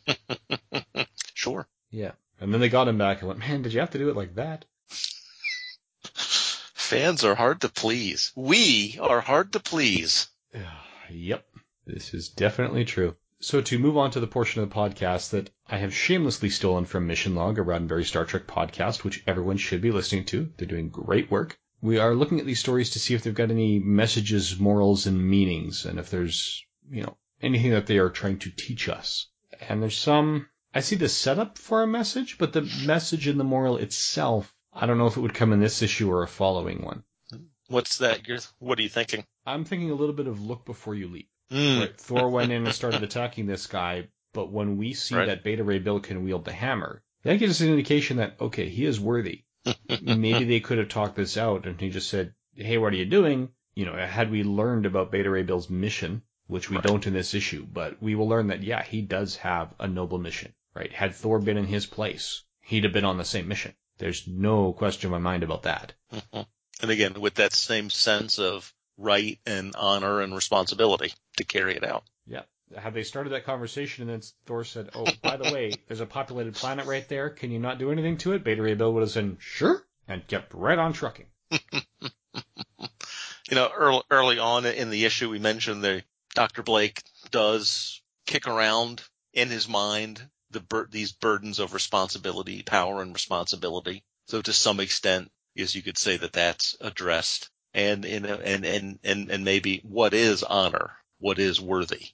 Sure. 1.33 1.67
Yeah. 1.89 2.11
And 2.41 2.53
then 2.53 2.59
they 2.59 2.67
got 2.67 2.89
him 2.89 2.97
back 2.97 3.19
and 3.19 3.29
went, 3.29 3.39
man, 3.39 3.61
did 3.61 3.73
you 3.73 3.79
have 3.79 3.91
to 3.91 3.97
do 3.97 4.09
it 4.09 4.15
like 4.17 4.35
that? 4.35 4.65
Fans 6.03 7.23
are 7.23 7.35
hard 7.35 7.61
to 7.61 7.69
please. 7.69 8.31
We 8.35 8.97
are 9.01 9.21
hard 9.21 9.53
to 9.53 9.59
please. 9.59 10.27
Yep, 11.11 11.43
this 11.87 12.13
is 12.13 12.29
definitely 12.29 12.85
true. 12.85 13.15
So 13.39 13.61
to 13.61 13.79
move 13.79 13.97
on 13.97 14.11
to 14.11 14.19
the 14.19 14.27
portion 14.27 14.61
of 14.61 14.69
the 14.69 14.75
podcast 14.75 15.31
that 15.31 15.49
I 15.67 15.77
have 15.77 15.91
shamelessly 15.95 16.51
stolen 16.51 16.85
from 16.85 17.07
Mission 17.07 17.33
Log, 17.33 17.57
a 17.57 17.63
Roddenberry 17.63 18.05
Star 18.05 18.25
Trek 18.25 18.45
podcast, 18.45 19.03
which 19.03 19.23
everyone 19.25 19.57
should 19.57 19.81
be 19.81 19.89
listening 19.91 20.25
to. 20.25 20.51
They're 20.57 20.67
doing 20.67 20.89
great 20.89 21.31
work. 21.31 21.57
We 21.81 21.97
are 21.97 22.13
looking 22.13 22.39
at 22.39 22.45
these 22.45 22.59
stories 22.59 22.91
to 22.91 22.99
see 22.99 23.13
if 23.13 23.23
they've 23.23 23.33
got 23.33 23.51
any 23.51 23.79
messages, 23.79 24.59
morals, 24.59 25.05
and 25.05 25.29
meanings, 25.29 25.85
and 25.85 25.97
if 25.99 26.09
there's, 26.09 26.65
you 26.91 27.03
know, 27.03 27.17
anything 27.41 27.71
that 27.71 27.87
they 27.87 27.97
are 27.99 28.09
trying 28.09 28.39
to 28.39 28.51
teach 28.51 28.89
us. 28.89 29.27
And 29.69 29.81
there's 29.81 29.97
some, 29.97 30.47
I 30.73 30.81
see 30.81 30.95
the 30.97 31.09
setup 31.09 31.57
for 31.57 31.81
a 31.81 31.87
message, 31.87 32.37
but 32.37 32.53
the 32.53 32.61
message 32.85 33.27
and 33.27 33.39
the 33.39 33.45
moral 33.45 33.77
itself, 33.77 34.53
I 34.73 34.85
don't 34.85 34.97
know 34.97 35.07
if 35.07 35.17
it 35.17 35.21
would 35.21 35.33
come 35.33 35.53
in 35.53 35.59
this 35.59 35.81
issue 35.81 36.11
or 36.11 36.23
a 36.23 36.27
following 36.27 36.83
one. 36.83 37.03
What's 37.67 37.99
that? 37.99 38.27
You're, 38.27 38.39
what 38.59 38.79
are 38.79 38.81
you 38.81 38.89
thinking? 38.89 39.23
I'm 39.45 39.63
thinking 39.63 39.91
a 39.91 39.95
little 39.95 40.15
bit 40.15 40.27
of 40.27 40.41
look 40.41 40.65
before 40.65 40.95
you 40.95 41.07
leap. 41.07 41.29
Mm. 41.51 41.79
Right. 41.79 41.97
Thor 41.97 42.29
went 42.29 42.51
in 42.51 42.65
and 42.65 42.75
started 42.75 43.03
attacking 43.03 43.45
this 43.45 43.67
guy, 43.67 44.07
but 44.33 44.51
when 44.51 44.77
we 44.77 44.93
see 44.93 45.15
Right. 45.15 45.27
that 45.27 45.43
Beta 45.43 45.63
Ray 45.63 45.79
Bill 45.79 45.99
can 45.99 46.23
wield 46.23 46.45
the 46.45 46.51
hammer, 46.51 47.03
that 47.23 47.39
gives 47.39 47.57
us 47.57 47.61
an 47.61 47.69
indication 47.69 48.17
that, 48.17 48.35
okay, 48.39 48.69
he 48.69 48.85
is 48.85 48.99
worthy. 48.99 49.43
Maybe 50.01 50.45
they 50.45 50.59
could 50.59 50.77
have 50.77 50.89
talked 50.89 51.15
this 51.15 51.37
out 51.37 51.65
and 51.65 51.79
he 51.79 51.89
just 51.89 52.09
said, 52.09 52.33
hey, 52.55 52.77
what 52.77 52.93
are 52.93 52.97
you 52.97 53.05
doing? 53.05 53.49
You 53.75 53.85
know, 53.85 53.95
had 53.95 54.31
we 54.31 54.43
learned 54.43 54.85
about 54.85 55.11
Beta 55.11 55.29
Ray 55.29 55.43
Bill's 55.43 55.69
mission, 55.69 56.23
which 56.47 56.69
we 56.69 56.77
Right. 56.77 56.85
don't 56.85 57.05
in 57.07 57.13
this 57.13 57.33
issue, 57.33 57.65
but 57.65 58.01
we 58.01 58.15
will 58.15 58.27
learn 58.27 58.47
that, 58.47 58.63
yeah, 58.63 58.83
he 58.83 59.01
does 59.01 59.35
have 59.37 59.73
a 59.79 59.87
noble 59.87 60.17
mission, 60.17 60.53
right? 60.73 60.91
Had 60.91 61.15
Thor 61.15 61.39
been 61.39 61.57
in 61.57 61.65
his 61.67 61.85
place, 61.85 62.43
he'd 62.61 62.83
have 62.83 62.93
been 62.93 63.05
on 63.05 63.17
the 63.17 63.25
same 63.25 63.47
mission. 63.47 63.73
There's 63.97 64.27
no 64.27 64.73
question 64.73 65.07
in 65.07 65.11
my 65.11 65.19
mind 65.19 65.43
about 65.43 65.63
that. 65.63 65.93
Mhm. 66.11 66.47
And 66.81 66.91
again, 66.91 67.19
with 67.19 67.35
that 67.35 67.53
same 67.53 67.89
sense 67.89 68.39
of 68.39 68.73
right 68.97 69.39
and 69.45 69.75
honor 69.75 70.21
and 70.21 70.33
responsibility 70.35 71.13
to 71.37 71.43
carry 71.43 71.75
it 71.75 71.83
out. 71.83 72.03
Yeah. 72.25 72.43
Have 72.77 72.93
they 72.93 73.03
started 73.03 73.31
that 73.31 73.45
conversation 73.45 74.03
and 74.03 74.21
then 74.21 74.29
Thor 74.45 74.63
said, 74.63 74.89
Oh, 74.95 75.07
by 75.21 75.37
the 75.37 75.51
way, 75.51 75.79
there's 75.87 76.01
a 76.01 76.05
populated 76.05 76.55
planet 76.55 76.85
right 76.85 77.07
there. 77.07 77.29
Can 77.29 77.51
you 77.51 77.59
not 77.59 77.79
do 77.79 77.91
anything 77.91 78.17
to 78.19 78.33
it? 78.33 78.43
Beta 78.43 78.61
Ray 78.61 78.75
Bill 78.75 78.93
would 78.93 79.01
have 79.01 79.11
said, 79.11 79.37
Sure. 79.39 79.83
And 80.07 80.27
kept 80.27 80.53
right 80.53 80.77
on 80.77 80.93
trucking. 80.93 81.27
You 83.49 83.55
know, 83.55 83.71
early, 83.75 84.03
early 84.11 84.37
on 84.37 84.67
in 84.67 84.91
the 84.91 85.05
issue, 85.05 85.27
we 85.27 85.39
mentioned 85.39 85.83
that 85.83 86.03
Dr. 86.35 86.61
Blake 86.61 87.01
does 87.31 87.99
kick 88.27 88.47
around 88.47 89.01
in 89.33 89.49
his 89.49 89.67
mind 89.67 90.29
the 90.51 90.59
bur- 90.59 90.87
these 90.91 91.13
burdens 91.13 91.57
of 91.57 91.73
responsibility, 91.73 92.61
power 92.61 93.01
and 93.01 93.11
responsibility. 93.11 94.03
So 94.27 94.43
to 94.43 94.53
some 94.53 94.79
extent, 94.79 95.31
yes, 95.55 95.73
you 95.73 95.81
could 95.81 95.97
say 95.97 96.17
that 96.17 96.33
that's 96.33 96.77
addressed. 96.79 97.49
And, 97.73 98.05
in 98.05 98.25
a, 98.25 98.35
and, 98.35 98.65
and, 98.65 98.99
and, 99.03 99.31
and 99.31 99.43
maybe 99.43 99.79
what 99.83 100.13
is 100.13 100.43
honor? 100.43 100.97
What 101.17 101.39
is 101.39 101.59
worthy? 101.59 102.09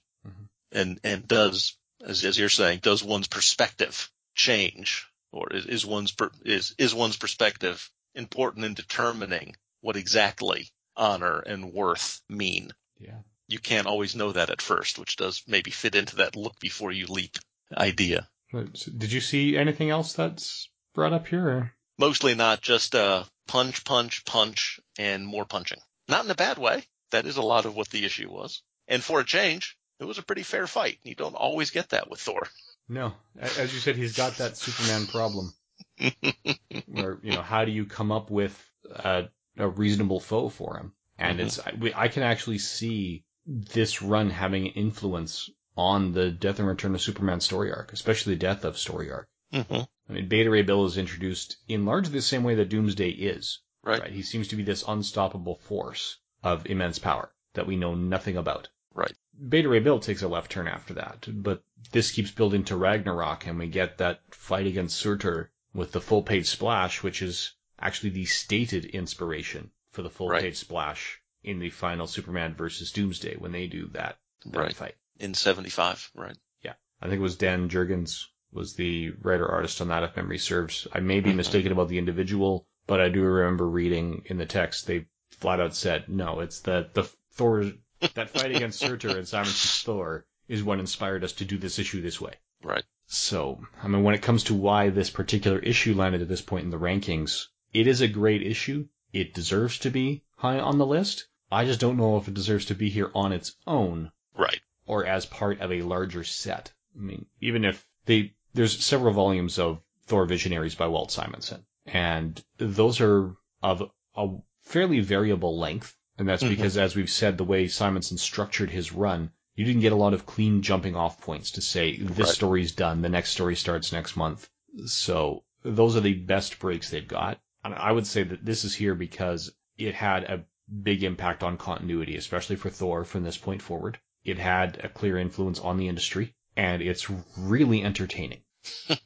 And, 0.72 1.00
and 1.04 1.26
does, 1.26 1.76
as, 2.04 2.24
as 2.24 2.38
you're 2.38 2.48
saying, 2.48 2.80
does 2.82 3.02
one's 3.02 3.28
perspective 3.28 4.10
change? 4.34 5.06
Or 5.32 5.52
is, 5.52 5.66
is 5.66 5.86
one's, 5.86 6.12
per, 6.12 6.30
is, 6.44 6.74
is 6.78 6.94
one's 6.94 7.16
perspective 7.16 7.90
important 8.14 8.64
in 8.64 8.74
determining 8.74 9.56
what 9.80 9.96
exactly 9.96 10.70
honor 10.96 11.38
and 11.38 11.72
worth 11.72 12.20
mean? 12.28 12.72
Yeah. 12.98 13.18
You 13.48 13.58
can't 13.58 13.86
always 13.86 14.16
know 14.16 14.32
that 14.32 14.50
at 14.50 14.62
first, 14.62 14.98
which 14.98 15.16
does 15.16 15.42
maybe 15.46 15.70
fit 15.70 15.94
into 15.94 16.16
that 16.16 16.36
look 16.36 16.58
before 16.58 16.90
you 16.90 17.06
leap 17.06 17.36
idea. 17.76 18.28
Did 18.52 19.12
you 19.12 19.20
see 19.20 19.56
anything 19.56 19.90
else 19.90 20.12
that's 20.14 20.68
brought 20.94 21.12
up 21.12 21.26
here? 21.26 21.48
Or? 21.48 21.72
Mostly 21.98 22.34
not 22.34 22.60
just 22.60 22.94
uh, 22.94 23.24
punch, 23.46 23.84
punch, 23.84 24.24
punch, 24.24 24.80
and 24.98 25.26
more 25.26 25.44
punching. 25.44 25.78
Not 26.08 26.24
in 26.24 26.30
a 26.30 26.34
bad 26.34 26.58
way. 26.58 26.84
That 27.10 27.26
is 27.26 27.36
a 27.36 27.42
lot 27.42 27.66
of 27.66 27.76
what 27.76 27.88
the 27.88 28.04
issue 28.04 28.30
was. 28.30 28.62
And 28.88 29.02
for 29.02 29.20
a 29.20 29.24
change, 29.24 29.76
it 30.00 30.04
was 30.04 30.18
a 30.18 30.22
pretty 30.22 30.42
fair 30.42 30.66
fight. 30.66 30.98
You 31.02 31.14
don't 31.14 31.34
always 31.34 31.70
get 31.70 31.90
that 31.90 32.10
with 32.10 32.20
Thor. 32.20 32.46
No. 32.88 33.14
As 33.38 33.72
you 33.74 33.80
said, 33.80 33.96
he's 33.96 34.16
got 34.16 34.36
that 34.38 34.56
Superman 34.56 35.06
problem. 35.06 35.52
where, 36.86 37.18
you 37.22 37.32
know, 37.32 37.42
how 37.42 37.64
do 37.64 37.72
you 37.72 37.84
come 37.86 38.12
up 38.12 38.30
with 38.30 38.56
a, 38.90 39.28
a 39.56 39.68
reasonable 39.68 40.20
foe 40.20 40.48
for 40.48 40.76
him? 40.78 40.92
And 41.18 41.38
Mhm. 41.40 41.44
it's, 41.44 41.58
I, 41.58 42.04
I 42.04 42.08
can 42.08 42.22
actually 42.22 42.58
see 42.58 43.24
this 43.46 44.02
run 44.02 44.30
having 44.30 44.66
an 44.66 44.74
influence 44.74 45.50
on 45.76 46.12
the 46.12 46.30
Death 46.30 46.58
and 46.58 46.68
Return 46.68 46.94
of 46.94 47.00
Superman 47.00 47.40
story 47.40 47.72
arc, 47.72 47.92
especially 47.92 48.34
the 48.34 48.40
Death 48.40 48.64
of 48.64 48.78
story 48.78 49.10
arc. 49.10 49.28
hmm 49.52 49.80
I 50.08 50.12
mean, 50.12 50.28
Beta 50.28 50.50
Ray 50.50 50.62
Bill 50.62 50.84
is 50.84 50.98
introduced 50.98 51.56
in 51.66 51.84
largely 51.84 52.12
the 52.12 52.22
same 52.22 52.44
way 52.44 52.54
that 52.56 52.68
Doomsday 52.68 53.10
is. 53.10 53.60
Right. 53.82 54.10
He 54.12 54.22
seems 54.22 54.48
to 54.48 54.56
be 54.56 54.62
this 54.62 54.84
unstoppable 54.86 55.56
force 55.56 56.18
of 56.44 56.66
immense 56.66 56.98
power 57.00 57.32
that 57.54 57.66
we 57.66 57.76
know 57.76 57.94
nothing 57.96 58.36
about. 58.36 58.68
Right. 58.96 59.12
Beta 59.48 59.68
Ray 59.68 59.80
Bill 59.80 60.00
takes 60.00 60.22
a 60.22 60.28
left 60.28 60.50
turn 60.50 60.66
after 60.66 60.94
that, 60.94 61.28
but 61.28 61.62
this 61.92 62.10
keeps 62.10 62.30
building 62.30 62.64
to 62.64 62.76
Ragnarok, 62.76 63.46
and 63.46 63.58
we 63.58 63.68
get 63.68 63.98
that 63.98 64.20
fight 64.34 64.66
against 64.66 64.96
Surtur 64.96 65.50
with 65.74 65.92
the 65.92 66.00
full 66.00 66.22
page 66.22 66.46
splash, 66.48 67.02
which 67.02 67.20
is 67.20 67.52
actually 67.78 68.10
the 68.10 68.24
stated 68.24 68.86
inspiration 68.86 69.70
for 69.92 70.00
the 70.02 70.08
full 70.10 70.30
Right. 70.30 70.42
page 70.42 70.56
splash 70.56 71.20
in 71.44 71.58
the 71.58 71.68
final 71.70 72.06
Superman 72.06 72.54
versus 72.54 72.90
Doomsday 72.92 73.36
when 73.36 73.52
they 73.52 73.66
do 73.66 73.88
that, 73.88 74.18
that 74.46 74.58
Right. 74.58 74.74
fight. 74.74 74.94
In 75.20 75.34
75, 75.34 76.10
right. 76.14 76.36
Yeah. 76.62 76.74
I 77.02 77.08
think 77.08 77.18
it 77.18 77.22
was 77.22 77.36
Dan 77.36 77.68
Jurgens 77.68 78.24
was 78.52 78.74
the 78.74 79.10
writer 79.20 79.46
artist 79.46 79.82
on 79.82 79.88
that, 79.88 80.02
if 80.04 80.16
memory 80.16 80.38
serves. 80.38 80.88
I 80.92 81.00
may 81.00 81.20
be 81.20 81.30
Mhm. 81.32 81.36
mistaken 81.36 81.72
about 81.72 81.88
the 81.88 81.98
individual, 81.98 82.66
but 82.86 83.00
I 83.00 83.10
do 83.10 83.20
remember 83.22 83.68
reading 83.68 84.22
in 84.24 84.38
the 84.38 84.46
text 84.46 84.86
they 84.86 85.06
flat 85.30 85.60
out 85.60 85.74
said, 85.74 86.08
no, 86.08 86.40
it's 86.40 86.60
the 86.60 86.88
the 86.94 87.02
Thor 87.32 87.70
that 88.14 88.30
fight 88.30 88.54
against 88.54 88.78
Surtur 88.78 89.16
and 89.16 89.26
Simon's 89.26 89.82
Thor 89.82 90.26
is 90.48 90.62
what 90.62 90.78
inspired 90.80 91.24
us 91.24 91.32
to 91.34 91.44
do 91.44 91.58
this 91.58 91.78
issue 91.78 92.00
this 92.02 92.20
way. 92.20 92.34
Right. 92.62 92.84
So, 93.06 93.60
I 93.82 93.88
mean, 93.88 94.02
when 94.02 94.14
it 94.14 94.22
comes 94.22 94.44
to 94.44 94.54
why 94.54 94.90
this 94.90 95.10
particular 95.10 95.58
issue 95.58 95.94
landed 95.94 96.22
at 96.22 96.28
this 96.28 96.42
point 96.42 96.64
in 96.64 96.70
the 96.70 96.78
rankings, 96.78 97.46
it 97.72 97.86
is 97.86 98.00
a 98.00 98.08
great 98.08 98.42
issue. 98.42 98.88
It 99.12 99.34
deserves 99.34 99.78
to 99.80 99.90
be 99.90 100.24
high 100.36 100.58
on 100.58 100.78
the 100.78 100.86
list. 100.86 101.28
I 101.50 101.64
just 101.64 101.80
don't 101.80 101.96
know 101.96 102.16
if 102.16 102.26
it 102.28 102.34
deserves 102.34 102.66
to 102.66 102.74
be 102.74 102.88
here 102.90 103.10
on 103.14 103.32
its 103.32 103.54
own 103.66 104.10
Right. 104.36 104.60
or 104.86 105.06
as 105.06 105.24
part 105.26 105.60
of 105.60 105.70
a 105.72 105.82
larger 105.82 106.24
set. 106.24 106.72
I 106.96 107.00
mean, 107.00 107.26
even 107.40 107.64
if 107.64 107.86
they, 108.06 108.34
there's 108.54 108.84
several 108.84 109.12
volumes 109.14 109.58
of 109.58 109.80
Thor 110.06 110.26
Visionaries 110.26 110.74
by 110.74 110.88
Walt 110.88 111.12
Simonson, 111.12 111.64
and 111.86 112.42
those 112.58 113.00
are 113.00 113.34
of 113.62 113.90
a 114.16 114.28
fairly 114.62 115.00
variable 115.00 115.58
length, 115.58 115.96
and 116.18 116.28
that's 116.28 116.42
Mhm. 116.42 116.50
because, 116.50 116.76
as 116.76 116.96
we've 116.96 117.10
said, 117.10 117.36
the 117.38 117.44
way 117.44 117.68
Simonson 117.68 118.18
structured 118.18 118.70
his 118.70 118.92
run, 118.92 119.30
you 119.54 119.64
didn't 119.64 119.80
get 119.82 119.92
a 119.92 119.96
lot 119.96 120.14
of 120.14 120.26
clean 120.26 120.62
jumping 120.62 120.94
off 120.96 121.20
points 121.20 121.52
to 121.52 121.62
say 121.62 121.96
this 121.96 122.26
Right. 122.26 122.34
story's 122.34 122.72
done, 122.72 123.02
the 123.02 123.08
next 123.08 123.30
story 123.30 123.56
starts 123.56 123.92
next 123.92 124.16
month. 124.16 124.48
So 124.86 125.44
those 125.62 125.96
are 125.96 126.00
the 126.00 126.14
best 126.14 126.58
breaks 126.58 126.90
they've 126.90 127.06
got. 127.08 127.40
And 127.64 127.74
I 127.74 127.90
would 127.92 128.06
say 128.06 128.22
that 128.22 128.44
this 128.44 128.64
is 128.64 128.74
here 128.74 128.94
because 128.94 129.50
it 129.78 129.94
had 129.94 130.24
a 130.24 130.44
big 130.82 131.02
impact 131.04 131.42
on 131.42 131.56
continuity, 131.56 132.16
especially 132.16 132.56
for 132.56 132.70
Thor 132.70 133.04
from 133.04 133.24
this 133.24 133.36
point 133.38 133.62
forward. 133.62 133.98
It 134.24 134.38
had 134.38 134.84
a 134.84 134.88
clear 134.88 135.18
influence 135.18 135.58
on 135.60 135.76
the 135.76 135.88
industry, 135.88 136.34
and 136.56 136.82
it's 136.82 137.08
really 137.36 137.82
entertaining. 137.82 138.42